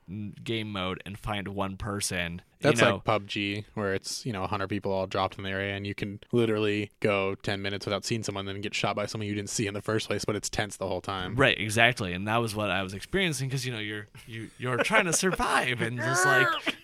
game 0.44 0.70
mode 0.70 1.02
and 1.06 1.18
find 1.18 1.48
one 1.48 1.76
person. 1.76 2.42
That's 2.60 2.80
you 2.80 2.86
know, 2.86 2.94
like 2.94 3.04
PUBG, 3.04 3.64
where 3.74 3.94
it's 3.94 4.26
you 4.26 4.32
know 4.32 4.40
100 4.40 4.66
people 4.66 4.90
all 4.90 5.06
dropped 5.06 5.38
in 5.38 5.44
the 5.44 5.50
area, 5.50 5.76
and 5.76 5.86
you 5.86 5.94
can 5.94 6.18
literally 6.32 6.90
go 6.98 7.36
10 7.36 7.62
minutes 7.62 7.86
without 7.86 8.04
seeing 8.04 8.24
someone, 8.24 8.46
then 8.46 8.60
get 8.60 8.74
shot 8.74 8.96
by 8.96 9.06
someone 9.06 9.28
you 9.28 9.34
didn't 9.34 9.50
see 9.50 9.68
in 9.68 9.74
the 9.74 9.82
first 9.82 10.08
place, 10.08 10.24
but 10.24 10.34
it's 10.34 10.48
tense 10.50 10.76
the 10.76 10.88
whole 10.88 11.00
time. 11.00 11.36
Right, 11.36 11.58
exactly, 11.58 12.12
and 12.12 12.26
that 12.26 12.38
was 12.38 12.56
what 12.56 12.70
I 12.70 12.82
was 12.82 12.94
experiencing 12.94 13.48
because 13.48 13.64
you 13.64 13.72
know 13.72 13.78
you're 13.78 14.08
you 14.26 14.50
you're 14.58 14.76
trying 14.78 15.04
to 15.04 15.12
survive 15.12 15.80
and 15.80 15.98
just 15.98 16.24
like 16.26 16.48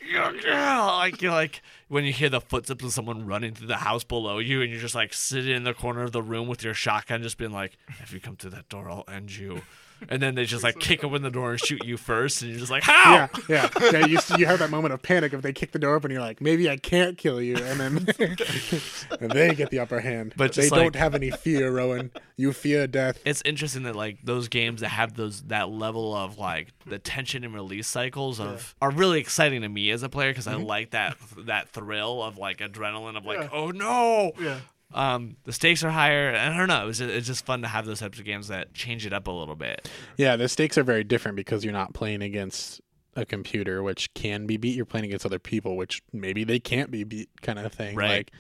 like 0.55 1.21
you're 1.21 1.33
like 1.33 1.61
when 1.89 2.05
you 2.05 2.13
hear 2.13 2.29
the 2.29 2.41
footsteps 2.41 2.85
of 2.85 2.93
someone 2.93 3.27
running 3.27 3.55
through 3.55 3.67
the 3.67 3.79
house 3.79 4.05
below 4.05 4.39
you 4.39 4.63
and 4.63 4.71
you're 4.71 4.81
just 4.81 4.95
like 4.95 5.13
sitting 5.13 5.55
in 5.55 5.65
the 5.65 5.75
corner 5.75 6.03
of 6.03 6.13
the 6.13 6.23
room 6.23 6.47
with 6.47 6.63
your 6.63 6.75
shotgun, 6.75 7.23
just 7.23 7.39
being 7.39 7.53
like, 7.53 7.77
if 8.01 8.13
you 8.13 8.21
come 8.21 8.37
through 8.37 8.51
that 8.51 8.69
door, 8.69 8.89
I'll 8.89 9.05
end 9.09 9.37
you. 9.37 9.63
And 10.09 10.21
then 10.21 10.35
they 10.35 10.45
just 10.45 10.63
like 10.63 10.79
kick 10.79 11.03
open 11.03 11.23
the 11.23 11.31
door 11.31 11.53
and 11.53 11.61
shoot 11.61 11.85
you 11.85 11.97
first, 11.97 12.43
and 12.43 12.51
you're 12.51 12.61
just 12.61 12.71
like, 12.71 12.83
how? 12.83 13.29
Yeah, 13.49 13.69
yeah, 13.81 13.91
yeah. 13.93 14.07
You 14.07 14.19
you 14.37 14.47
have 14.47 14.59
that 14.59 14.71
moment 14.71 14.93
of 14.93 15.03
panic 15.03 15.33
if 15.33 15.43
they 15.43 15.53
kick 15.53 15.73
the 15.73 15.79
door 15.79 15.95
open. 15.95 16.11
You're 16.11 16.21
like, 16.21 16.41
maybe 16.41 16.69
I 16.69 16.77
can't 16.77 17.17
kill 17.17 17.41
you, 17.41 17.57
and 17.57 17.81
then 17.81 17.97
and 19.21 19.31
they 19.31 19.55
get 19.55 19.71
the 19.71 19.79
upper 19.79 20.01
hand. 20.01 20.35
But 20.37 20.53
they 20.53 20.63
just 20.63 20.75
don't 20.75 20.97
have 20.97 21.15
any 21.15 21.31
fear, 21.31 21.71
Rowan. 21.71 22.11
You 22.37 22.53
fear 22.53 22.87
death. 22.87 23.19
it's 23.25 23.43
interesting 23.45 23.85
that 23.85 23.95
like 23.97 24.19
those 24.25 24.49
games 24.49 24.81
that 24.81 24.89
have 24.89 25.15
those 25.15 25.43
that 25.43 25.71
level 25.71 26.15
of 26.15 26.39
like 26.39 26.73
the 26.87 26.99
tension 26.99 27.45
and 27.45 27.55
release 27.55 27.87
cycles 27.87 28.41
of 28.41 28.75
are 28.83 28.91
really 28.91 29.21
exciting 29.21 29.63
to 29.63 29.69
me 29.69 29.91
as 29.91 30.03
a 30.03 30.09
player 30.09 30.31
because 30.31 30.47
I 30.47 30.55
mm-hmm. 30.55 30.65
like 30.65 30.91
that 30.91 31.17
that 31.39 31.69
thrill 31.69 32.23
of 32.23 32.37
like 32.37 32.59
adrenaline 32.59 33.17
of 33.17 33.25
like 33.25 33.41
Yeah. 33.41 33.49
oh 33.53 33.71
no 33.71 34.33
Yeah. 34.41 34.59
Um 34.95 35.37
the 35.45 35.53
stakes 35.53 35.85
are 35.85 35.91
higher 35.91 36.35
I 36.35 36.57
don't 36.57 36.69
know 36.69 36.89
it's 36.89 36.99
just, 36.99 37.11
it's 37.13 37.27
just 37.27 37.45
fun 37.45 37.63
to 37.63 37.69
have 37.69 37.85
those 37.85 38.01
types 38.01 38.19
of 38.19 38.25
games 38.25 38.49
that 38.49 38.73
change 38.75 39.05
it 39.07 39.13
up 39.13 39.27
a 39.27 39.31
little 39.31 39.57
bit 39.57 39.89
Yeah, 40.17 40.37
the 40.37 40.49
stakes 40.49 40.79
are 40.79 40.85
very 40.85 41.05
different 41.05 41.37
because 41.37 41.65
you're 41.65 41.73
not 41.73 41.93
playing 41.93 42.23
against 42.23 42.81
a 43.17 43.25
computer, 43.25 43.83
which 43.83 44.13
can 44.15 44.47
be 44.47 44.57
beat. 44.57 44.77
You're 44.77 44.87
playing 44.87 45.07
against 45.07 45.25
other 45.25 45.39
people, 45.39 45.77
which 45.77 46.03
maybe 46.13 46.45
they 46.45 46.59
can't 46.59 46.91
be 46.91 47.05
beat, 47.05 47.29
kind 47.43 47.59
of 47.59 47.73
thing. 47.73 47.95
Right. 47.95 48.09
Like 48.09 48.33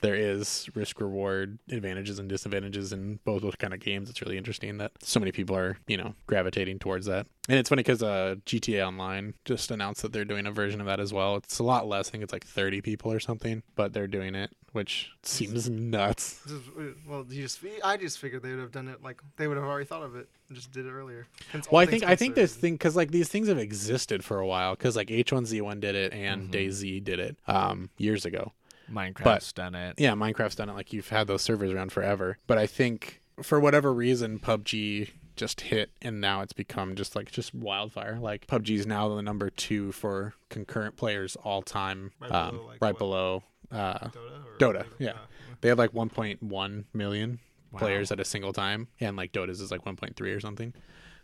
there 0.00 0.14
is 0.14 0.68
risk 0.74 1.00
reward 1.00 1.58
advantages 1.70 2.18
and 2.18 2.28
disadvantages 2.28 2.92
in 2.92 3.20
both 3.24 3.42
those 3.42 3.56
kind 3.56 3.74
of 3.74 3.80
games. 3.80 4.08
It's 4.10 4.22
really 4.22 4.38
interesting 4.38 4.78
that 4.78 4.92
so 5.02 5.20
many 5.20 5.32
people 5.32 5.56
are 5.56 5.76
you 5.86 5.96
know 5.96 6.14
gravitating 6.26 6.78
towards 6.78 7.06
that. 7.06 7.26
And 7.48 7.58
it's 7.58 7.68
funny 7.68 7.82
because 7.82 8.02
uh, 8.02 8.36
GTA 8.46 8.86
Online 8.86 9.34
just 9.44 9.70
announced 9.72 10.02
that 10.02 10.12
they're 10.12 10.24
doing 10.24 10.46
a 10.46 10.52
version 10.52 10.80
of 10.80 10.86
that 10.86 11.00
as 11.00 11.12
well. 11.12 11.36
It's 11.36 11.58
a 11.58 11.64
lot 11.64 11.88
less. 11.88 12.08
I 12.08 12.10
think 12.12 12.22
it's 12.22 12.32
like 12.32 12.46
30 12.46 12.80
people 12.80 13.10
or 13.12 13.18
something, 13.18 13.64
but 13.74 13.92
they're 13.92 14.06
doing 14.06 14.36
it, 14.36 14.50
which 14.70 15.10
seems 15.24 15.68
nuts. 15.68 16.40
Uh, 16.48 16.82
well, 17.08 17.26
you 17.28 17.42
just 17.42 17.58
I 17.84 17.96
just 17.96 18.18
figured 18.20 18.42
they 18.42 18.50
would 18.50 18.60
have 18.60 18.70
done 18.70 18.86
it 18.88 19.02
like 19.02 19.20
they 19.36 19.48
would 19.48 19.56
have 19.56 19.66
already 19.66 19.84
thought 19.86 20.02
of 20.04 20.14
it 20.14 20.28
and 20.48 20.56
just 20.56 20.70
did 20.70 20.86
it 20.86 20.90
earlier. 20.92 21.26
Well, 21.72 21.80
I 21.82 21.86
think 21.86 22.04
I 22.04 22.14
think 22.14 22.36
this 22.36 22.54
thing 22.54 22.74
because 22.74 22.94
like 22.94 23.10
these 23.10 23.28
things 23.28 23.48
have 23.48 23.58
existed 23.58 24.22
for 24.24 24.38
a 24.38 24.46
while 24.46 24.76
because 24.76 24.94
like 24.94 25.08
H1Z1 25.08 25.80
did 25.80 25.94
it 25.96 26.12
and 26.12 26.42
Mm-hmm. 26.42 26.52
DayZ 26.52 27.02
did 27.04 27.18
it 27.18 27.36
um, 27.48 27.90
years 27.98 28.24
ago. 28.24 28.52
Minecraft's 28.92 29.52
done 29.52 29.74
it 29.74 29.94
Yeah, 29.98 30.12
Minecraft's 30.14 30.56
done 30.56 30.68
it. 30.68 30.74
Like 30.74 30.92
you've 30.92 31.08
had 31.08 31.26
those 31.26 31.42
servers 31.42 31.70
around 31.72 31.92
forever, 31.92 32.38
but 32.46 32.58
I 32.58 32.66
think 32.66 33.20
for 33.42 33.58
whatever 33.60 33.92
reason, 33.92 34.38
PUBG 34.38 35.10
just 35.36 35.62
hit 35.62 35.90
and 36.02 36.20
now 36.20 36.42
it's 36.42 36.52
become 36.52 36.94
just 36.96 37.16
like 37.16 37.30
just 37.30 37.54
wildfire. 37.54 38.18
Like 38.20 38.46
PUBG 38.46 38.70
is 38.76 38.86
now 38.86 39.08
the 39.14 39.22
number 39.22 39.48
two 39.50 39.92
for 39.92 40.34
concurrent 40.50 40.96
players 40.96 41.36
all 41.36 41.62
time, 41.62 42.12
Right 42.20 42.30
um, 42.32 42.56
below, 42.56 42.66
like, 42.66 42.78
right 42.82 42.92
what? 42.94 42.98
below 42.98 43.42
uh, 43.72 44.08
Dota. 44.08 44.44
Or 44.44 44.58
Dota. 44.58 44.84
Yeah, 44.98 45.10
Uh, 45.12 45.16
they 45.60 45.68
had 45.68 45.78
like 45.78 45.92
1.1 45.92 46.84
million 46.92 47.38
Wow. 47.72 47.78
players 47.78 48.10
at 48.10 48.18
a 48.18 48.24
single 48.24 48.52
time, 48.52 48.88
and 48.98 49.16
like 49.16 49.30
Dota's 49.30 49.60
is 49.60 49.70
like 49.70 49.84
1.3 49.84 50.20
or 50.36 50.40
something. 50.40 50.74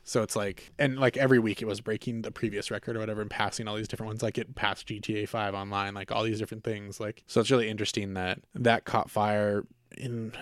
So 0.09 0.23
it's 0.23 0.37
like, 0.37 0.71
and 0.79 1.01
like 1.01 1.17
every 1.17 1.41
week 1.41 1.61
it 1.61 1.65
was 1.65 1.81
breaking 1.81 2.23
the 2.23 2.31
previous 2.31 2.71
record 2.71 2.97
or 2.97 3.01
whatever 3.01 3.21
and 3.21 3.29
passing 3.29 3.67
all 3.67 3.75
these 3.75 3.89
different 3.89 4.07
ones. 4.07 4.23
Like 4.23 4.39
it 4.39 4.55
passed 4.55 4.87
GTA 4.87 5.29
5 5.29 5.53
online, 5.53 5.95
like 5.95 6.13
all 6.13 6.23
these 6.23 6.39
different 6.39 6.63
things. 6.63 7.01
Like, 7.01 7.25
so 7.27 7.41
it's 7.41 7.51
really 7.51 7.69
interesting 7.69 8.15
that 8.15 8.39
that 8.55 8.85
caught 8.85 9.11
fire 9.11 9.67
in 9.99 10.33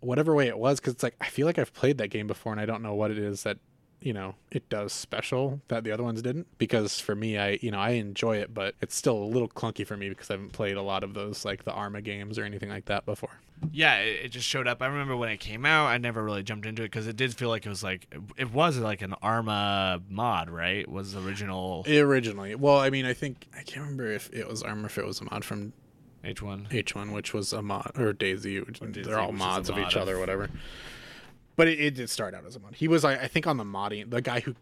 whatever 0.00 0.34
way 0.34 0.46
it 0.46 0.58
was. 0.58 0.78
Cause 0.78 0.92
it's 0.92 1.02
like, 1.02 1.16
I 1.22 1.28
feel 1.28 1.46
like 1.46 1.58
I've 1.58 1.72
played 1.72 1.96
that 1.98 2.08
game 2.08 2.26
before 2.26 2.52
and 2.52 2.60
I 2.60 2.66
don't 2.66 2.82
know 2.82 2.94
what 2.94 3.10
it 3.10 3.16
is 3.16 3.44
that 3.44 3.56
you 4.02 4.12
know 4.12 4.34
it 4.50 4.68
does 4.68 4.92
special 4.92 5.60
that 5.68 5.84
the 5.84 5.90
other 5.90 6.02
ones 6.02 6.20
didn't 6.22 6.46
because 6.58 6.98
for 7.00 7.14
me 7.14 7.38
i 7.38 7.58
you 7.62 7.70
know 7.70 7.78
i 7.78 7.90
enjoy 7.90 8.36
it 8.36 8.52
but 8.52 8.74
it's 8.80 8.94
still 8.94 9.16
a 9.16 9.24
little 9.24 9.48
clunky 9.48 9.86
for 9.86 9.96
me 9.96 10.08
because 10.08 10.30
i 10.30 10.34
haven't 10.34 10.52
played 10.52 10.76
a 10.76 10.82
lot 10.82 11.04
of 11.04 11.14
those 11.14 11.44
like 11.44 11.64
the 11.64 11.72
arma 11.72 12.00
games 12.02 12.38
or 12.38 12.44
anything 12.44 12.68
like 12.68 12.86
that 12.86 13.04
before 13.06 13.40
Yeah, 13.72 13.98
it, 13.98 14.24
it 14.24 14.28
just 14.30 14.48
showed 14.48 14.66
up. 14.66 14.82
I 14.82 14.86
remember 14.86 15.16
when 15.16 15.28
it 15.28 15.38
came 15.38 15.64
out, 15.64 15.86
I 15.86 15.96
never 15.98 16.20
really 16.24 16.42
jumped 16.42 16.66
into 16.66 16.82
it 16.82 16.86
because 16.86 17.06
it 17.06 17.14
did 17.16 17.32
feel 17.32 17.48
like 17.48 17.64
it 17.64 17.68
was 17.68 17.84
like 17.84 18.12
it 18.36 18.52
was 18.52 18.76
like 18.78 19.02
an 19.02 19.14
Arma 19.22 20.02
mod, 20.08 20.50
right? 20.50 20.88
Was 20.88 21.12
the 21.12 21.22
original 21.22 21.84
originally 21.88 22.54
well 22.54 22.78
i 22.78 22.90
mean 22.90 23.06
i 23.06 23.12
think 23.14 23.46
i 23.54 23.62
can't 23.62 23.82
remember 23.82 24.10
if 24.10 24.28
it 24.32 24.48
was 24.48 24.62
arma 24.62 24.86
if 24.86 24.98
it 24.98 25.06
was 25.06 25.20
a 25.20 25.24
mod 25.24 25.44
from 25.44 25.72
H1. 26.24 26.68
h1 26.70 27.12
which 27.12 27.32
was 27.34 27.52
a 27.52 27.62
mod 27.62 27.92
or 27.96 28.12
DayZ 28.12 28.66
which 28.66 28.80
DayZ, 28.80 29.04
they're 29.04 29.18
all 29.18 29.32
mods 29.32 29.68
of 29.68 29.78
each 29.78 29.96
other 29.96 30.16
or 30.16 30.20
whatever 30.20 30.50
but 31.56 31.68
it, 31.68 31.80
it 31.80 31.94
did 31.94 32.10
start 32.10 32.34
out 32.34 32.44
as 32.46 32.56
a 32.56 32.60
mod. 32.60 32.74
He 32.74 32.88
was 32.88 33.04
i, 33.04 33.14
I 33.14 33.28
think 33.28 33.46
on 33.46 33.56
the 33.56 33.64
modding 33.64 34.10
the 34.10 34.20
guy 34.22 34.40
who 34.40 34.54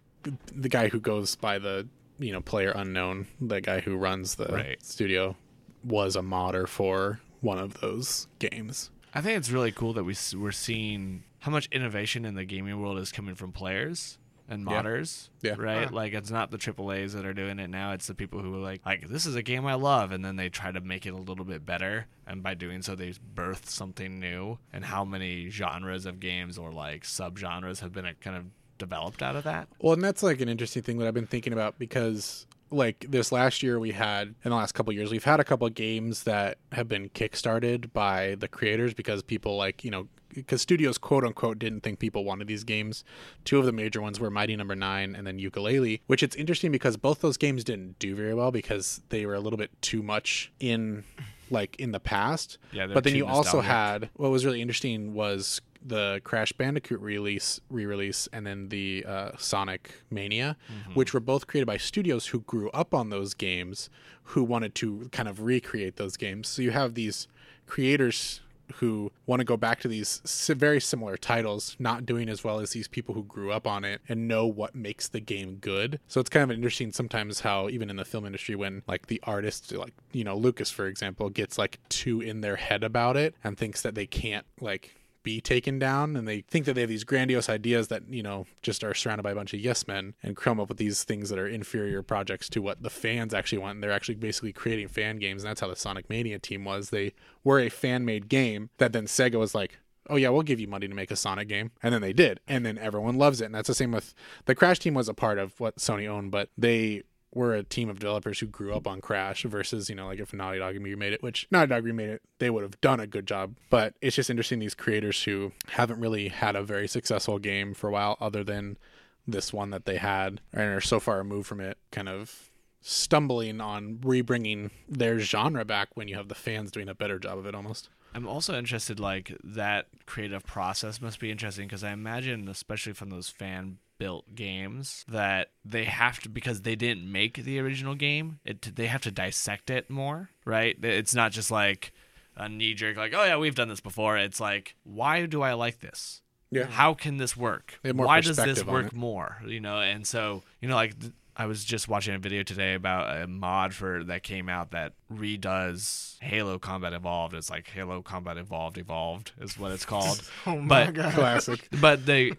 the 0.52 0.68
guy 0.68 0.88
who 0.88 1.00
goes 1.00 1.36
by 1.36 1.58
the 1.58 1.88
you 2.18 2.32
know 2.32 2.40
player 2.40 2.72
unknown 2.76 3.26
the 3.40 3.60
guy 3.60 3.80
who 3.80 3.96
runs 3.96 4.34
the 4.34 4.46
Right. 4.46 4.82
studio 4.84 5.36
was 5.84 6.16
a 6.16 6.22
modder 6.22 6.66
for 6.66 7.20
one 7.40 7.58
of 7.58 7.80
those 7.80 8.26
games. 8.38 8.90
I 9.14 9.22
think 9.22 9.38
it's 9.38 9.50
really 9.50 9.72
cool 9.72 9.92
that 9.94 10.04
we 10.04 10.14
we're 10.36 10.52
seeing 10.52 11.24
how 11.38 11.50
much 11.50 11.68
innovation 11.72 12.26
in 12.26 12.34
the 12.34 12.44
gaming 12.44 12.78
world 12.80 12.98
is 12.98 13.10
coming 13.10 13.34
from 13.34 13.50
players 13.52 14.18
and 14.50 14.66
Yeah. 14.68 14.82
modders. 14.82 15.28
Yeah. 15.40 15.54
Right? 15.56 15.82
Yeah. 15.82 15.88
Like 15.90 16.12
it's 16.12 16.30
not 16.30 16.50
the 16.50 16.58
AAAs 16.58 17.12
that 17.14 17.24
are 17.24 17.32
doing 17.32 17.58
it 17.58 17.70
now. 17.70 17.92
It's 17.92 18.06
the 18.08 18.14
people 18.14 18.40
who 18.40 18.54
are 18.56 18.58
like, 18.58 18.84
like 18.84 19.08
this 19.08 19.24
is 19.24 19.36
a 19.36 19.42
game 19.42 19.64
I 19.64 19.74
love, 19.74 20.12
and 20.12 20.22
then 20.24 20.36
they 20.36 20.48
try 20.50 20.70
to 20.72 20.80
make 20.80 21.06
it 21.06 21.14
a 21.14 21.16
little 21.16 21.44
bit 21.46 21.64
better, 21.64 22.06
and 22.26 22.42
by 22.42 22.54
doing 22.54 22.82
so, 22.82 22.94
they 22.94 23.14
birth 23.34 23.70
something 23.70 24.20
new. 24.20 24.58
And 24.72 24.84
how 24.84 25.04
many 25.04 25.48
genres 25.48 26.04
of 26.04 26.20
games 26.20 26.58
or 26.58 26.72
like 26.72 27.04
subgenres 27.04 27.80
have 27.80 27.92
been 27.92 28.04
uh, 28.06 28.12
kind 28.20 28.36
of 28.36 28.44
developed 28.76 29.22
out 29.22 29.36
of 29.36 29.44
that? 29.44 29.68
Well, 29.80 29.92
and 29.94 30.02
that's 30.04 30.22
like 30.22 30.40
an 30.40 30.48
interesting 30.48 30.82
thing 30.82 30.98
that 30.98 31.06
I've 31.06 31.14
been 31.14 31.26
thinking 31.26 31.52
about 31.52 31.78
because 31.78 32.46
like 32.72 33.04
this 33.08 33.32
last 33.32 33.62
year 33.64 33.80
we 33.80 33.90
had 33.90 34.28
in 34.44 34.50
the 34.50 34.54
last 34.54 34.72
couple 34.72 34.92
of 34.92 34.96
years 34.96 35.10
we've 35.10 35.24
had 35.24 35.40
a 35.40 35.44
couple 35.44 35.66
of 35.66 35.74
games 35.74 36.22
that 36.22 36.56
have 36.70 36.86
been 36.86 37.08
kickstarted 37.08 37.92
by 37.92 38.36
the 38.36 38.46
creators 38.46 38.94
because 38.94 39.22
people 39.24 39.56
like 39.56 39.82
you 39.84 39.90
know 39.90 40.06
because 40.34 40.62
studios 40.62 40.98
quote 40.98 41.24
unquote 41.24 41.58
didn't 41.58 41.80
think 41.80 41.98
people 41.98 42.24
wanted 42.24 42.46
these 42.46 42.64
games 42.64 43.04
two 43.44 43.58
of 43.58 43.66
the 43.66 43.72
major 43.72 44.00
ones 44.00 44.18
were 44.20 44.30
mighty 44.30 44.56
number 44.56 44.74
nine 44.76 45.14
and 45.14 45.26
then 45.26 45.38
Yooka-Laylee 45.38 46.00
which 46.06 46.22
it's 46.22 46.36
interesting 46.36 46.70
because 46.72 46.96
both 46.96 47.20
those 47.20 47.36
games 47.36 47.64
didn't 47.64 47.98
do 47.98 48.14
very 48.14 48.34
well 48.34 48.50
because 48.50 49.00
they 49.10 49.26
were 49.26 49.34
a 49.34 49.40
little 49.40 49.58
bit 49.58 49.70
too 49.82 50.02
much 50.02 50.52
in 50.60 51.04
like 51.50 51.74
in 51.80 51.90
the 51.92 52.00
past 52.00 52.58
Yeah, 52.72 52.86
but 52.86 53.04
then 53.04 53.14
you 53.16 53.26
also 53.26 53.60
had 53.60 54.10
what 54.14 54.30
was 54.30 54.44
really 54.44 54.62
interesting 54.62 55.14
was 55.14 55.60
the 55.82 56.20
Crash 56.24 56.52
Bandicoot 56.52 57.00
release, 57.00 57.58
re-release, 57.70 58.28
and 58.34 58.46
then 58.46 58.68
the 58.68 59.02
uh, 59.08 59.30
Sonic 59.38 59.94
Mania, 60.10 60.58
Mm-hmm. 60.70 60.92
which 60.92 61.14
were 61.14 61.20
both 61.20 61.46
created 61.46 61.64
by 61.66 61.78
studios 61.78 62.26
who 62.26 62.40
grew 62.40 62.68
up 62.72 62.92
on 62.92 63.08
those 63.08 63.32
games, 63.32 63.88
who 64.24 64.44
wanted 64.44 64.74
to 64.74 65.08
kind 65.10 65.26
of 65.26 65.40
recreate 65.40 65.96
those 65.96 66.18
games. 66.18 66.48
So 66.48 66.60
you 66.60 66.70
have 66.72 66.92
these 66.94 67.28
creators 67.66 68.42
who 68.76 69.12
want 69.26 69.40
to 69.40 69.44
go 69.44 69.56
back 69.56 69.80
to 69.80 69.88
these 69.88 70.20
very 70.48 70.80
similar 70.80 71.16
titles, 71.16 71.76
not 71.78 72.06
doing 72.06 72.28
as 72.28 72.44
well 72.44 72.60
as 72.60 72.70
these 72.70 72.88
people 72.88 73.14
who 73.14 73.24
grew 73.24 73.50
up 73.50 73.66
on 73.66 73.84
it 73.84 74.00
and 74.08 74.28
know 74.28 74.46
what 74.46 74.74
makes 74.74 75.08
the 75.08 75.20
game 75.20 75.56
good. 75.56 76.00
So 76.08 76.20
it's 76.20 76.30
kind 76.30 76.50
of 76.50 76.54
interesting 76.54 76.92
sometimes 76.92 77.40
how 77.40 77.68
even 77.68 77.90
in 77.90 77.96
the 77.96 78.04
film 78.04 78.26
industry 78.26 78.54
when 78.54 78.82
like 78.86 79.06
the 79.06 79.20
artist 79.24 79.72
like 79.72 79.94
you 80.12 80.24
know 80.24 80.36
Lucas 80.36 80.70
for 80.70 80.86
example 80.86 81.30
gets 81.30 81.58
like 81.58 81.78
too 81.88 82.20
in 82.20 82.40
their 82.40 82.56
head 82.56 82.82
about 82.82 83.16
it 83.16 83.34
and 83.44 83.56
thinks 83.56 83.82
that 83.82 83.94
they 83.94 84.06
can't 84.06 84.46
like 84.60 84.99
be 85.22 85.40
taken 85.40 85.78
down 85.78 86.16
and 86.16 86.26
they 86.26 86.40
think 86.42 86.64
that 86.66 86.74
they 86.74 86.80
have 86.80 86.90
these 86.90 87.04
grandiose 87.04 87.48
ideas 87.48 87.88
that 87.88 88.02
you 88.08 88.22
know 88.22 88.46
just 88.62 88.82
are 88.82 88.94
surrounded 88.94 89.22
by 89.22 89.32
a 89.32 89.34
bunch 89.34 89.52
of 89.52 89.60
yes 89.60 89.86
men 89.86 90.14
and 90.22 90.36
come 90.36 90.60
up 90.60 90.68
with 90.68 90.78
these 90.78 91.04
things 91.04 91.28
that 91.28 91.38
are 91.38 91.46
inferior 91.46 92.02
projects 92.02 92.48
to 92.48 92.62
what 92.62 92.82
the 92.82 92.90
fans 92.90 93.34
actually 93.34 93.58
want. 93.58 93.74
And 93.76 93.82
they're 93.82 93.92
actually 93.92 94.14
basically 94.16 94.52
creating 94.52 94.88
fan 94.88 95.18
games. 95.18 95.42
And 95.42 95.50
that's 95.50 95.60
how 95.60 95.68
the 95.68 95.76
sonic 95.76 96.08
mania 96.08 96.38
team 96.38 96.64
was. 96.64 96.90
They 96.90 97.12
were 97.44 97.60
a 97.60 97.68
fan 97.68 98.04
made 98.04 98.28
game 98.28 98.70
that 98.78 98.92
then 98.92 99.06
sega 99.06 99.38
was 99.38 99.54
like 99.54 99.78
oh 100.08 100.16
yeah 100.16 100.28
we'll 100.28 100.42
give 100.42 100.58
you 100.58 100.66
money 100.66 100.88
to 100.88 100.94
make 100.94 101.10
a 101.10 101.16
sonic 101.16 101.48
game. 101.48 101.70
And 101.82 101.94
then 101.94 102.00
they 102.00 102.12
did. 102.12 102.40
And 102.48 102.64
then 102.64 102.78
everyone 102.78 103.16
loves 103.16 103.40
it. 103.40 103.46
And 103.46 103.54
that's 103.54 103.68
the 103.68 103.74
same 103.74 103.92
with 103.92 104.14
the 104.46 104.54
crash 104.54 104.78
team 104.78 104.94
was 104.94 105.08
a 105.08 105.14
part 105.14 105.38
of 105.38 105.58
what 105.60 105.76
sony 105.76 106.08
owned 106.08 106.30
but 106.30 106.48
they 106.56 107.02
were 107.32 107.54
a 107.54 107.62
team 107.62 107.88
of 107.88 107.98
developers 107.98 108.40
who 108.40 108.46
grew 108.46 108.74
up 108.74 108.86
on 108.86 109.00
Crash 109.00 109.44
versus, 109.44 109.88
you 109.88 109.94
know, 109.94 110.06
like 110.06 110.18
if 110.18 110.32
Naughty 110.32 110.58
Dog 110.58 110.74
remade 110.74 111.12
it, 111.12 111.22
which 111.22 111.46
Naughty 111.50 111.68
Dog 111.68 111.84
remade 111.84 112.10
it, 112.10 112.22
they 112.38 112.50
would 112.50 112.62
have 112.62 112.80
done 112.80 113.00
a 113.00 113.06
good 113.06 113.26
job. 113.26 113.56
But 113.70 113.94
it's 114.00 114.16
just 114.16 114.30
interesting 114.30 114.58
these 114.58 114.74
creators 114.74 115.22
who 115.22 115.52
haven't 115.68 116.00
really 116.00 116.28
had 116.28 116.56
a 116.56 116.62
very 116.62 116.88
successful 116.88 117.38
game 117.38 117.74
for 117.74 117.88
a 117.88 117.92
while, 117.92 118.16
other 118.20 118.42
than 118.42 118.78
this 119.26 119.52
one 119.52 119.70
that 119.70 119.84
they 119.84 119.98
had, 119.98 120.40
and 120.52 120.70
are 120.70 120.80
so 120.80 120.98
far 120.98 121.18
removed 121.18 121.46
from 121.46 121.60
it, 121.60 121.78
kind 121.92 122.08
of 122.08 122.50
stumbling 122.80 123.60
on 123.60 123.96
rebringing 123.98 124.70
their 124.88 125.18
genre 125.18 125.64
back 125.64 125.90
when 125.94 126.08
you 126.08 126.16
have 126.16 126.28
the 126.28 126.34
fans 126.34 126.70
doing 126.70 126.88
a 126.88 126.94
better 126.94 127.18
job 127.18 127.38
of 127.38 127.46
it 127.46 127.54
almost. 127.54 127.90
I'm 128.12 128.26
also 128.26 128.58
interested, 128.58 128.98
like 128.98 129.36
that 129.44 129.86
creative 130.06 130.44
process 130.44 131.00
must 131.00 131.20
be 131.20 131.30
interesting 131.30 131.68
because 131.68 131.84
I 131.84 131.92
imagine, 131.92 132.48
especially 132.48 132.94
from 132.94 133.10
those 133.10 133.28
fan 133.28 133.78
built 134.00 134.34
games, 134.34 135.04
that 135.06 135.50
they 135.64 135.84
have 135.84 136.18
to 136.22 136.28
because 136.28 136.62
they 136.62 136.74
didn't 136.74 137.10
make 137.12 137.34
the 137.44 137.60
original 137.60 137.94
game. 137.94 138.40
It 138.44 138.74
they 138.74 138.86
have 138.86 139.02
to 139.02 139.12
dissect 139.12 139.70
it 139.70 139.88
more, 139.88 140.30
right? 140.44 140.76
It's 140.82 141.14
not 141.14 141.30
just 141.30 141.52
like 141.52 141.92
a 142.36 142.48
knee 142.48 142.74
jerk, 142.74 142.96
like 142.96 143.12
oh 143.14 143.22
yeah, 143.24 143.36
we've 143.36 143.54
done 143.54 143.68
this 143.68 143.80
before. 143.80 144.16
It's 144.18 144.40
like 144.40 144.74
why 144.82 145.26
do 145.26 145.42
I 145.42 145.52
like 145.52 145.78
this? 145.78 146.22
Yeah. 146.50 146.64
How 146.66 146.94
can 146.94 147.18
this 147.18 147.36
work? 147.36 147.78
They 147.82 147.90
have 147.90 147.96
more 147.96 148.06
Why 148.06 148.20
does 148.20 148.36
this 148.36 148.64
work 148.64 148.86
it. 148.86 148.92
more? 148.94 149.36
You 149.46 149.60
know, 149.60 149.78
and 149.78 150.04
so 150.04 150.42
you 150.60 150.68
know, 150.68 150.74
like 150.74 150.98
th- 150.98 151.12
I 151.36 151.46
was 151.46 151.64
just 151.64 151.86
watching 151.88 152.14
a 152.14 152.18
video 152.18 152.42
today 152.42 152.74
about 152.74 153.22
a 153.22 153.26
mod 153.28 153.72
for 153.72 154.02
that 154.04 154.24
came 154.24 154.48
out 154.48 154.72
that 154.72 154.94
redoes 155.12 156.16
Halo 156.20 156.58
Combat 156.58 156.92
Evolved. 156.92 157.34
It's 157.34 157.48
like 157.50 157.68
Halo 157.68 158.02
Combat 158.02 158.36
Evolved 158.36 158.78
Evolved 158.78 159.32
is 159.40 159.58
what 159.58 159.70
it's 159.72 159.84
called. 159.84 160.22
Oh 160.46 160.56
my 160.56 160.86
But- 160.86 160.94
god. 160.94 161.12
Classic. 161.14 161.68
but 161.80 162.04
they 162.04 162.32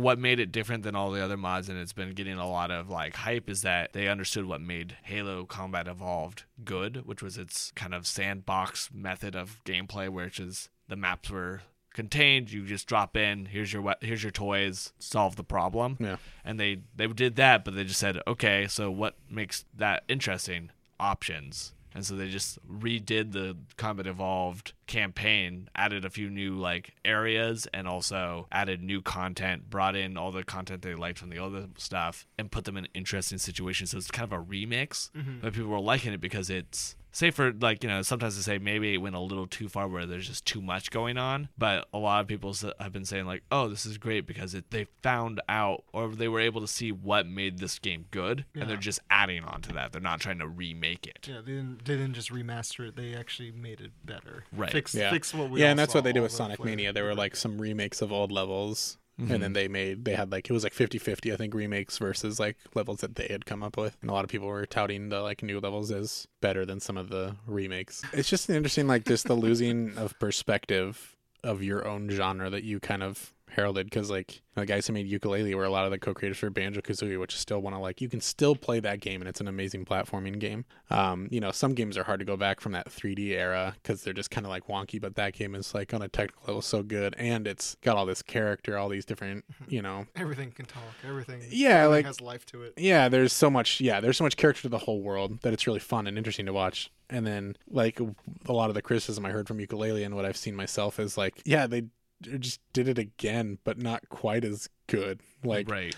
what 0.00 0.18
made 0.18 0.40
it 0.40 0.52
different 0.52 0.82
than 0.82 0.94
all 0.94 1.10
the 1.10 1.22
other 1.22 1.36
mods 1.36 1.68
and 1.68 1.78
it's 1.78 1.92
been 1.92 2.12
getting 2.12 2.38
a 2.38 2.48
lot 2.48 2.70
of 2.70 2.88
like 2.88 3.16
hype 3.16 3.48
is 3.48 3.62
that 3.62 3.92
they 3.92 4.08
understood 4.08 4.44
what 4.44 4.60
made 4.60 4.96
Halo 5.02 5.44
Combat 5.44 5.86
Evolved 5.86 6.44
good, 6.64 7.06
which 7.06 7.22
was 7.22 7.38
its 7.38 7.72
kind 7.72 7.94
of 7.94 8.06
sandbox 8.06 8.90
method 8.92 9.34
of 9.34 9.60
gameplay 9.64 10.08
which 10.08 10.40
is 10.40 10.68
the 10.88 10.96
maps 10.96 11.30
were 11.30 11.62
contained, 11.94 12.52
you 12.52 12.64
just 12.64 12.86
drop 12.86 13.16
in, 13.16 13.46
here's 13.46 13.72
your 13.72 13.94
here's 14.00 14.22
your 14.22 14.32
toys, 14.32 14.92
solve 14.98 15.36
the 15.36 15.44
problem. 15.44 15.96
Yeah. 16.00 16.16
And 16.44 16.58
they 16.58 16.82
they 16.94 17.06
did 17.06 17.36
that, 17.36 17.64
but 17.64 17.74
they 17.74 17.84
just 17.84 18.00
said, 18.00 18.20
"Okay, 18.26 18.66
so 18.68 18.90
what 18.90 19.16
makes 19.28 19.64
that 19.76 20.04
interesting? 20.08 20.70
Options." 20.98 21.72
And 21.94 22.04
so 22.04 22.14
they 22.14 22.28
just 22.28 22.58
redid 22.68 23.32
the 23.32 23.56
Combat 23.76 24.06
Evolved 24.06 24.72
campaign, 24.86 25.68
added 25.74 26.04
a 26.04 26.10
few 26.10 26.30
new 26.30 26.54
like 26.54 26.94
areas, 27.04 27.66
and 27.74 27.88
also 27.88 28.46
added 28.52 28.82
new 28.82 29.02
content, 29.02 29.68
brought 29.68 29.96
in 29.96 30.16
all 30.16 30.30
the 30.30 30.44
content 30.44 30.82
they 30.82 30.94
liked 30.94 31.18
from 31.18 31.30
the 31.30 31.38
other 31.38 31.66
stuff, 31.76 32.26
and 32.38 32.50
put 32.50 32.64
them 32.64 32.76
in 32.76 32.86
interesting 32.94 33.38
situations. 33.38 33.90
So 33.90 33.98
it's 33.98 34.10
kind 34.10 34.32
of 34.32 34.38
a 34.38 34.42
remix, 34.42 35.10
mm-hmm. 35.10 35.38
but 35.42 35.52
people 35.52 35.70
were 35.70 35.80
liking 35.80 36.12
it 36.12 36.20
because 36.20 36.48
it's 36.50 36.94
say 37.12 37.30
for 37.30 37.52
like 37.52 37.82
you 37.82 37.88
know 37.88 38.02
sometimes 38.02 38.36
they 38.36 38.42
say 38.42 38.58
maybe 38.58 38.94
it 38.94 38.98
went 38.98 39.14
a 39.14 39.20
little 39.20 39.46
too 39.46 39.68
far 39.68 39.88
where 39.88 40.06
there's 40.06 40.26
just 40.28 40.44
too 40.44 40.60
much 40.60 40.90
going 40.90 41.18
on 41.18 41.48
but 41.58 41.86
a 41.92 41.98
lot 41.98 42.20
of 42.20 42.26
people 42.26 42.54
have 42.78 42.92
been 42.92 43.04
saying 43.04 43.26
like 43.26 43.42
oh 43.50 43.68
this 43.68 43.84
is 43.84 43.98
great 43.98 44.26
because 44.26 44.54
it, 44.54 44.70
they 44.70 44.86
found 45.02 45.40
out 45.48 45.82
or 45.92 46.08
they 46.08 46.28
were 46.28 46.40
able 46.40 46.60
to 46.60 46.66
see 46.68 46.92
what 46.92 47.26
made 47.26 47.58
this 47.58 47.78
game 47.78 48.04
good 48.10 48.44
and 48.54 48.68
they're 48.68 48.76
just 48.76 49.00
adding 49.10 49.42
on 49.44 49.60
to 49.60 49.72
that 49.72 49.92
they're 49.92 50.00
not 50.00 50.20
trying 50.20 50.38
to 50.38 50.46
remake 50.48 51.06
it 51.06 51.26
Yeah, 51.28 51.40
they 51.44 51.52
didn't, 51.52 51.84
they 51.84 51.96
didn't 51.96 52.14
just 52.14 52.32
remaster 52.32 52.88
it. 52.88 52.96
They 52.96 53.14
actually 53.14 53.50
made 53.52 53.80
it 53.80 53.92
better. 54.04 54.44
Right. 54.56 54.70
Fix, 54.70 54.94
Yeah. 54.94 55.10
fix 55.10 55.32
what 55.34 55.50
we 55.50 55.60
yeah, 55.60 55.70
and 55.70 55.78
that's 55.78 55.94
what 55.94 56.04
they 56.04 56.12
did 56.12 56.20
with 56.20 56.32
Sonic. 56.32 56.62
Mania. 56.62 56.92
There 56.92 57.04
were 57.04 57.14
like 57.14 57.36
some 57.36 57.60
remakes 57.60 58.02
of 58.02 58.12
old 58.12 58.30
levels, 58.32 58.98
and 59.20 59.28
Mm-hmm. 59.28 59.40
then 59.42 59.52
they 59.52 59.68
made 59.68 60.04
they 60.04 60.14
had 60.14 60.32
like 60.32 60.48
it 60.48 60.52
was 60.52 60.64
like 60.64 60.74
50-50, 60.74 61.32
I 61.32 61.36
think, 61.36 61.54
remakes 61.54 61.98
versus 61.98 62.40
like 62.40 62.56
levels 62.74 63.00
that 63.00 63.16
they 63.16 63.26
had 63.30 63.44
come 63.46 63.62
up 63.62 63.76
with. 63.76 63.96
And 64.00 64.10
a 64.10 64.12
lot 64.14 64.24
of 64.24 64.30
people 64.30 64.48
were 64.48 64.66
touting 64.66 65.08
the 65.10 65.20
like 65.20 65.42
new 65.42 65.60
levels 65.60 65.90
as 65.90 66.26
better 66.40 66.64
than 66.64 66.80
some 66.80 66.96
of 66.96 67.10
the 67.10 67.36
remakes. 67.46 68.02
It's 68.12 68.28
just 68.30 68.48
interesting, 68.48 68.86
like 68.86 69.04
just 69.04 69.26
the 69.26 69.34
losing 69.34 69.96
of 69.98 70.18
perspective 70.18 71.16
of 71.44 71.62
your 71.62 71.86
own 71.86 72.08
genre 72.10 72.50
that 72.50 72.64
you 72.64 72.80
kind 72.80 73.02
of 73.02 73.32
heralded 73.50 73.86
because 73.86 74.10
like 74.10 74.42
the 74.54 74.66
guys 74.66 74.86
who 74.86 74.92
made 74.92 75.10
Yooka-Laylee 75.10 75.54
were 75.54 75.64
a 75.64 75.70
lot 75.70 75.84
of 75.86 75.90
the 75.90 75.98
co-creators 75.98 76.38
for 76.38 76.50
banjo 76.50 76.80
kazooie 76.80 77.18
which 77.18 77.34
is 77.34 77.40
still 77.40 77.60
one 77.60 77.72
of 77.72 77.80
like 77.80 78.00
you 78.00 78.08
can 78.08 78.20
still 78.20 78.54
play 78.56 78.78
that 78.80 79.00
game 79.00 79.20
and 79.22 79.28
it's 79.28 79.40
an 79.40 79.48
amazing 79.48 79.84
platforming 79.84 80.38
game 80.38 80.64
um 80.90 81.28
you 81.30 81.40
know 81.40 81.50
some 81.50 81.72
games 81.74 81.96
are 81.96 82.04
hard 82.04 82.18
to 82.20 82.26
go 82.26 82.36
back 82.36 82.60
from 82.60 82.72
that 82.72 82.88
3d 82.90 83.30
era 83.30 83.74
because 83.82 84.02
they're 84.02 84.12
just 84.12 84.30
kind 84.30 84.44
of 84.46 84.50
like 84.50 84.66
wonky 84.66 85.00
but 85.00 85.14
that 85.16 85.32
game 85.32 85.54
is 85.54 85.74
like 85.74 85.94
on 85.94 86.02
a 86.02 86.08
technical 86.08 86.42
level 86.46 86.62
so 86.62 86.82
good 86.82 87.14
and 87.18 87.46
it's 87.46 87.76
got 87.82 87.96
all 87.96 88.06
this 88.06 88.22
character 88.22 88.76
all 88.76 88.88
these 88.88 89.04
different 89.04 89.44
you 89.68 89.80
know 89.82 90.06
Everything 90.16 90.50
can 90.50 90.66
talk. 90.66 90.82
Everything. 91.06 91.40
Yeah, 91.50 91.84
everything 91.84 91.90
like- 91.90 92.04
has 92.06 92.20
life 92.20 92.44
to 92.46 92.62
it. 92.62 92.74
yeah 92.76 93.08
there's 93.08 93.32
so 93.32 93.48
much 93.50 93.80
yeah 93.80 94.00
there's 94.00 94.16
so 94.16 94.24
much 94.24 94.36
character 94.36 94.62
to 94.62 94.68
the 94.68 94.78
whole 94.78 95.00
world 95.00 95.40
that 95.42 95.52
it's 95.52 95.66
really 95.66 95.80
fun 95.80 96.06
and 96.06 96.18
interesting 96.18 96.46
to 96.46 96.52
watch 96.52 96.90
and 97.08 97.26
then 97.26 97.56
like 97.70 97.98
a 98.46 98.52
lot 98.52 98.68
of 98.68 98.74
the 98.74 98.82
criticism 98.82 99.24
i 99.24 99.30
heard 99.30 99.46
from 99.48 99.58
Yooka-Laylee 99.58 100.04
and 100.04 100.14
what 100.14 100.24
i've 100.24 100.36
seen 100.36 100.54
myself 100.54 101.00
is 101.00 101.16
like 101.16 101.40
yeah 101.44 101.66
they 101.66 101.84
just 102.22 102.60
did 102.72 102.88
it 102.88 102.98
again 102.98 103.58
but 103.64 103.78
not 103.78 104.08
quite 104.08 104.44
as 104.44 104.68
good 104.86 105.20
like 105.44 105.70
right. 105.70 105.94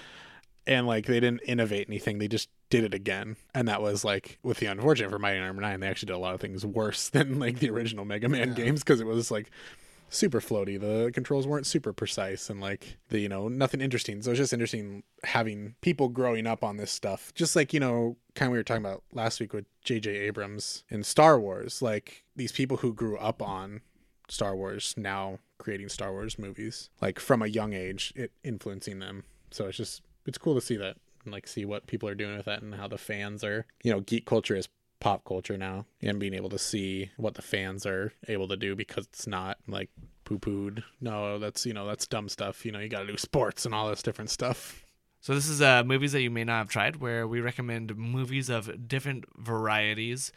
and 0.66 0.86
like 0.86 1.06
they 1.06 1.20
didn't 1.20 1.40
innovate 1.44 1.88
anything 1.88 2.18
they 2.18 2.28
just 2.28 2.48
did 2.70 2.84
it 2.84 2.94
again 2.94 3.36
and 3.54 3.68
that 3.68 3.82
was 3.82 4.04
like 4.04 4.38
with 4.42 4.58
the 4.58 4.66
unfortunate 4.66 5.10
for 5.10 5.18
mighty 5.18 5.38
number 5.40 5.60
nine 5.60 5.80
they 5.80 5.88
actually 5.88 6.06
did 6.06 6.14
a 6.14 6.18
lot 6.18 6.34
of 6.34 6.40
things 6.40 6.64
worse 6.64 7.08
than 7.10 7.38
like 7.38 7.58
the 7.58 7.68
original 7.70 8.04
mega 8.04 8.28
man 8.28 8.48
Yeah. 8.48 8.54
games 8.54 8.80
because 8.82 9.00
it 9.00 9.06
was 9.06 9.30
like 9.30 9.50
super 10.08 10.42
floaty 10.42 10.78
the 10.78 11.10
controls 11.14 11.46
weren't 11.46 11.64
super 11.66 11.90
precise 11.92 12.50
and 12.50 12.60
like 12.60 12.98
the 13.08 13.18
you 13.18 13.30
know 13.30 13.48
nothing 13.48 13.80
interesting 13.80 14.20
so 14.20 14.30
it's 14.30 14.38
just 14.38 14.52
interesting 14.52 15.02
having 15.24 15.74
people 15.80 16.10
growing 16.10 16.46
up 16.46 16.62
on 16.62 16.76
this 16.76 16.92
stuff 16.92 17.32
just 17.34 17.56
like 17.56 17.72
you 17.72 17.80
know 17.80 18.16
kind 18.34 18.48
of 18.48 18.52
we 18.52 18.58
were 18.58 18.62
talking 18.62 18.84
about 18.84 19.02
last 19.14 19.40
week 19.40 19.54
with 19.54 19.64
jj 19.82 20.06
abrams 20.08 20.84
in 20.90 21.02
star 21.02 21.40
wars 21.40 21.80
like 21.80 22.24
these 22.36 22.52
people 22.52 22.76
who 22.78 22.92
grew 22.92 23.16
up 23.16 23.40
on 23.40 23.80
star 24.28 24.54
wars 24.54 24.92
now 24.98 25.38
creating 25.62 25.88
star 25.88 26.12
wars 26.12 26.38
movies 26.38 26.90
like 27.00 27.18
from 27.18 27.42
a 27.42 27.46
young 27.46 27.72
age 27.72 28.12
it 28.16 28.32
influencing 28.44 28.98
them. 28.98 29.24
So 29.50 29.66
it's 29.66 29.76
just 29.76 30.02
it's 30.26 30.38
cool 30.38 30.54
to 30.54 30.60
see 30.60 30.76
that 30.76 30.96
and 31.24 31.32
like 31.32 31.46
see 31.46 31.64
what 31.64 31.86
people 31.86 32.08
are 32.08 32.14
doing 32.14 32.36
with 32.36 32.46
that 32.46 32.62
and 32.62 32.74
how 32.74 32.88
the 32.88 32.98
fans 32.98 33.44
are 33.44 33.66
you 33.82 33.92
know 33.92 34.00
geek 34.00 34.26
culture 34.26 34.56
is 34.56 34.68
pop 35.00 35.24
culture 35.24 35.58
now 35.58 35.84
and 36.00 36.20
being 36.20 36.34
able 36.34 36.48
to 36.48 36.58
see 36.58 37.10
what 37.16 37.34
the 37.34 37.42
fans 37.42 37.84
are 37.84 38.12
able 38.28 38.46
to 38.46 38.56
do 38.56 38.76
because 38.76 39.06
it's 39.06 39.26
not 39.26 39.58
like 39.66 39.90
poo 40.24 40.38
pooed 40.38 40.84
no 41.00 41.38
that's 41.40 41.66
you 41.66 41.72
know 41.72 41.86
that's 41.86 42.06
dumb 42.06 42.28
stuff. 42.28 42.64
You 42.64 42.72
know 42.72 42.78
you 42.78 42.88
got 42.88 43.00
to 43.00 43.06
do 43.06 43.16
sports 43.16 43.64
and 43.64 43.74
all 43.74 43.88
this 43.88 44.02
different 44.02 44.30
stuff. 44.30 44.84
So 45.20 45.36
this 45.36 45.48
is 45.48 45.62
uh, 45.62 45.84
movies 45.84 46.10
that 46.12 46.22
you 46.22 46.30
may 46.30 46.42
not 46.42 46.58
have 46.58 46.68
tried, 46.68 46.96
where 46.96 47.28
we 47.28 47.40
recommend 47.40 47.96
movies 47.96 48.48
of 48.48 48.88
different 48.88 49.24
varieties. 49.38 50.32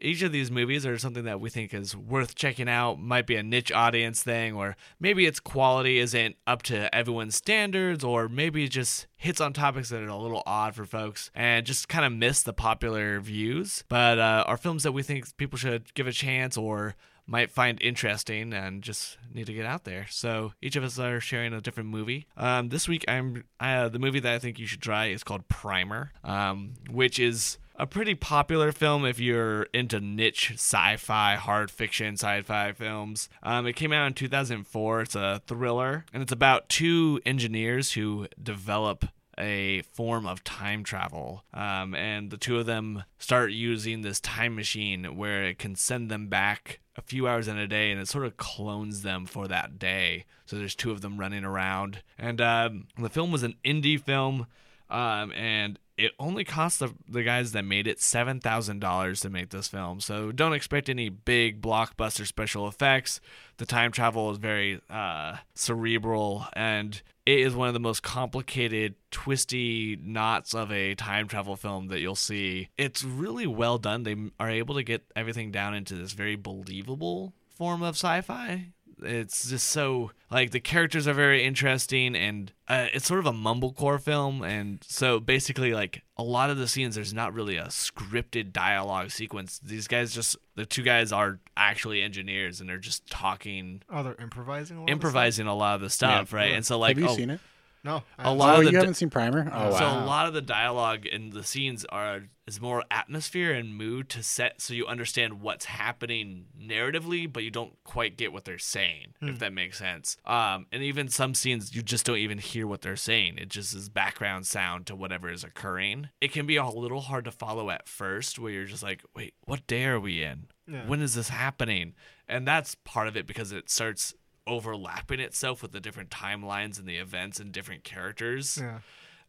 Each 0.00 0.22
of 0.22 0.30
these 0.32 0.50
movies 0.50 0.86
are 0.86 0.96
something 0.96 1.24
that 1.24 1.40
we 1.40 1.50
think 1.50 1.74
is 1.74 1.96
worth 1.96 2.34
checking 2.34 2.68
out. 2.68 3.00
Might 3.00 3.26
be 3.26 3.36
a 3.36 3.42
niche 3.42 3.72
audience 3.72 4.22
thing, 4.22 4.54
or 4.54 4.76
maybe 5.00 5.26
its 5.26 5.40
quality 5.40 5.98
isn't 5.98 6.36
up 6.46 6.62
to 6.64 6.94
everyone's 6.94 7.34
standards, 7.34 8.04
or 8.04 8.28
maybe 8.28 8.64
it 8.64 8.70
just 8.70 9.06
hits 9.16 9.40
on 9.40 9.52
topics 9.52 9.88
that 9.88 10.02
are 10.02 10.08
a 10.08 10.16
little 10.16 10.42
odd 10.46 10.74
for 10.74 10.84
folks 10.84 11.30
and 11.34 11.66
just 11.66 11.88
kind 11.88 12.04
of 12.04 12.12
miss 12.12 12.42
the 12.42 12.52
popular 12.52 13.18
views. 13.18 13.84
But 13.88 14.18
uh, 14.18 14.44
are 14.46 14.56
films 14.56 14.84
that 14.84 14.92
we 14.92 15.02
think 15.02 15.36
people 15.36 15.58
should 15.58 15.92
give 15.94 16.06
a 16.06 16.12
chance 16.12 16.56
or 16.56 16.94
might 17.28 17.50
find 17.50 17.80
interesting 17.82 18.54
and 18.54 18.82
just 18.82 19.18
need 19.32 19.46
to 19.46 19.52
get 19.52 19.66
out 19.66 19.84
there. 19.84 20.06
So 20.08 20.54
each 20.62 20.76
of 20.76 20.82
us 20.82 20.98
are 20.98 21.20
sharing 21.20 21.52
a 21.52 21.60
different 21.60 21.90
movie. 21.90 22.26
Um, 22.36 22.70
this 22.70 22.88
week, 22.88 23.04
I'm 23.06 23.44
uh, 23.60 23.88
the 23.88 23.98
movie 23.98 24.20
that 24.20 24.32
I 24.32 24.38
think 24.38 24.58
you 24.58 24.66
should 24.66 24.80
try 24.80 25.06
is 25.06 25.22
called 25.22 25.46
Primer, 25.48 26.12
um, 26.24 26.74
which 26.90 27.18
is 27.18 27.58
a 27.78 27.86
pretty 27.86 28.14
popular 28.14 28.72
film 28.72 29.04
if 29.04 29.20
you're 29.20 29.62
into 29.72 30.00
niche 30.00 30.52
sci-fi, 30.54 31.36
hard 31.36 31.70
fiction 31.70 32.14
sci-fi 32.14 32.72
films. 32.72 33.28
Um, 33.42 33.66
it 33.66 33.74
came 33.74 33.92
out 33.92 34.08
in 34.08 34.14
2004. 34.14 35.00
It's 35.00 35.14
a 35.14 35.40
thriller, 35.46 36.04
and 36.12 36.22
it's 36.22 36.32
about 36.32 36.68
two 36.68 37.20
engineers 37.24 37.92
who 37.92 38.26
develop 38.42 39.06
a 39.38 39.82
form 39.82 40.26
of 40.26 40.42
time 40.42 40.82
travel. 40.82 41.44
Um, 41.54 41.94
and 41.94 42.30
the 42.30 42.36
two 42.36 42.58
of 42.58 42.66
them 42.66 43.04
start 43.18 43.52
using 43.52 44.02
this 44.02 44.18
time 44.20 44.56
machine 44.56 45.16
where 45.16 45.44
it 45.44 45.60
can 45.60 45.76
send 45.76 46.10
them 46.10 46.26
back 46.26 46.80
a 46.96 47.02
few 47.02 47.28
hours 47.28 47.46
in 47.46 47.56
a 47.56 47.68
day 47.68 47.92
and 47.92 48.00
it 48.00 48.08
sort 48.08 48.26
of 48.26 48.36
clones 48.36 49.02
them 49.02 49.24
for 49.24 49.46
that 49.46 49.78
day. 49.78 50.24
So 50.46 50.56
there's 50.56 50.74
two 50.74 50.90
of 50.90 51.02
them 51.02 51.18
running 51.18 51.44
around. 51.44 52.02
And 52.18 52.40
um, 52.40 52.88
the 52.98 53.08
film 53.08 53.30
was 53.30 53.44
an 53.44 53.54
indie 53.64 54.00
film. 54.00 54.48
Um, 54.90 55.32
and 55.32 55.78
it 55.98 56.12
only 56.20 56.44
cost 56.44 56.78
the, 56.78 56.94
the 57.08 57.24
guys 57.24 57.50
that 57.52 57.64
made 57.64 57.88
it 57.88 57.98
$7,000 57.98 59.20
to 59.20 59.30
make 59.30 59.50
this 59.50 59.66
film. 59.66 60.00
So 60.00 60.30
don't 60.30 60.52
expect 60.52 60.88
any 60.88 61.08
big 61.08 61.60
blockbuster 61.60 62.24
special 62.24 62.68
effects. 62.68 63.20
The 63.56 63.66
time 63.66 63.90
travel 63.90 64.30
is 64.30 64.38
very 64.38 64.80
uh, 64.88 65.38
cerebral 65.56 66.46
and 66.52 67.02
it 67.26 67.40
is 67.40 67.56
one 67.56 67.66
of 67.66 67.74
the 67.74 67.80
most 67.80 68.04
complicated, 68.04 68.94
twisty 69.10 69.98
knots 70.00 70.54
of 70.54 70.70
a 70.70 70.94
time 70.94 71.26
travel 71.26 71.56
film 71.56 71.88
that 71.88 71.98
you'll 71.98 72.14
see. 72.14 72.68
It's 72.78 73.02
really 73.02 73.48
well 73.48 73.76
done. 73.76 74.04
They 74.04 74.16
are 74.38 74.48
able 74.48 74.76
to 74.76 74.84
get 74.84 75.02
everything 75.16 75.50
down 75.50 75.74
into 75.74 75.96
this 75.96 76.12
very 76.12 76.36
believable 76.36 77.34
form 77.48 77.82
of 77.82 77.96
sci 77.96 78.20
fi. 78.20 78.68
It's 79.02 79.48
just 79.50 79.68
so 79.68 80.10
like 80.30 80.50
the 80.50 80.60
characters 80.60 81.06
are 81.08 81.14
very 81.14 81.44
interesting 81.44 82.14
and 82.16 82.52
uh, 82.68 82.86
it's 82.92 83.06
sort 83.06 83.20
of 83.20 83.26
a 83.26 83.32
mumblecore 83.32 84.00
film 84.00 84.42
and 84.42 84.82
so 84.86 85.20
basically 85.20 85.72
like 85.72 86.02
a 86.16 86.22
lot 86.22 86.50
of 86.50 86.58
the 86.58 86.68
scenes 86.68 86.94
there's 86.96 87.14
not 87.14 87.32
really 87.32 87.56
a 87.56 87.64
scripted 87.66 88.52
dialogue 88.52 89.10
sequence 89.10 89.58
these 89.60 89.88
guys 89.88 90.12
just 90.12 90.36
the 90.56 90.66
two 90.66 90.82
guys 90.82 91.12
are 91.12 91.38
actually 91.56 92.02
engineers 92.02 92.60
and 92.60 92.68
they're 92.68 92.78
just 92.78 93.06
talking 93.08 93.82
Oh, 93.90 94.02
they're 94.02 94.16
improvising. 94.20 94.76
A 94.76 94.80
lot 94.80 94.88
of 94.88 94.92
improvising 94.92 95.46
a 95.46 95.54
lot 95.54 95.76
of 95.76 95.80
the 95.80 95.90
stuff 95.90 96.32
right 96.32 96.50
Yeah. 96.50 96.56
and 96.56 96.66
so 96.66 96.78
like 96.78 96.96
have 96.96 97.04
you 97.04 97.10
oh, 97.10 97.16
seen 97.16 97.30
it 97.30 97.38
stuff? 97.38 97.48
No. 97.84 98.02
I 98.18 98.30
a 98.30 98.32
lot 98.32 98.56
oh 98.56 98.58
of 98.58 98.64
the 98.66 98.72
you 98.72 98.78
haven't 98.78 98.94
seen 98.94 99.10
primer 99.10 99.50
oh 99.52 99.70
so 99.70 99.84
wow 99.84 100.04
a 100.04 100.06
lot 100.06 100.26
of 100.26 100.34
the 100.34 100.42
dialogue 100.42 101.06
and 101.06 101.32
the 101.32 101.44
scenes 101.44 101.84
are 101.86 102.22
is 102.48 102.60
more 102.62 102.82
atmosphere 102.90 103.52
and 103.52 103.76
mood 103.76 104.08
to 104.08 104.22
set 104.22 104.60
so 104.60 104.72
you 104.72 104.86
understand 104.86 105.42
what's 105.42 105.66
happening 105.66 106.46
narratively, 106.58 107.30
but 107.30 107.44
you 107.44 107.50
don't 107.50 107.74
quite 107.84 108.16
get 108.16 108.32
what 108.32 108.46
they're 108.46 108.58
saying, 108.58 109.12
if 109.20 109.38
that 109.38 109.52
makes 109.52 109.78
sense. 109.78 110.16
Um, 110.24 110.66
and 110.72 110.82
even 110.82 111.08
some 111.08 111.34
scenes 111.34 111.76
you 111.76 111.82
just 111.82 112.06
don't 112.06 112.16
even 112.16 112.38
hear 112.38 112.66
what 112.66 112.80
they're 112.80 112.96
saying. 112.96 113.36
It 113.36 113.50
just 113.50 113.74
is 113.74 113.90
background 113.90 114.46
sound 114.46 114.86
to 114.86 114.96
whatever 114.96 115.30
is 115.30 115.44
occurring. 115.44 116.08
It 116.22 116.32
can 116.32 116.46
be 116.46 116.56
a 116.56 116.66
little 116.66 117.02
hard 117.02 117.26
to 117.26 117.30
follow 117.30 117.68
at 117.68 117.86
first, 117.86 118.38
where 118.38 118.50
you're 118.50 118.64
just 118.64 118.82
like, 118.82 119.04
wait, 119.14 119.34
what 119.44 119.66
day 119.66 119.84
are 119.84 120.00
we 120.00 120.22
in? 120.22 120.46
Yeah. 120.66 120.86
When 120.86 121.02
is 121.02 121.14
this 121.14 121.28
happening? 121.28 121.94
And 122.26 122.48
that's 122.48 122.76
part 122.76 123.08
of 123.08 123.16
it 123.16 123.26
because 123.26 123.52
it 123.52 123.68
starts 123.68 124.14
overlapping 124.48 125.20
itself 125.20 125.62
with 125.62 125.72
the 125.72 125.80
different 125.80 126.10
timelines 126.10 126.78
and 126.78 126.88
the 126.88 126.96
events 126.96 127.38
and 127.38 127.52
different 127.52 127.84
characters 127.84 128.58
Yeah. 128.60 128.78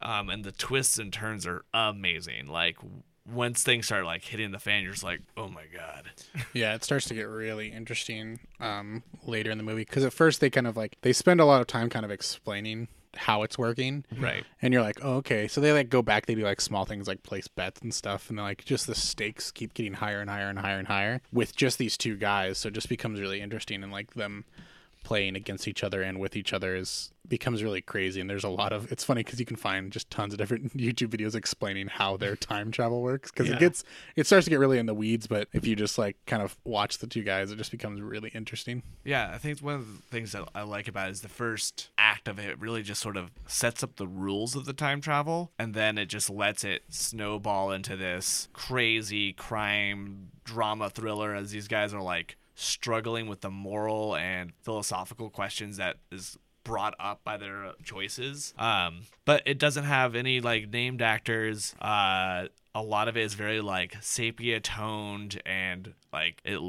um, 0.01 0.29
and 0.29 0.43
the 0.43 0.51
twists 0.51 0.97
and 0.97 1.11
turns 1.13 1.45
are 1.45 1.63
amazing. 1.73 2.47
Like 2.47 2.77
once 3.31 3.61
things 3.61 3.85
start 3.85 4.05
like 4.05 4.23
hitting 4.23 4.51
the 4.51 4.59
fan, 4.59 4.81
you're 4.83 4.93
just 4.93 5.03
like, 5.03 5.21
oh 5.37 5.49
my 5.49 5.65
god. 5.75 6.09
Yeah, 6.53 6.73
it 6.73 6.83
starts 6.83 7.05
to 7.09 7.13
get 7.13 7.27
really 7.27 7.67
interesting 7.71 8.39
um, 8.59 9.03
later 9.25 9.51
in 9.51 9.57
the 9.59 9.63
movie 9.63 9.83
because 9.85 10.03
at 10.03 10.13
first 10.13 10.39
they 10.41 10.49
kind 10.49 10.65
of 10.65 10.75
like 10.77 10.97
they 11.01 11.13
spend 11.13 11.39
a 11.39 11.45
lot 11.45 11.61
of 11.61 11.67
time 11.67 11.89
kind 11.89 12.05
of 12.05 12.11
explaining 12.11 12.87
how 13.15 13.41
it's 13.41 13.57
working, 13.57 14.05
Right. 14.19 14.45
and 14.61 14.71
you're 14.71 14.83
like, 14.83 14.99
oh, 15.01 15.15
okay. 15.15 15.47
So 15.47 15.59
they 15.61 15.73
like 15.73 15.89
go 15.89 16.03
back, 16.03 16.27
they 16.27 16.35
do 16.35 16.43
like 16.43 16.61
small 16.61 16.85
things 16.85 17.07
like 17.07 17.23
place 17.23 17.47
bets 17.47 17.81
and 17.81 17.91
stuff, 17.93 18.29
and 18.29 18.37
then 18.37 18.45
like 18.45 18.63
just 18.65 18.85
the 18.85 18.93
stakes 18.93 19.49
keep 19.51 19.73
getting 19.73 19.93
higher 19.93 20.21
and 20.21 20.29
higher 20.29 20.47
and 20.47 20.59
higher 20.59 20.77
and 20.77 20.87
higher 20.87 21.19
with 21.33 21.55
just 21.55 21.79
these 21.79 21.97
two 21.97 22.15
guys. 22.15 22.59
So 22.59 22.67
it 22.67 22.75
just 22.75 22.87
becomes 22.87 23.19
really 23.19 23.41
interesting, 23.41 23.81
and 23.83 23.91
like 23.91 24.13
them 24.13 24.45
playing 25.03 25.35
against 25.35 25.67
each 25.67 25.83
other 25.83 26.01
and 26.01 26.19
with 26.19 26.35
each 26.35 26.53
other 26.53 26.75
is 26.75 27.11
becomes 27.27 27.61
really 27.63 27.81
crazy. 27.81 28.19
And 28.19 28.27
there's 28.29 28.43
a 28.43 28.49
lot 28.49 28.73
of 28.73 28.91
it's 28.91 29.03
funny 29.03 29.23
because 29.23 29.39
you 29.39 29.45
can 29.45 29.55
find 29.55 29.91
just 29.91 30.09
tons 30.09 30.33
of 30.33 30.39
different 30.39 30.75
youtube 30.77 31.09
videos 31.09 31.35
explaining 31.35 31.87
how 31.87 32.17
their 32.17 32.35
time 32.35 32.71
travel 32.71 33.01
works. 33.01 33.31
Because 33.31 33.47
Yeah. 33.47 33.55
it 33.55 33.59
gets 33.59 33.83
it 34.15 34.25
starts 34.25 34.45
to 34.45 34.49
get 34.49 34.59
really 34.59 34.79
in 34.79 34.85
the 34.87 34.93
weeds 34.95 35.27
but 35.27 35.47
if 35.53 35.65
you 35.67 35.75
just 35.75 35.97
like 35.97 36.17
kind 36.25 36.41
of 36.41 36.57
watch 36.63 36.97
the 36.97 37.07
two 37.07 37.21
guys 37.23 37.51
it 37.51 37.57
just 37.57 37.71
becomes 37.71 38.01
really 38.01 38.29
interesting. 38.33 38.81
Yeah, 39.03 39.31
I 39.33 39.37
think 39.37 39.59
one 39.59 39.75
of 39.75 39.85
the 39.87 40.01
things 40.09 40.31
that 40.31 40.47
I 40.55 40.63
like 40.63 40.87
about 40.87 41.07
it 41.09 41.11
is 41.11 41.21
the 41.21 41.29
first 41.29 41.89
act 41.97 42.27
of 42.27 42.39
it 42.39 42.59
really 42.59 42.81
just 42.81 43.01
sort 43.01 43.15
of 43.17 43.29
sets 43.47 43.83
up 43.83 43.95
the 43.97 44.07
rules 44.07 44.55
of 44.55 44.65
the 44.65 44.73
time 44.73 44.99
travel, 45.01 45.51
and 45.59 45.73
then 45.73 45.97
it 45.97 46.07
just 46.07 46.29
lets 46.29 46.63
it 46.63 46.83
snowball 46.89 47.71
into 47.71 47.95
this 47.95 48.47
crazy 48.53 49.33
crime 49.33 50.29
drama 50.43 50.89
thriller 50.89 51.35
as 51.35 51.51
these 51.51 51.67
guys 51.67 51.93
are 51.93 52.01
like 52.01 52.37
struggling 52.59 53.27
with 53.27 53.41
the 53.41 53.49
moral 53.49 54.15
and 54.15 54.51
philosophical 54.61 55.29
questions 55.29 55.77
that 55.77 55.97
is 56.11 56.37
brought 56.63 56.93
up 56.99 57.23
by 57.23 57.37
their 57.37 57.73
choices. 57.83 58.53
Um, 58.57 59.01
but 59.25 59.41
it 59.45 59.57
doesn't 59.57 59.85
have 59.85 60.15
any 60.15 60.41
like 60.41 60.69
named 60.69 61.01
actors. 61.01 61.73
Uh, 61.81 62.47
a 62.75 62.83
lot 62.83 63.07
of 63.07 63.17
it 63.17 63.21
is 63.21 63.33
very 63.33 63.61
like 63.61 63.95
sepia 64.01 64.59
toned 64.59 65.41
and 65.45 65.93
like 66.13 66.41
it 66.43 66.59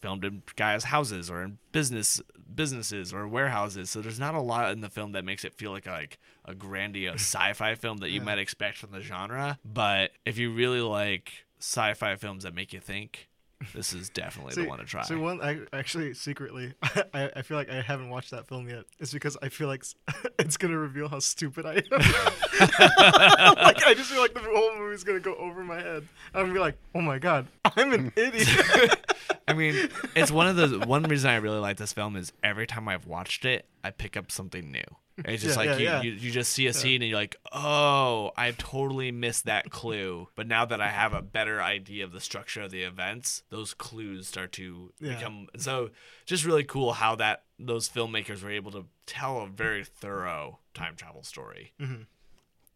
filmed 0.00 0.24
in 0.24 0.42
guys' 0.56 0.84
houses 0.84 1.30
or 1.30 1.42
in 1.42 1.58
business 1.72 2.20
businesses 2.54 3.12
or 3.12 3.28
warehouses. 3.28 3.90
So 3.90 4.00
there's 4.00 4.18
not 4.18 4.34
a 4.34 4.40
lot 4.40 4.72
in 4.72 4.80
the 4.80 4.90
film 4.90 5.12
that 5.12 5.24
makes 5.24 5.44
it 5.44 5.54
feel 5.54 5.70
like 5.70 5.86
a, 5.86 5.90
like 5.90 6.18
a 6.44 6.54
grandiose 6.54 7.14
sci-fi 7.20 7.74
film 7.74 7.98
that 7.98 8.10
you 8.10 8.20
might 8.20 8.38
expect 8.38 8.78
from 8.78 8.92
the 8.92 9.00
genre. 9.00 9.58
But 9.64 10.12
if 10.24 10.38
you 10.38 10.52
really 10.52 10.80
like 10.80 11.44
sci-fi 11.60 12.16
films 12.16 12.44
that 12.44 12.54
make 12.54 12.72
you 12.72 12.80
think, 12.80 13.28
this 13.74 13.92
is 13.92 14.08
definitely 14.08 14.52
See, 14.52 14.62
the 14.62 14.68
one 14.68 14.78
to 14.78 14.84
try. 14.84 15.02
So 15.02 15.18
one, 15.18 15.40
I 15.40 15.60
actually 15.72 16.14
secretly, 16.14 16.74
I, 17.14 17.30
I 17.36 17.42
feel 17.42 17.56
like 17.56 17.70
I 17.70 17.80
haven't 17.80 18.10
watched 18.10 18.30
that 18.30 18.46
film 18.46 18.68
yet. 18.68 18.84
It's 18.98 19.12
because 19.12 19.36
I 19.42 19.48
feel 19.48 19.68
like 19.68 19.84
it's 20.38 20.56
gonna 20.56 20.78
reveal 20.78 21.08
how 21.08 21.18
stupid 21.18 21.66
I 21.66 21.74
am. 21.74 21.84
like 23.56 23.84
I 23.84 23.94
just 23.96 24.10
feel 24.10 24.20
like 24.20 24.34
the 24.34 24.40
whole 24.40 24.76
movie's 24.78 25.04
gonna 25.04 25.20
go 25.20 25.34
over 25.36 25.62
my 25.64 25.80
head. 25.80 26.06
I'm 26.34 26.42
gonna 26.42 26.54
be 26.54 26.60
like, 26.60 26.76
oh 26.94 27.00
my 27.00 27.18
god, 27.18 27.46
I'm 27.64 27.92
an 27.92 28.12
idiot. 28.16 28.96
I 29.46 29.52
mean, 29.52 29.88
it's 30.14 30.30
one 30.30 30.46
of 30.46 30.56
the 30.56 30.86
one 30.86 31.02
reason 31.04 31.30
I 31.30 31.36
really 31.36 31.58
like 31.58 31.76
this 31.76 31.92
film 31.92 32.16
is 32.16 32.32
every 32.42 32.66
time 32.66 32.88
I've 32.88 33.06
watched 33.06 33.44
it, 33.44 33.66
I 33.82 33.90
pick 33.90 34.16
up 34.16 34.30
something 34.30 34.70
new. 34.70 34.84
It's 35.18 35.42
just 35.42 35.56
Yeah, 35.56 35.70
like 35.72 35.80
yeah, 35.80 36.02
you. 36.02 36.10
You, 36.10 36.16
you 36.18 36.30
just 36.30 36.52
see 36.52 36.66
a 36.66 36.72
scene 36.72 37.00
and 37.02 37.08
you're 37.08 37.18
like, 37.18 37.36
oh, 37.52 38.32
I 38.36 38.50
totally 38.52 39.12
missed 39.12 39.44
that 39.46 39.70
clue. 39.70 40.28
But 40.34 40.46
now 40.46 40.64
that 40.64 40.80
I 40.80 40.88
have 40.88 41.12
a 41.12 41.22
better 41.22 41.62
idea 41.62 42.04
of 42.04 42.12
the 42.12 42.20
structure 42.20 42.62
of 42.62 42.70
the 42.70 42.82
events, 42.82 43.42
those 43.50 43.74
clues 43.74 44.26
start 44.26 44.52
to 44.52 44.92
become 45.00 45.48
so 45.56 45.90
just 46.26 46.44
really 46.44 46.64
cool 46.64 46.94
how 46.94 47.14
that 47.16 47.44
those 47.58 47.88
filmmakers 47.88 48.42
were 48.42 48.50
able 48.50 48.72
to 48.72 48.86
tell 49.06 49.40
a 49.42 49.46
very 49.46 49.84
thorough 49.84 50.58
time 50.74 50.96
travel 50.96 51.22
story. 51.22 51.72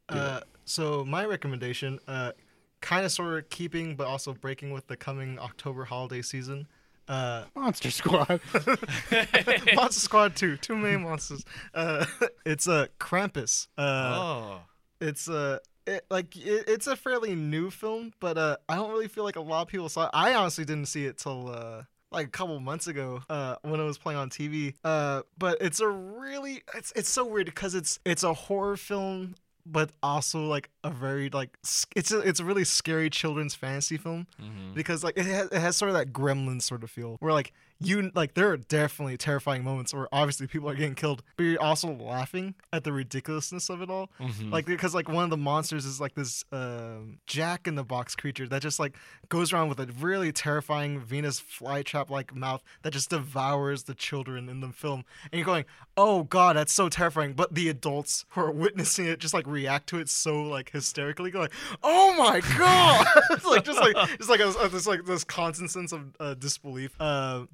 uh, 0.09 0.41
so 0.65 1.05
my 1.05 1.25
recommendation, 1.25 1.99
uh, 2.07 2.33
kind 2.81 3.05
of 3.05 3.11
sort 3.11 3.39
of 3.39 3.51
keeping 3.51 3.97
but 3.97 4.07
also 4.07 4.33
breaking 4.33 4.71
with 4.71 4.87
the 4.87 4.97
coming 4.97 5.39
October 5.39 5.85
holiday 5.85 6.23
season. 6.23 6.69
Uh, 7.09 7.45
Monster 7.55 7.91
Squad. 7.91 8.41
Monster 9.75 10.01
Squad 10.01 10.37
2, 10.37 10.59
two 10.59 10.77
main 10.77 11.03
monsters. 11.03 11.45
Uh, 11.75 12.05
it's 12.47 12.67
a 12.67 12.73
uh, 12.73 12.87
Krampus. 13.01 13.69
Uh, 13.79 14.19
oh. 14.21 14.61
it's 15.01 15.29
uh 15.29 15.59
it, 15.89 16.05
like 16.11 16.37
it, 16.37 16.65
it's 16.69 16.87
a 16.87 16.97
fairly 16.97 17.35
new 17.35 17.71
film, 17.71 18.13
but 18.21 18.37
uh, 18.37 18.57
I 18.69 18.77
don't 18.77 18.91
really 18.91 19.09
feel 19.09 19.25
like 19.25 19.37
a 19.37 19.41
lot 19.41 19.63
of 19.63 19.69
people 19.69 19.89
saw 19.89 20.05
it. 20.05 20.11
I 20.13 20.35
honestly 20.35 20.65
didn't 20.65 20.87
see 20.87 21.07
it 21.07 21.17
till 21.17 21.49
uh, 21.49 21.83
like 22.11 22.27
a 22.27 22.31
couple 22.31 22.59
months 22.61 22.87
ago 22.87 23.23
uh, 23.29 23.57
when 23.63 23.81
it 23.81 23.85
was 23.85 23.99
playing 23.99 24.19
on 24.19 24.31
TV. 24.31 24.75
Uh, 24.85 25.23
but 25.39 25.59
it's 25.61 25.81
a 25.81 25.89
really 25.89 26.63
it's 26.75 26.93
it's 26.95 27.09
so 27.09 27.25
weird 27.25 27.47
because 27.47 27.75
it's 27.75 27.99
it's 28.05 28.23
a 28.23 28.35
horror 28.35 28.77
film. 28.77 29.35
But 29.71 29.91
also 30.03 30.47
like 30.47 30.71
a 30.83 30.91
very 30.91 31.29
like 31.31 31.57
it's 31.95 32.11
a 32.11 32.21
it's 32.21 32.41
a 32.41 32.45
really 32.45 32.65
scary 32.65 33.11
children's 33.11 33.55
fantasy 33.55 33.97
film 33.99 34.27
Mhm. 34.41 34.75
because 34.75 35.05
like 35.05 35.19
it 35.19 35.27
has, 35.27 35.49
it 35.53 35.61
has 35.61 35.77
sort 35.77 35.91
of 35.91 35.95
that 35.95 36.13
gremlin 36.13 36.63
sort 36.63 36.83
of 36.83 36.91
feel 36.91 37.17
where 37.21 37.33
like 37.35 37.53
you 37.81 38.11
like 38.15 38.35
there 38.35 38.51
are 38.51 38.57
definitely 38.57 39.17
terrifying 39.17 39.63
moments 39.63 39.95
where 39.95 40.09
obviously 40.13 40.47
people 40.49 40.69
are 40.69 40.75
getting 40.75 40.97
killed 40.97 41.23
but 41.37 41.45
you're 41.45 41.63
also 41.63 41.93
laughing 41.93 42.55
at 42.73 42.83
the 42.83 42.93
ridiculousness 42.93 43.69
of 43.71 43.81
it 43.83 43.89
all. 43.89 44.11
Mhm. 44.21 44.51
like 44.51 44.67
because 44.67 44.95
like 44.97 45.09
one 45.09 45.23
of 45.23 45.31
the 45.31 45.37
monsters 45.37 45.85
is 45.85 46.01
like 46.01 46.15
this 46.15 46.45
um 46.51 47.19
jack 47.27 47.69
in 47.69 47.77
the 47.77 47.85
box 47.85 48.17
creature 48.17 48.49
that 48.49 48.63
just 48.63 48.81
like 48.81 48.97
goes 49.29 49.53
around 49.53 49.69
with 49.69 49.79
a 49.79 49.87
really 50.01 50.33
terrifying 50.33 50.99
venus 50.99 51.41
flytrap 51.41 52.11
like 52.11 52.35
mouth 52.35 52.63
that 52.83 52.93
just 52.93 53.11
devours 53.11 53.85
the 53.85 53.95
children 53.95 54.49
in 54.49 54.59
the 54.61 54.69
film. 54.73 55.05
And 55.31 55.39
you're 55.39 55.47
going 55.47 55.65
oh 55.97 56.25
god 56.25 56.57
that's 56.57 56.73
so 56.73 56.89
terrifying. 56.89 57.35
But 57.35 57.55
the 57.55 57.69
adults 57.69 58.25
who 58.31 58.41
are 58.41 58.51
witnessing 58.51 59.07
it 59.07 59.21
just 59.21 59.35
like 59.35 59.47
react 59.47 59.89
to 59.91 59.99
it 60.01 60.09
so 60.09 60.43
like 60.43 60.71
hysterically 60.71 61.31
going 61.31 61.49
oh 61.85 62.15
my 62.19 62.41
god. 62.59 63.07
It's 63.31 63.45
like 63.45 63.65
just 63.65 63.79
like 63.79 63.95
just 64.19 64.29
like 64.31 64.41
a, 64.41 64.69
this 64.69 64.87
like 64.89 65.05
this 65.05 65.23
constant 65.23 65.71
sense 65.71 65.93
of 65.93 66.17
uh, 66.19 66.35
disbelief. 66.35 66.93
Uh 67.01 67.45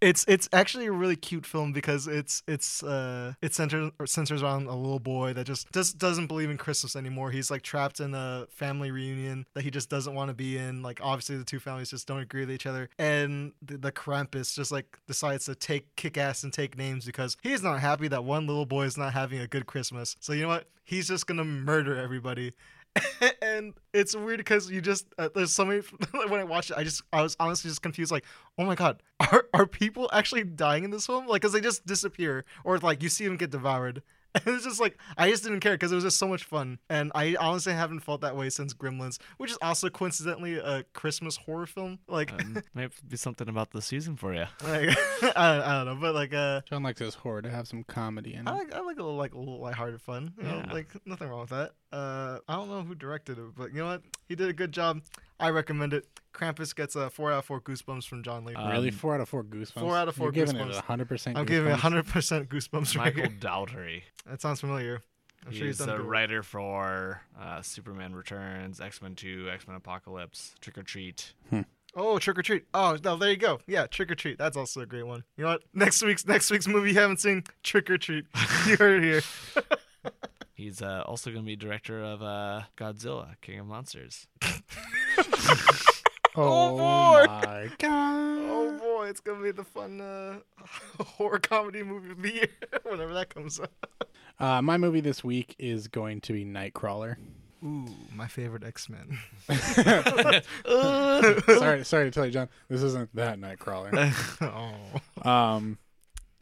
it's 0.00 0.24
it's 0.26 0.48
actually 0.52 0.86
a 0.86 0.92
really 0.92 1.16
cute 1.16 1.44
film 1.44 1.72
because 1.72 2.06
it's 2.06 2.42
it's 2.48 2.82
uh 2.82 3.34
it 3.42 3.54
centers 3.54 3.90
centers 4.06 4.42
around 4.42 4.66
a 4.66 4.74
little 4.74 4.98
boy 4.98 5.32
that 5.34 5.46
just 5.46 5.70
just 5.72 5.98
doesn't 5.98 6.26
believe 6.26 6.50
in 6.50 6.56
Christmas 6.56 6.96
anymore. 6.96 7.30
He's 7.30 7.50
like 7.50 7.62
trapped 7.62 8.00
in 8.00 8.14
a 8.14 8.46
family 8.50 8.90
reunion 8.90 9.46
that 9.54 9.62
he 9.62 9.70
just 9.70 9.90
doesn't 9.90 10.14
want 10.14 10.28
to 10.28 10.34
be 10.34 10.56
in. 10.56 10.82
Like 10.82 11.00
obviously 11.02 11.36
the 11.36 11.44
two 11.44 11.60
families 11.60 11.90
just 11.90 12.06
don't 12.06 12.20
agree 12.20 12.40
with 12.40 12.52
each 12.52 12.66
other, 12.66 12.88
and 12.98 13.52
the, 13.62 13.76
the 13.76 13.92
Krampus 13.92 14.54
just 14.54 14.72
like 14.72 14.98
decides 15.06 15.44
to 15.46 15.54
take 15.54 15.94
kick 15.96 16.16
ass 16.16 16.42
and 16.42 16.52
take 16.52 16.78
names 16.78 17.04
because 17.04 17.36
he's 17.42 17.62
not 17.62 17.80
happy 17.80 18.08
that 18.08 18.24
one 18.24 18.46
little 18.46 18.66
boy 18.66 18.84
is 18.84 18.96
not 18.96 19.12
having 19.12 19.40
a 19.40 19.46
good 19.46 19.66
Christmas. 19.66 20.16
So 20.20 20.32
you 20.32 20.42
know 20.42 20.48
what? 20.48 20.66
He's 20.84 21.08
just 21.08 21.26
gonna 21.26 21.44
murder 21.44 21.96
everybody. 21.96 22.52
and 23.42 23.74
it's 23.94 24.16
weird 24.16 24.38
because 24.38 24.70
you 24.70 24.80
just 24.80 25.06
uh, 25.18 25.28
there's 25.34 25.54
so 25.54 25.64
many 25.64 25.80
when 26.28 26.40
I 26.40 26.44
watched 26.44 26.70
it 26.70 26.76
I 26.76 26.84
just 26.84 27.02
I 27.12 27.22
was 27.22 27.36
honestly 27.38 27.68
just 27.70 27.82
confused 27.82 28.10
like 28.10 28.24
oh 28.58 28.64
my 28.64 28.74
god 28.74 29.02
are 29.20 29.44
are 29.54 29.66
people 29.66 30.10
actually 30.12 30.44
dying 30.44 30.84
in 30.84 30.90
this 30.90 31.06
film 31.06 31.26
like 31.26 31.42
because 31.42 31.52
they 31.52 31.60
just 31.60 31.86
disappear 31.86 32.44
or 32.64 32.78
like 32.78 33.02
you 33.02 33.08
see 33.08 33.24
them 33.26 33.36
get 33.36 33.50
devoured 33.50 34.02
and 34.34 34.44
it's 34.46 34.64
just 34.64 34.80
like 34.80 34.96
I 35.16 35.28
just 35.30 35.42
didn't 35.44 35.60
care 35.60 35.72
because 35.74 35.92
it 35.92 35.94
was 35.96 36.04
just 36.04 36.18
so 36.18 36.26
much 36.28 36.44
fun 36.44 36.78
and 36.88 37.12
I 37.14 37.36
honestly 37.38 37.72
haven't 37.72 38.00
felt 38.00 38.20
that 38.22 38.36
way 38.36 38.48
since 38.50 38.74
Gremlins 38.74 39.18
which 39.38 39.50
is 39.52 39.58
also 39.62 39.88
coincidentally 39.88 40.58
a 40.58 40.82
Christmas 40.92 41.36
horror 41.36 41.66
film 41.66 41.98
like, 42.08 42.32
Um, 42.32 42.62
might 42.74 42.90
be 43.08 43.16
something 43.16 43.48
about 43.48 43.70
the 43.70 43.82
season 43.82 44.16
for 44.16 44.34
you. 44.34 44.46
like 44.64 44.90
I, 45.22 45.22
don't, 45.22 45.36
I 45.36 45.72
don't 45.84 45.86
know 45.86 45.98
but 46.00 46.14
like 46.14 46.34
uh 46.34 46.62
John 46.68 46.82
likes 46.82 47.00
his 47.00 47.14
horror 47.14 47.42
to 47.42 47.50
have 47.50 47.68
some 47.68 47.84
comedy 47.84 48.34
in 48.34 48.48
it. 48.48 48.50
I 48.50 48.54
like 48.54 48.74
I 48.74 48.80
like 48.80 48.98
a 48.98 49.02
little 49.02 49.16
like 49.16 49.34
a 49.34 49.38
little 49.38 49.60
lighthearted 49.60 50.00
fun. 50.00 50.32
You 50.38 50.44
know, 50.44 50.62
Yeah. 50.66 50.72
like 50.72 50.88
nothing 51.06 51.28
wrong 51.28 51.40
with 51.42 51.50
that. 51.50 51.72
Uh, 51.92 52.38
I 52.48 52.54
don't 52.56 52.68
know 52.68 52.82
who 52.82 52.94
directed 52.94 53.38
it, 53.38 53.44
but 53.56 53.72
you 53.72 53.80
know 53.80 53.86
what? 53.86 54.02
He 54.28 54.34
did 54.36 54.48
a 54.48 54.52
good 54.52 54.72
job. 54.72 55.00
I 55.40 55.50
recommend 55.50 55.92
it. 55.92 56.06
Krampus 56.32 56.74
gets 56.74 56.94
a 56.94 57.10
four 57.10 57.32
out 57.32 57.38
of 57.40 57.44
four 57.46 57.60
goosebumps 57.60 58.06
from 58.06 58.22
John 58.22 58.44
Lee. 58.44 58.54
Uh, 58.54 58.70
really, 58.70 58.88
Um, 58.90 58.94
four 58.94 59.14
out 59.14 59.20
of 59.20 59.28
four 59.28 59.42
goosebumps. 59.42 59.80
four 59.80 59.96
out 59.96 60.06
of 60.08 60.14
four 60.14 60.26
You're 60.26 60.32
giving 60.46 60.56
Goosebumps. 60.56 60.78
it 60.78 60.84
hundred 60.84 61.08
percent. 61.08 61.36
I'm 61.36 61.46
giving 61.46 61.72
it 61.72 61.78
hundred 61.80 62.06
percent 62.06 62.48
goosebumps 62.48 62.96
Michael 62.96 63.22
here. 63.22 63.32
Dougherty. 63.40 64.04
That 64.26 64.40
sounds 64.40 64.60
familiar. 64.60 65.00
I'm 65.46 65.52
sure 65.52 65.66
he's 65.66 65.78
He's 65.78 65.86
done 65.86 65.94
a 65.96 65.98
good 65.98 66.06
writer 66.06 66.42
for 66.42 67.22
uh, 67.40 67.62
Superman 67.62 68.14
Returns, 68.14 68.80
X 68.80 69.00
Men 69.02 69.14
2, 69.14 69.48
X 69.50 69.66
Men 69.66 69.74
Apocalypse, 69.76 70.54
Trick 70.60 70.76
or 70.78 70.82
Treat. 70.82 71.32
Oh, 71.96 72.18
Trick 72.20 72.38
or 72.38 72.42
Treat. 72.42 72.66
Oh, 72.74 72.96
no, 73.02 73.16
there 73.16 73.30
you 73.30 73.36
go. 73.36 73.58
Yeah, 73.66 73.86
Trick 73.86 74.10
or 74.12 74.14
Treat. 74.14 74.38
That's 74.38 74.56
also 74.56 74.82
a 74.82 74.86
great 74.86 75.06
one. 75.06 75.24
You 75.36 75.44
know 75.44 75.50
what? 75.52 75.62
Next 75.74 76.02
week's 76.02 76.24
next 76.26 76.50
week's 76.50 76.68
movie 76.68 76.90
you 76.90 76.98
haven't 77.00 77.18
seen, 77.20 77.42
Trick 77.64 77.90
or 77.90 77.98
Treat. 77.98 78.26
you 78.68 78.76
heard 78.76 79.02
it 79.02 79.04
here. 79.04 79.22
He's 80.60 80.82
uh, 80.82 81.02
also 81.06 81.30
going 81.30 81.42
to 81.42 81.46
be 81.46 81.56
director 81.56 82.02
of 82.02 82.22
uh, 82.22 82.62
Godzilla, 82.76 83.36
King 83.40 83.60
of 83.60 83.66
Monsters. 83.66 84.26
Oh, 86.36 86.76
boy. 86.76 87.24
my 87.26 87.68
god! 87.80 88.38
Oh 88.48 88.78
boy, 88.78 89.08
it's 89.08 89.18
gonna 89.18 89.42
be 89.42 89.50
the 89.50 89.64
fun 89.64 90.00
uh, 90.00 90.36
horror 91.04 91.40
comedy 91.40 91.82
movie 91.82 92.12
of 92.12 92.22
the 92.22 92.32
year 92.32 92.48
whenever 92.84 93.12
that 93.14 93.34
comes 93.34 93.58
out. 93.58 93.72
Uh, 94.38 94.62
my 94.62 94.78
movie 94.78 95.00
this 95.00 95.24
week 95.24 95.56
is 95.58 95.88
going 95.88 96.20
to 96.20 96.32
be 96.32 96.44
Nightcrawler. 96.44 97.16
Ooh, 97.64 97.84
my 98.14 98.28
favorite 98.28 98.62
X 98.62 98.88
Men. 98.88 99.18
sorry, 101.58 101.84
sorry 101.84 102.04
to 102.04 102.10
tell 102.12 102.26
you, 102.26 102.30
John. 102.32 102.48
This 102.68 102.84
isn't 102.84 103.14
that 103.16 103.40
Nightcrawler. 103.40 104.14
oh, 104.40 105.28
Um, 105.28 105.78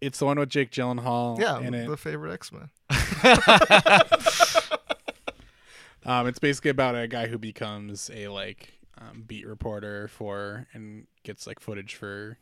it's 0.02 0.18
the 0.18 0.26
one 0.26 0.38
with 0.38 0.50
Jake 0.50 0.70
Gyllenhaal. 0.70 1.40
yeah, 1.40 1.60
in 1.60 1.72
it. 1.72 1.88
the 1.88 1.96
favorite 1.96 2.34
X 2.34 2.52
Men. 2.52 2.68
Um, 6.08 6.26
it's 6.26 6.38
basically 6.38 6.70
about 6.70 6.96
a 6.96 7.06
guy 7.06 7.26
who 7.26 7.36
becomes 7.36 8.10
a 8.14 8.28
like 8.28 8.72
um, 8.96 9.24
beat 9.26 9.46
reporter 9.46 10.08
for 10.08 10.66
and 10.72 11.06
gets 11.22 11.46
like 11.46 11.60
footage 11.60 11.96
for 11.96 12.38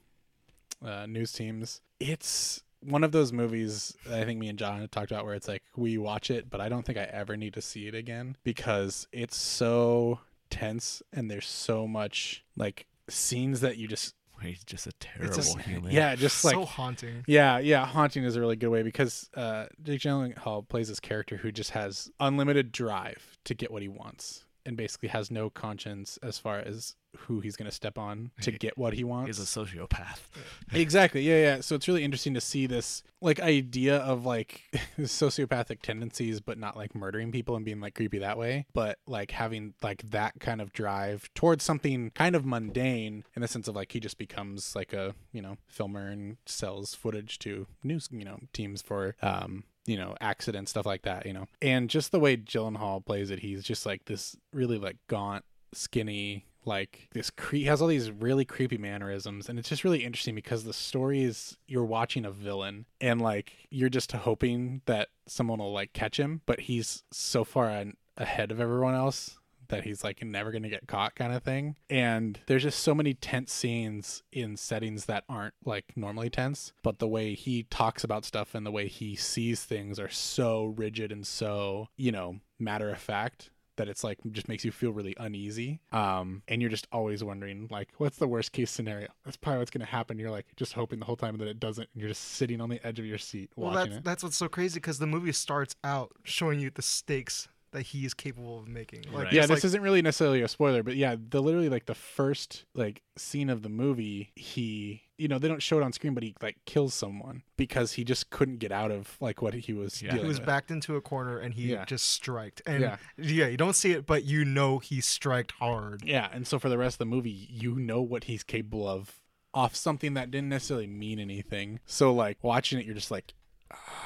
uh, 0.85 1.07
news 1.07 1.33
teams. 1.33 1.81
It's 1.99 2.63
one 2.81 3.03
of 3.03 3.11
those 3.11 3.33
movies 3.33 3.97
that 4.07 4.21
I 4.21 4.25
think 4.25 4.39
me 4.39 4.49
and 4.49 4.59
John 4.59 4.81
have 4.81 4.93
talked 4.93 5.11
about 5.11 5.25
where 5.25 5.35
it's 5.35 5.49
like 5.49 5.65
we 5.77 5.99
watch 5.99 6.31
it, 6.31 6.49
but 6.49 6.61
I 6.61 6.69
don't 6.69 6.87
think 6.87 6.97
I 6.97 7.05
ever 7.05 7.37
need 7.37 7.55
to 7.55 7.61
see 7.61 7.89
it 7.89 7.95
again 7.97 8.37
because 8.45 9.09
it's 9.11 9.37
so 9.37 10.21
tense 10.49 11.03
and 11.13 11.29
there's 11.29 11.49
so 11.49 11.89
much 11.89 12.45
like 12.57 12.87
scenes 13.09 13.61
that 13.63 13.79
you 13.79 13.89
just 13.89 14.15
He's 14.47 14.65
just 14.65 14.87
a 14.87 14.93
terrible 14.93 15.35
just- 15.37 15.59
human. 15.61 15.93
yeah 15.93 16.15
just 16.15 16.43
like 16.45 16.55
so 16.55 16.65
haunting. 16.65 17.25
yeah, 17.27 17.59
yeah, 17.59 17.85
haunting 17.85 18.25
is 18.25 18.37
a 18.37 18.41
really 18.41 18.57
good 18.57 18.69
way 18.71 18.83
because 18.83 19.29
uh, 19.35 19.67
Jake 19.83 20.01
Gyllenhaal 20.01 20.67
plays 20.67 20.89
this 20.89 21.01
character 21.01 21.37
who 21.37 21.53
just 21.53 21.71
has 21.73 22.11
unlimited 22.21 22.73
drive 22.73 23.37
to 23.45 23.55
get 23.55 23.71
what 23.71 23.83
he 23.83 23.89
wants, 23.89 24.46
and 24.67 24.77
basically 24.77 25.09
has 25.09 25.31
no 25.31 25.51
conscience 25.51 26.19
as 26.23 26.39
far 26.39 26.59
as 26.59 26.97
who 27.17 27.41
he's 27.41 27.57
going 27.57 27.69
to 27.69 27.75
step 27.75 27.99
on 27.99 28.31
to 28.43 28.53
get 28.53 28.77
what 28.77 28.95
he 28.95 29.05
wants. 29.05 29.39
He's 29.39 29.41
a 29.41 29.65
sociopath. 29.67 30.21
exactly, 30.73 31.23
yeah, 31.23 31.37
yeah. 31.37 31.61
So 31.61 31.75
it's 31.75 31.89
really 31.89 32.05
interesting 32.05 32.35
to 32.35 32.41
see 32.41 32.67
this 32.67 33.03
like 33.21 33.41
idea 33.41 33.97
of 33.99 34.27
like 34.27 34.63
sociopathic 35.01 35.83
tendencies, 35.83 36.41
but 36.41 36.59
not 36.59 36.77
like 36.77 36.95
murdering 36.95 37.33
people 37.33 37.57
and 37.57 37.65
being 37.65 37.81
like 37.81 37.95
creepy 37.95 38.19
that 38.19 38.39
way, 38.39 38.67
but 38.75 38.99
like 39.07 39.31
having 39.31 39.75
like 39.83 40.03
that 40.11 40.39
kind 40.41 40.61
of 40.61 40.73
drive 40.73 41.31
towards 41.35 41.65
something 41.65 42.11
kind 42.11 42.37
of 42.37 42.45
mundane 42.45 43.25
in 43.35 43.43
the 43.43 43.49
sense 43.49 43.69
of 43.69 43.75
like 43.75 43.93
he 43.93 44.01
just 44.01 44.19
becomes 44.19 44.77
like 44.77 44.93
a 44.93 45.15
you 45.33 45.43
know 45.43 45.57
filmer 45.69 46.09
and 46.09 46.37
sells 46.47 46.95
footage 46.95 47.39
to 47.39 47.67
news 47.83 48.09
you 48.13 48.25
know 48.25 48.39
teams 48.53 48.83
for 48.83 49.17
um 49.23 49.65
you 49.87 49.97
know 49.97 50.15
accidents 50.21 50.71
stuff 50.71 50.87
like 50.87 51.03
that 51.03 51.27
you 51.27 51.33
know. 51.33 51.47
And 51.63 51.89
just 51.89 52.13
the 52.13 52.21
way 52.21 52.37
Gyllenhaal 52.37 53.05
plays 53.05 53.31
it 53.31 53.41
he's 53.41 53.63
just 53.63 53.87
like 53.87 54.05
this 54.07 54.37
really 54.53 54.79
like 54.79 54.97
gaunt 55.09 55.45
skinny 55.73 56.47
like 56.65 57.09
this 57.13 57.31
cre- 57.31 57.59
has 57.59 57.81
all 57.81 57.89
these 57.89 58.11
really 58.11 58.45
creepy 58.45 58.77
mannerisms 58.77 59.49
and 59.49 59.59
it's 59.59 59.69
just 59.69 59.85
really 59.85 60.05
interesting 60.05 60.35
because 60.35 60.65
the 60.65 60.73
story 60.73 61.23
is 61.23 61.57
you're 61.67 61.85
watching 61.85 62.25
a 62.25 62.31
villain 62.31 62.87
and 63.01 63.21
like 63.21 63.53
you're 63.71 63.89
just 63.89 64.13
hoping 64.13 64.83
that 64.87 65.09
someone 65.27 65.59
will 65.59 65.73
like 65.73 65.93
catch 65.93 66.19
him 66.19 66.41
but 66.45 66.61
he's 66.61 67.05
so 67.13 67.45
far 67.45 67.85
ahead 68.17 68.51
of 68.51 68.61
everyone 68.61 68.95
else 68.95 69.39
that 69.69 69.85
he's 69.85 70.03
like 70.05 70.23
never 70.25 70.51
going 70.51 70.63
to 70.63 70.69
get 70.69 70.87
caught 70.87 71.15
kind 71.15 71.33
of 71.33 71.43
thing. 71.43 71.77
And 71.91 72.39
there's 72.47 72.63
just 72.63 72.81
so 72.81 72.95
many 72.95 73.15
tense 73.15 73.53
scenes 73.53 74.23
in 74.33 74.57
settings 74.57 75.07
that 75.07 75.25
aren't 75.29 75.55
like 75.65 75.93
normally 75.97 76.31
tense, 76.31 76.73
but 76.83 76.99
the 76.99 77.09
way 77.09 77.35
he 77.35 77.65
talks 77.65 78.05
about 78.05 78.25
stuff 78.25 78.55
and 78.55 78.65
the 78.67 78.71
way 78.71 78.89
he 78.89 79.17
sees 79.17 79.65
things 79.65 79.99
are 79.99 80.09
so 80.11 80.65
rigid 80.77 81.13
and 81.13 81.27
so, 81.27 81.89
you 81.97 82.13
know, 82.13 82.37
matter 82.59 82.91
of 82.91 82.99
fact 82.99 83.51
that 83.77 83.91
it's 83.91 84.03
like 84.03 84.19
just 84.33 84.49
makes 84.49 84.65
you 84.65 84.73
feel 84.73 84.91
really 84.91 85.15
uneasy. 85.19 85.81
Um 85.93 86.43
and 86.49 86.63
you're 86.63 86.71
just 86.71 86.87
always 86.93 87.23
wondering 87.23 87.69
like 87.71 87.91
what's 87.99 88.17
the 88.17 88.27
worst 88.27 88.53
case 88.53 88.71
scenario? 88.71 89.09
That's 89.27 89.37
probably 89.37 89.59
what's 89.59 89.71
going 89.71 89.85
to 89.85 89.91
happen. 89.93 90.19
You're 90.19 90.31
like 90.31 90.47
just 90.57 90.73
hoping 90.73 90.99
the 90.99 91.05
whole 91.05 91.17
time 91.17 91.37
that 91.37 91.47
it 91.49 91.61
doesn't 91.61 91.87
and 91.93 92.01
you're 92.01 92.09
just 92.09 92.23
sitting 92.23 92.63
on 92.63 92.71
the 92.71 92.81
edge 92.87 92.99
of 92.99 93.05
your 93.05 93.19
seat 93.19 93.51
Well, 93.55 93.73
that's 93.73 93.97
it. 93.97 94.05
that's 94.05 94.23
what's 94.23 94.37
so 94.39 94.49
crazy 94.49 94.79
because 94.81 94.99
the 94.99 95.07
movie 95.07 95.33
starts 95.33 95.77
out 95.85 96.13
showing 96.25 96.59
you 96.59 96.71
the 96.71 96.81
stakes 96.81 97.49
that 97.73 97.83
he 97.83 98.05
is 98.07 98.15
capable 98.15 98.59
of 98.59 98.69
making. 98.69 99.03
Like, 99.13 99.25
Right. 99.25 99.33
yeah 99.33 99.43
this 99.43 99.51
like, 99.51 99.65
isn't 99.65 99.83
really 99.83 100.03
necessarily 100.03 100.43
a 100.43 100.49
spoiler 100.49 100.83
but 100.83 100.97
yeah 100.97 101.17
the 101.19 101.43
literally 101.43 101.69
like 101.69 101.87
the 101.87 101.95
first 101.95 102.65
like 102.75 103.03
scene 103.17 103.51
of 103.51 103.63
the 103.63 103.69
movie 103.69 104.31
he 104.37 105.03
you 105.19 105.29
know 105.29 105.39
they 105.39 105.49
don't 105.49 105.63
show 105.63 105.79
it 105.79 105.83
on 105.83 105.93
screen 105.93 106.15
but 106.15 106.23
he 106.23 106.35
like 106.43 106.57
kills 106.67 106.95
someone 106.95 107.43
because 107.57 107.93
he 107.93 108.05
just 108.05 108.31
couldn't 108.31 108.59
get 108.59 108.71
out 108.73 108.91
of 108.91 109.17
like 109.21 109.43
what 109.43 109.55
he 109.55 109.73
was 109.73 110.03
Yeah. 110.03 110.15
he 110.17 110.25
was 110.25 110.39
with. 110.39 110.47
backed 110.47 110.71
into 110.71 110.97
a 110.97 111.01
corner 111.01 111.39
and 111.39 111.55
he 111.55 111.73
Yeah. 111.73 111.85
just 111.85 112.07
striked. 112.11 112.63
And 112.67 112.83
Yeah. 112.83 112.97
yeah. 113.19 113.47
you 113.49 113.57
don't 113.57 113.77
see 113.77 113.93
it, 113.93 114.07
but 114.07 114.25
you 114.25 114.45
know 114.45 114.79
he 114.79 115.01
striked 115.01 115.53
hard. 115.53 116.03
yeah 116.05 116.29
and 116.33 116.47
so 116.47 116.59
for 116.59 116.69
the 116.69 116.79
rest 116.79 116.95
of 116.95 116.99
the 116.99 117.05
movie 117.07 117.31
you 117.51 117.75
know 117.77 118.01
what 118.03 118.25
he's 118.25 118.43
capable 118.43 118.89
of 118.89 119.21
off 119.55 119.75
something 119.75 120.15
that 120.15 120.31
didn't 120.31 120.51
necessarily 120.51 120.87
mean 120.87 121.19
anything 121.19 121.81
so 121.87 122.13
like 122.13 122.37
watching 122.43 122.79
it 122.79 122.85
you're 122.85 122.95
just 122.95 123.11
like 123.11 123.33
ah. 123.73 124.06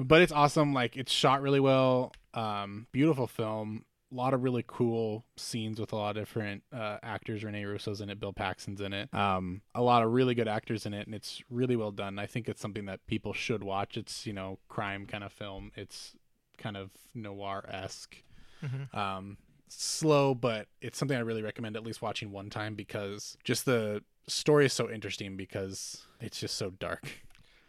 But 0.00 0.22
it's 0.22 0.32
awesome 0.32 0.72
like 0.72 0.96
it's 0.96 1.12
shot 1.12 1.42
really 1.42 1.60
well 1.60 2.12
um 2.34 2.86
beautiful 2.92 3.26
film 3.26 3.84
a 4.12 4.14
lot 4.14 4.34
of 4.34 4.42
really 4.42 4.64
cool 4.66 5.24
scenes 5.36 5.80
with 5.80 5.92
a 5.92 5.96
lot 5.96 6.16
of 6.16 6.22
different 6.22 6.62
uh, 6.72 6.98
actors. 7.02 7.42
Rene 7.42 7.64
Russo's 7.64 8.00
in 8.00 8.08
it, 8.08 8.20
Bill 8.20 8.32
Paxton's 8.32 8.80
in 8.80 8.92
it. 8.92 9.12
Um, 9.12 9.62
a 9.74 9.82
lot 9.82 10.04
of 10.04 10.12
really 10.12 10.34
good 10.34 10.46
actors 10.46 10.86
in 10.86 10.94
it, 10.94 11.06
and 11.06 11.14
it's 11.14 11.42
really 11.50 11.74
well 11.74 11.90
done. 11.90 12.16
I 12.18 12.26
think 12.26 12.48
it's 12.48 12.60
something 12.60 12.84
that 12.86 13.04
people 13.08 13.32
should 13.32 13.64
watch. 13.64 13.96
It's 13.96 14.24
you 14.24 14.32
know 14.32 14.58
crime 14.68 15.06
kind 15.06 15.24
of 15.24 15.32
film. 15.32 15.72
It's 15.74 16.14
kind 16.56 16.76
of 16.76 16.90
noir 17.14 17.64
esque. 17.68 18.16
Mhm. 18.64 18.94
Um, 18.94 19.38
slow, 19.68 20.34
but 20.34 20.68
it's 20.80 20.96
something 20.98 21.16
I 21.16 21.20
really 21.20 21.42
recommend 21.42 21.76
at 21.76 21.84
least 21.84 22.00
watching 22.00 22.30
one 22.30 22.48
time 22.48 22.74
because 22.76 23.36
just 23.42 23.64
the 23.64 24.02
story 24.28 24.66
is 24.66 24.72
so 24.72 24.88
interesting 24.88 25.36
because 25.36 26.06
it's 26.20 26.38
just 26.38 26.56
so 26.56 26.70
dark. 26.70 27.08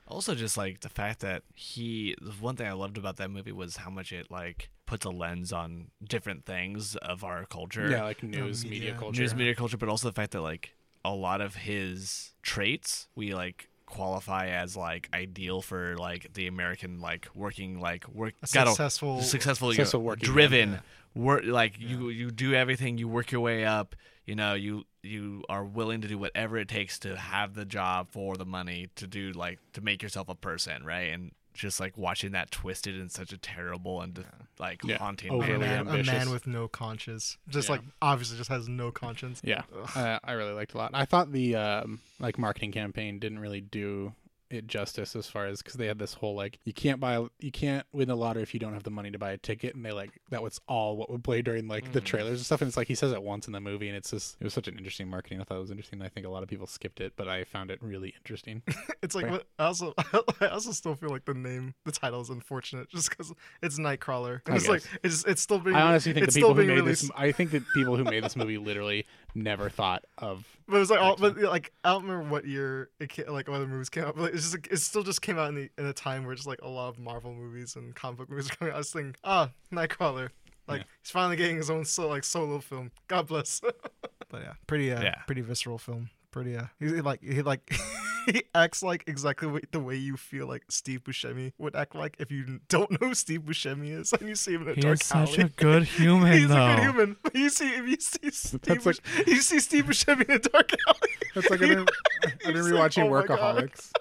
Also, 0.07 0.35
just 0.35 0.57
like 0.57 0.79
the 0.81 0.89
fact 0.89 1.19
that 1.19 1.43
he, 1.53 2.15
the 2.21 2.31
one 2.39 2.55
thing 2.55 2.67
I 2.67 2.71
loved 2.73 2.97
about 2.97 3.17
that 3.17 3.29
movie 3.29 3.51
was 3.51 3.77
how 3.77 3.89
much 3.89 4.11
it 4.13 4.31
like 4.31 4.69
puts 4.85 5.05
a 5.05 5.09
lens 5.09 5.51
on 5.51 5.87
different 6.03 6.45
things 6.45 6.95
of 6.97 7.23
our 7.23 7.45
culture. 7.45 7.89
Yeah, 7.91 8.03
like 8.03 8.23
news, 8.23 8.63
um, 8.63 8.69
media, 8.69 8.85
media. 8.91 8.99
culture. 8.99 9.21
news 9.21 9.35
media 9.35 9.55
culture, 9.55 9.77
but 9.77 9.89
also 9.89 10.07
the 10.07 10.13
fact 10.13 10.31
that 10.31 10.41
like 10.41 10.75
a 11.03 11.11
lot 11.13 11.41
of 11.41 11.55
his 11.55 12.33
traits 12.41 13.07
we 13.15 13.33
like 13.33 13.69
qualify 13.85 14.47
as 14.47 14.75
like 14.75 15.07
ideal 15.13 15.61
for 15.61 15.95
like 15.97 16.33
the 16.33 16.47
American 16.47 16.99
like 16.99 17.29
working 17.33 17.79
like 17.79 18.05
work 18.09 18.33
A 18.43 18.47
gotta- 18.53 18.71
successful 18.71 19.21
Successful 19.21 19.29
successful, 19.29 19.71
successful 19.71 20.01
working 20.01 20.27
man, 20.27 20.33
driven 20.33 20.69
yeah. 20.71 20.79
work 21.15 21.43
like 21.45 21.79
you 21.79 22.09
you 22.09 22.29
do 22.31 22.53
everything 22.53 22.97
you 22.97 23.07
work 23.07 23.31
your 23.31 23.39
way 23.39 23.63
up 23.63 23.95
you 24.25 24.35
know 24.35 24.53
you 24.55 24.83
you 25.07 25.43
are 25.49 25.63
willing 25.63 26.01
to 26.01 26.07
do 26.07 26.17
whatever 26.17 26.57
it 26.57 26.67
takes 26.67 26.99
to 26.99 27.15
have 27.17 27.53
the 27.55 27.65
job 27.65 28.07
for 28.09 28.35
the 28.37 28.45
money 28.45 28.89
to 28.95 29.07
do 29.07 29.31
like 29.31 29.59
to 29.73 29.81
make 29.81 30.03
yourself 30.03 30.29
a 30.29 30.35
person 30.35 30.83
right 30.85 31.11
and 31.13 31.31
just 31.53 31.79
like 31.79 31.97
watching 31.97 32.33
that 32.33 32.51
twisted 32.51 32.95
in 32.95 33.09
such 33.09 33.33
a 33.33 33.37
terrible 33.37 33.99
and 34.01 34.23
like 34.59 34.83
Yeah. 34.83 34.97
haunting 34.99 35.31
Overly 35.31 35.53
a 35.55 35.59
manner. 35.59 35.83
man, 35.85 35.99
a 36.01 36.03
man 36.03 36.29
with 36.29 36.45
no 36.45 36.67
conscience. 36.67 37.37
Just 37.49 37.67
Yeah. 37.67 37.77
like 37.77 37.81
obviously 37.99 38.37
just 38.37 38.49
has 38.51 38.67
no 38.69 38.91
conscience. 38.91 39.41
Yeah, 39.43 39.63
uh, 39.95 40.19
I 40.23 40.33
really 40.33 40.51
liked 40.53 40.75
a 40.75 40.77
lot. 40.77 40.91
I 40.93 41.05
thought 41.05 41.31
the 41.31 41.55
um, 41.55 41.99
like 42.19 42.37
marketing 42.37 42.71
campaign 42.71 43.17
didn't 43.17 43.39
really 43.39 43.61
do 43.61 44.13
it 44.49 44.67
justice 44.67 45.15
as 45.15 45.27
far 45.27 45.45
as 45.45 45.61
because 45.61 45.75
they 45.75 45.87
had 45.87 45.99
this 45.99 46.13
whole 46.13 46.35
like 46.35 46.59
you 46.63 46.73
can't 46.73 46.99
buy 46.99 47.25
you 47.39 47.51
can't 47.51 47.85
win 47.91 48.07
the 48.07 48.15
lottery 48.15 48.43
if 48.43 48.53
you 48.53 48.59
don't 48.59 48.73
have 48.73 48.83
the 48.83 48.89
money 48.89 49.11
to 49.11 49.19
buy 49.19 49.31
a 49.31 49.37
ticket 49.37 49.75
and 49.75 49.85
they 49.85 49.91
like 49.91 50.11
that 50.29 50.41
was 50.41 50.59
all 50.67 50.97
what 50.97 51.09
would 51.09 51.23
play 51.23 51.41
during 51.41 51.67
like 51.67 51.91
the 51.91 52.01
mm. 52.01 52.05
trailers 52.05 52.39
and 52.39 52.45
stuff 52.45 52.61
and 52.61 52.67
it's 52.67 52.77
like 52.77 52.87
he 52.87 52.95
says 52.95 53.11
it 53.11 53.21
once 53.21 53.47
in 53.47 53.53
the 53.53 53.59
movie 53.59 53.87
and 53.87 53.97
it's 53.97 54.11
just 54.11 54.37
it 54.39 54.43
was 54.43 54.53
such 54.53 54.67
an 54.67 54.77
interesting 54.77 55.09
marketing 55.09 55.41
I 55.41 55.43
thought 55.43 55.57
it 55.57 55.61
was 55.61 55.71
interesting 55.71 56.01
I 56.01 56.09
think 56.09 56.25
a 56.25 56.29
lot 56.29 56.43
of 56.43 56.49
people 56.49 56.67
skipped 56.67 57.01
it 57.01 57.13
but 57.15 57.27
I 57.27 57.43
found 57.43 57.71
it 57.71 57.81
really 57.81 58.13
interesting 58.17 58.61
It's 59.03 59.15
like 59.15 59.25
Right. 59.25 59.31
what- 59.33 59.47
I 59.59 59.65
also 59.65 59.93
I 60.41 60.47
also 60.47 60.71
still 60.71 60.95
feel 60.95 61.09
like 61.09 61.25
the 61.25 61.33
name 61.33 61.73
the 61.85 61.91
title 61.91 62.21
is 62.21 62.29
unfortunate 62.29 62.89
just 62.91 63.09
because 63.09 63.33
it's 63.61 63.79
Nightcrawler. 63.79 64.41
And 64.45 64.53
I 64.53 64.57
it's 64.57 64.67
like 64.67 64.83
it's 65.03 65.23
it's 65.25 65.41
still 65.41 65.59
being 65.59 65.75
I 65.75 65.81
honestly 65.81 66.13
think 66.13 66.25
the 66.25 66.31
people 66.31 66.53
who 66.53 66.63
made 66.63 66.75
released. 66.75 67.03
this 67.03 67.11
I 67.15 67.31
think 67.31 67.51
that 67.51 67.63
people 67.73 67.95
who 67.95 68.03
made 68.03 68.23
this 68.23 68.35
movie 68.35 68.57
literally 68.57 69.05
never 69.37 69.69
thought 69.69 70.03
of 70.17 70.45
But 70.67 70.77
it 70.77 70.79
was 70.79 70.89
like, 70.89 70.99
all, 70.99 71.15
but 71.15 71.37
like 71.37 71.71
I 71.83 71.91
don't 71.91 72.03
remember 72.03 72.29
what 72.29 72.45
year 72.45 72.89
it 72.99 73.09
came, 73.09 73.27
like 73.27 73.47
when 73.47 73.61
the 73.61 73.67
movies 73.67 73.89
came 73.89 74.03
out. 74.03 74.15
But 74.15 74.23
like, 74.23 74.33
it's 74.33 74.43
just 74.43 74.53
like, 74.55 74.67
it 74.71 74.77
still 74.77 75.03
just 75.03 75.21
came 75.21 75.37
out 75.37 75.49
in 75.49 75.55
the 75.55 75.69
in 75.77 75.85
a 75.85 75.93
time 75.93 76.25
where 76.25 76.35
just 76.35 76.47
like 76.47 76.61
a 76.61 76.67
lot 76.67 76.89
of 76.89 76.99
Marvel 76.99 77.33
movies 77.33 77.75
and 77.75 77.95
comic 77.95 78.17
book 78.17 78.29
movies 78.29 78.49
were 78.49 78.55
coming 78.55 78.71
out. 78.73 78.75
I 78.75 78.79
was 78.79 78.91
thinking, 78.91 79.15
ah, 79.23 79.51
Nightcrawler, 79.71 80.29
like 80.67 80.79
Yeah. 80.81 80.85
he's 81.01 81.11
finally 81.11 81.35
getting 81.37 81.57
his 81.57 81.69
own 81.69 81.85
so, 81.85 82.07
like 82.07 82.23
solo 82.23 82.59
film. 82.59 82.91
God 83.07 83.27
bless. 83.27 83.61
but 84.29 84.41
yeah, 84.41 84.53
pretty 84.65 84.91
uh, 84.91 85.01
Yeah. 85.01 85.15
pretty 85.27 85.41
visceral 85.41 85.77
film. 85.77 86.09
Pretty 86.31 86.55
uh, 86.57 86.65
he, 86.79 86.87
he, 86.87 87.01
like 87.01 87.23
he 87.23 87.41
like 87.41 87.71
he 88.27 88.43
acts 88.53 88.83
like 88.83 89.03
exactly 89.07 89.61
the 89.71 89.79
way 89.79 89.95
you 89.95 90.17
feel 90.17 90.45
like 90.47 90.63
Steve 90.69 91.03
Buscemi 91.03 91.53
would 91.57 91.75
act 91.75 91.95
like 91.95 92.15
if 92.19 92.31
you 92.31 92.59
don't 92.67 92.91
know 92.91 93.07
who 93.07 93.13
Steve 93.15 93.41
Buscemi 93.43 93.91
is 93.97 94.11
and 94.13 94.27
you 94.27 94.35
see 94.35 94.53
him 94.53 94.63
in 94.63 94.69
a 94.69 94.73
He 94.73 94.81
dark 94.81 94.99
is 95.01 95.05
such 95.07 95.37
a 95.39 95.45
good 95.49 95.83
human, 95.97 96.33
He's 96.33 96.47
though. 96.49 96.65
a 96.67 96.75
good 96.75 96.81
human. 96.83 97.15
But 97.23 97.35
you 97.41 97.49
see, 97.49 97.69
if 97.69 97.87
you 97.87 97.97
see 97.99 98.29
Steve, 98.31 98.61
That's 98.61 98.85
like- 98.85 99.27
you 99.27 99.37
see 99.41 99.59
Steve 99.59 99.85
Buscemi 99.85 100.25
in 100.25 100.31
a 100.35 100.39
dark 100.39 100.71
alley. 100.87 101.09
That's 101.33 101.49
like 101.49 101.61
I've 101.61 101.69
been, 101.69 101.87
I've 102.25 102.39
been 102.39 102.55
He's 102.55 102.67
like, 102.71 102.91
rewatching 102.91 103.05
"Oh. 103.05 103.11
Workaholics. 103.11 103.91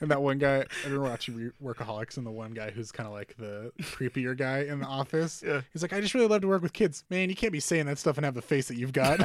And 0.00 0.10
that 0.10 0.22
one 0.22 0.38
guy, 0.38 0.64
I've 0.84 0.90
been 0.90 1.02
watching 1.02 1.52
Workaholics, 1.62 2.16
and 2.18 2.26
the 2.26 2.30
one 2.30 2.52
guy 2.52 2.70
who's 2.70 2.92
kind 2.92 3.06
of 3.08 3.12
like 3.12 3.36
the 3.36 3.72
creepier 3.80 4.36
guy 4.36 4.60
in 4.60 4.78
the 4.78 4.86
office. 4.86 5.42
Yeah. 5.44 5.62
He's 5.72 5.82
like, 5.82 5.92
I 5.92 6.00
just 6.00 6.14
really 6.14 6.28
love 6.28 6.42
to 6.42 6.48
work 6.48 6.62
with 6.62 6.72
kids. 6.72 7.04
Man, 7.10 7.28
you 7.28 7.34
can't 7.34 7.52
be 7.52 7.58
saying 7.60 7.86
that 7.86 7.98
stuff 7.98 8.16
and 8.16 8.24
have 8.24 8.34
the 8.34 8.42
face 8.42 8.68
that 8.68 8.76
you've 8.76 8.92
got. 8.92 9.18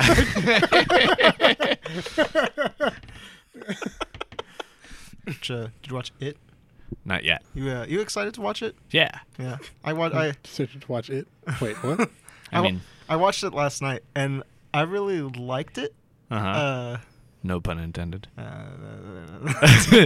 Which, 5.25 5.51
uh, 5.51 5.67
did 5.81 5.89
you 5.89 5.95
watch 5.95 6.11
it? 6.19 6.37
Not 7.05 7.23
yet. 7.23 7.43
You 7.53 7.69
uh, 7.69 7.85
you 7.87 8.01
excited 8.01 8.33
to 8.35 8.41
watch 8.41 8.61
it? 8.61 8.75
Yeah. 8.91 9.11
Yeah, 9.39 9.57
I 9.83 9.93
watched. 9.93 10.15
I 10.15 10.31
to 10.43 10.67
watch 10.87 11.09
it. 11.09 11.27
Wait, 11.61 11.75
what? 11.83 11.99
I 12.51 12.59
I 12.59 12.61
mean, 12.61 12.81
I 13.09 13.15
watched 13.15 13.43
it 13.43 13.53
last 13.53 13.81
night, 13.81 14.03
and 14.15 14.43
I 14.73 14.81
really 14.81 15.21
liked 15.21 15.77
it. 15.77 15.93
uh-huh. 16.29 16.47
Uh, 16.47 16.97
no 17.43 17.59
pun 17.59 17.77
intended. 17.79 18.27
uh, 18.37 18.41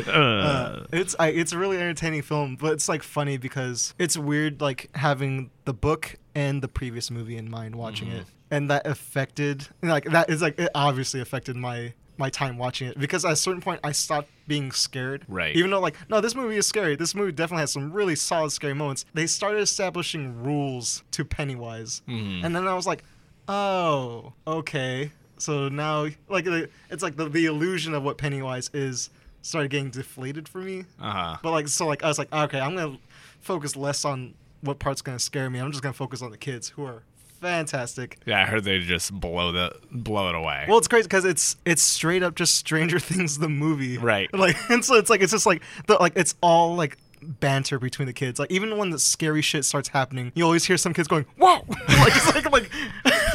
uh, 0.07 0.85
it's 0.91 1.15
I, 1.19 1.27
it's 1.29 1.51
a 1.53 1.57
really 1.57 1.77
entertaining 1.77 2.21
film, 2.21 2.55
but 2.59 2.73
it's 2.73 2.89
like 2.89 3.03
funny 3.03 3.37
because 3.37 3.93
it's 3.99 4.17
weird 4.17 4.61
like 4.61 4.89
having 4.95 5.51
the 5.65 5.73
book 5.73 6.15
and 6.35 6.61
the 6.61 6.67
previous 6.67 7.09
movie 7.11 7.37
in 7.37 7.49
mind 7.49 7.75
watching 7.75 8.09
it, 8.09 8.25
and 8.51 8.69
that 8.69 8.85
affected 8.87 9.67
like 9.81 10.05
that 10.05 10.29
is 10.29 10.41
like 10.41 10.59
it 10.59 10.69
obviously 10.75 11.19
affected 11.21 11.55
my 11.55 11.93
my 12.19 12.29
time 12.31 12.57
watching 12.57 12.87
it 12.87 12.97
because 12.99 13.23
at 13.23 13.31
a 13.33 13.35
certain 13.35 13.61
point 13.61 13.79
I 13.83 13.91
stopped 13.91 14.29
being 14.47 14.71
scared. 14.71 15.23
Right. 15.27 15.55
Even 15.55 15.69
though 15.71 15.79
like 15.79 15.95
no, 16.09 16.19
this 16.21 16.33
movie 16.35 16.57
is 16.57 16.65
scary. 16.65 16.95
This 16.95 17.13
movie 17.13 17.31
definitely 17.31 17.61
has 17.61 17.71
some 17.71 17.91
really 17.93 18.15
solid 18.15 18.51
scary 18.51 18.73
moments. 18.73 19.05
They 19.13 19.27
started 19.27 19.59
establishing 19.59 20.43
rules 20.43 21.03
to 21.11 21.23
Pennywise, 21.25 22.01
Mhm. 22.07 22.43
and 22.43 22.55
then 22.55 22.67
I 22.67 22.73
was 22.73 22.87
like, 22.87 23.03
oh, 23.47 24.33
okay. 24.47 25.11
So 25.39 25.69
now 25.69 26.07
like 26.29 26.45
it's 26.89 27.03
like 27.03 27.15
the 27.15 27.29
the 27.29 27.45
illusion 27.45 27.93
of 27.93 28.03
what 28.03 28.17
Pennywise 28.17 28.69
is 28.73 29.09
started 29.41 29.69
getting 29.71 29.89
deflated 29.89 30.47
for 30.47 30.59
me. 30.59 30.85
uh-huh. 31.01 31.37
But 31.41 31.51
like 31.51 31.67
so 31.67 31.85
like 31.87 32.03
I 32.03 32.07
was 32.07 32.17
like 32.17 32.31
okay, 32.33 32.59
I'm 32.59 32.75
gonna 32.75 32.97
focus 33.41 33.75
less 33.75 34.03
on 34.05 34.33
what 34.61 34.79
part's 34.79 35.01
gonna 35.01 35.19
scare 35.19 35.49
me. 35.49 35.59
I'm 35.59 35.71
just 35.71 35.83
gonna 35.83 35.93
focus 35.93 36.21
on 36.21 36.31
the 36.31 36.37
kids 36.37 36.69
who 36.69 36.83
are 36.85 37.03
fantastic. 37.39 38.17
Yeah, 38.25 38.41
I 38.41 38.45
heard 38.45 38.63
they 38.63 38.79
just 38.79 39.13
blow 39.13 39.51
the 39.51 39.71
blow 39.91 40.29
it 40.29 40.35
away. 40.35 40.65
Well, 40.67 40.77
it's 40.77 40.87
crazy 40.87 41.03
because 41.03 41.25
it's 41.25 41.55
it's 41.65 41.81
straight 41.81 42.23
up 42.23 42.35
just 42.35 42.55
Stranger 42.55 42.99
Things 43.11 43.37
the 43.37 43.49
movie, 43.49 43.97
Right. 43.97 44.33
Like, 44.33 44.57
and 44.69 44.83
so 44.83 44.95
it's 44.95 45.09
like 45.09 45.21
it's 45.21 45.31
just 45.31 45.45
like 45.45 45.61
the 45.87 45.95
like 45.95 46.13
it's 46.15 46.35
all 46.41 46.75
like 46.75 46.97
banter 47.21 47.79
between 47.79 48.05
the 48.07 48.13
kids. 48.13 48.39
Like 48.39 48.51
even 48.51 48.77
when 48.77 48.89
the 48.89 48.99
scary 48.99 49.41
shit 49.41 49.65
starts 49.65 49.89
happening, 49.89 50.31
you 50.35 50.43
always 50.43 50.65
hear 50.65 50.77
some 50.77 50.93
kids 50.93 51.07
going 51.07 51.25
"Whoa!" 51.37 51.55
like 51.69 52.15
it's 52.15 52.33
like 52.35 52.51
like 52.51 52.71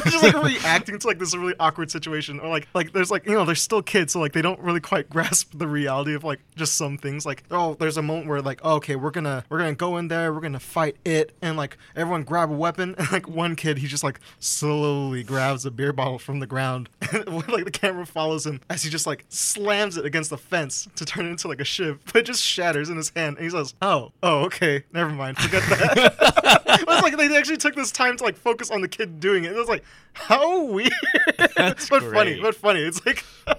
just 0.11 0.23
like 0.23 0.43
reacting 0.43 0.99
to 0.99 1.07
like 1.07 1.19
this 1.19 1.35
really 1.35 1.55
awkward 1.59 1.91
situation, 1.91 2.41
or 2.41 2.49
like 2.49 2.69
like 2.75 2.93
there's 2.93 3.11
like 3.11 3.27
you 3.27 3.33
know 3.33 3.45
they're 3.45 3.55
still 3.55 3.83
kids, 3.83 4.13
so 4.13 4.21
like 4.21 4.33
they 4.33 4.43
don't 4.43 4.61
really 4.61 4.81
quite 4.81 5.09
grasp 5.11 5.53
the 5.55 5.67
reality 5.67 6.15
of 6.15 6.25
like 6.25 6.41
just 6.57 6.75
some 6.75 6.99
things. 6.99 7.27
Like 7.27 7.45
oh, 7.51 7.75
there's 7.75 7.97
a 7.97 8.03
moment 8.03 8.29
where 8.29 8.41
like 8.43 8.61
oh, 8.63 8.77
okay, 8.77 8.97
we're 8.97 9.11
gonna 9.11 9.45
we're 9.49 9.59
gonna 9.59 9.75
go 9.75 9.97
in 9.97 10.09
there, 10.09 10.33
we're 10.33 10.41
gonna 10.41 10.61
fight 10.61 10.97
it, 11.05 11.35
and 11.43 11.57
like 11.57 11.77
everyone 11.97 12.23
grab 12.23 12.51
a 12.51 12.55
weapon, 12.55 12.95
and 12.99 13.11
like 13.13 13.29
one 13.29 13.57
kid 13.57 13.79
he 13.79 13.87
just 13.87 14.05
like 14.05 14.21
slowly 14.39 15.23
grabs 15.23 15.67
a 15.67 15.71
beer 15.71 15.93
bottle 15.93 16.19
from 16.19 16.41
the 16.41 16.47
ground 16.47 16.89
and 17.13 17.27
like 17.49 17.65
the 17.65 17.71
camera 17.71 18.07
follows 18.07 18.47
him 18.47 18.61
as 18.71 18.83
he 18.83 18.91
just 18.91 19.07
like 19.07 19.25
slams 19.29 19.97
it 19.97 20.05
against 20.05 20.31
the 20.31 20.39
fence 20.39 20.89
to 20.97 21.05
turn 21.05 21.27
it 21.27 21.31
into 21.31 21.49
like 21.49 21.61
a 21.61 21.65
ship, 21.65 22.01
but 22.07 22.17
it 22.17 22.27
just 22.27 22.43
shatters 22.43 22.89
in 22.89 22.97
his 22.97 23.11
hand. 23.15 23.37
And 23.37 23.45
he 23.45 23.51
says, 23.51 23.75
"Oh, 23.83 24.13
oh, 24.23 24.45
okay, 24.45 24.85
never 24.93 25.11
mind, 25.11 25.39
forget 25.39 25.63
that." 25.69 26.63
it 26.81 26.87
was 26.87 27.03
like 27.03 27.17
they 27.17 27.37
actually 27.37 27.57
took 27.57 27.75
this 27.75 27.93
time 27.93 28.17
to 28.17 28.25
like 28.25 28.37
focus 28.37 28.71
on 28.71 28.81
the 28.81 28.89
kid 28.89 29.21
doing 29.21 29.45
it. 29.45 29.53
It 29.53 29.59
was 29.59 29.69
like, 29.69 29.85
how 30.13 30.65
weird, 30.65 30.93
That's 31.57 31.89
but 31.89 32.03
funny, 32.03 32.41
but 32.41 32.55
funny. 32.55 32.81
It's 32.81 33.05
like. 33.05 33.25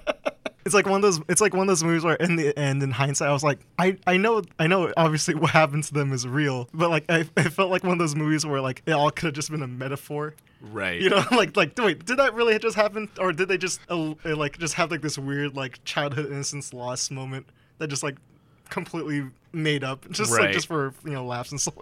It's 0.66 0.74
like 0.74 0.86
one 0.86 0.96
of 0.96 1.02
those. 1.02 1.20
It's 1.28 1.42
like 1.42 1.54
one 1.54 1.64
of 1.64 1.68
those 1.68 1.84
movies 1.84 2.06
where, 2.06 2.16
in 2.16 2.38
the 2.38 2.58
end, 2.58 2.82
in 2.84 2.92
hindsight, 2.92 3.28
I 3.28 3.34
was 3.34 3.44
like, 3.44 3.60
I, 3.78 3.98
I 4.08 4.16
know, 4.16 4.44
I 4.58 4.68
know. 4.68 4.94
Obviously, 4.96 5.36
what 5.36 5.50
happened 5.50 5.84
to 5.84 5.94
them 5.94 6.14
is 6.14 6.26
real, 6.26 6.70
but 6.74 6.90
like, 6.90 7.04
I, 7.10 7.26
it 7.36 7.50
felt 7.50 7.70
like 7.70 7.84
one 7.84 7.92
of 7.92 8.00
those 8.00 8.16
movies 8.16 8.46
where 8.46 8.62
like 8.62 8.82
it 8.86 8.94
all 8.94 9.12
could 9.12 9.26
have 9.26 9.34
just 9.34 9.52
been 9.52 9.62
a 9.62 9.68
metaphor. 9.68 10.36
Right. 10.62 11.02
You 11.02 11.10
know, 11.10 11.24
like 11.32 11.58
like 11.58 11.78
wait, 11.78 12.06
did 12.06 12.18
that 12.18 12.34
really 12.34 12.58
just 12.60 12.78
happen, 12.78 13.10
or 13.20 13.34
did 13.34 13.50
they 13.50 13.58
just 13.58 13.82
uh, 13.90 14.14
like 14.24 14.58
just 14.58 14.76
have 14.76 14.90
like 14.90 15.02
this 15.02 15.18
weird 15.18 15.56
like 15.56 15.84
childhood 15.84 16.28
innocence 16.28 16.74
lost 16.74 17.12
moment 17.12 17.48
that 17.80 17.88
just 17.88 18.04
like 18.04 18.16
completely 18.70 19.30
made 19.52 19.84
up, 19.84 20.10
just 20.12 20.32
like 20.32 20.54
just 20.54 20.68
for 20.68 20.94
you 21.04 21.12
know 21.12 21.26
laughs 21.26 21.52
and 21.52 21.60
stuff. 21.60 21.76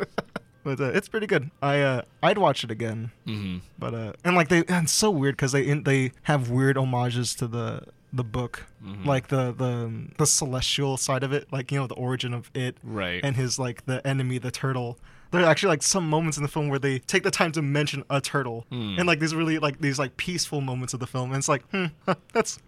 But 0.63 0.79
uh, 0.79 0.85
it's 0.93 1.07
pretty 1.09 1.27
good. 1.27 1.49
I 1.61 1.79
uh, 1.81 2.01
I'd 2.21 2.37
watch 2.37 2.63
it 2.63 2.71
again. 2.71 3.11
hmm 3.25 3.57
But 3.79 3.93
uh, 3.93 4.13
and 4.23 4.35
like 4.35 4.49
they 4.49 4.59
and 4.67 4.83
it's 4.85 4.91
so 4.93 5.09
weird 5.09 5.35
because 5.35 5.51
they 5.53 5.65
in, 5.65 5.83
they 5.83 6.11
have 6.23 6.49
weird 6.49 6.77
homages 6.77 7.33
to 7.35 7.47
the 7.47 7.83
the 8.13 8.23
book, 8.23 8.65
Mhm. 8.85 9.05
like 9.05 9.29
the 9.29 9.53
the 9.53 9.91
the 10.17 10.25
celestial 10.25 10.97
side 10.97 11.23
of 11.23 11.31
it, 11.33 11.47
like 11.51 11.71
you 11.71 11.79
know 11.79 11.87
the 11.87 11.95
origin 11.95 12.33
of 12.33 12.51
it, 12.53 12.77
Right. 12.83 13.21
and 13.23 13.35
his 13.35 13.57
like 13.57 13.85
the 13.85 14.05
enemy, 14.05 14.37
the 14.37 14.51
turtle. 14.51 14.97
There 15.31 15.41
are 15.41 15.45
actually 15.49 15.69
like 15.69 15.81
some 15.83 16.09
moments 16.09 16.35
in 16.37 16.43
the 16.43 16.49
film 16.49 16.67
where 16.67 16.77
they 16.79 16.99
take 16.99 17.23
the 17.23 17.31
time 17.31 17.53
to 17.53 17.61
mention 17.61 18.03
a 18.09 18.19
turtle, 18.19 18.65
Hmm. 18.69 18.95
and 18.99 19.07
like 19.07 19.19
these 19.19 19.33
really 19.33 19.59
like 19.59 19.79
these 19.79 19.97
like 19.97 20.17
peaceful 20.17 20.59
moments 20.61 20.93
of 20.93 20.99
the 20.99 21.07
film, 21.07 21.29
and 21.31 21.37
it's 21.37 21.47
like, 21.47 21.63
hmm, 21.71 21.85
that's 22.33 22.59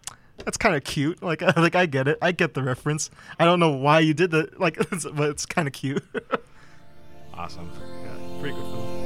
that's 0.45 0.55
kind 0.57 0.75
of 0.75 0.83
cute. 0.85 1.21
Like 1.21 1.41
like 1.57 1.75
I 1.75 1.85
get 1.87 2.07
it, 2.07 2.17
I 2.21 2.31
get 2.31 2.53
the 2.53 2.63
reference. 2.63 3.11
I 3.37 3.43
don't 3.43 3.59
know 3.59 3.71
why 3.71 3.99
you 3.99 4.13
did 4.13 4.31
that, 4.31 4.59
like, 4.61 4.77
but 5.13 5.29
it's 5.29 5.45
kind 5.45 5.67
of 5.67 5.73
cute. 5.73 6.03
awesome. 7.37 7.69
yeah, 8.03 8.39
pretty 8.39 8.55
good 8.55 8.65
film. 8.65 9.02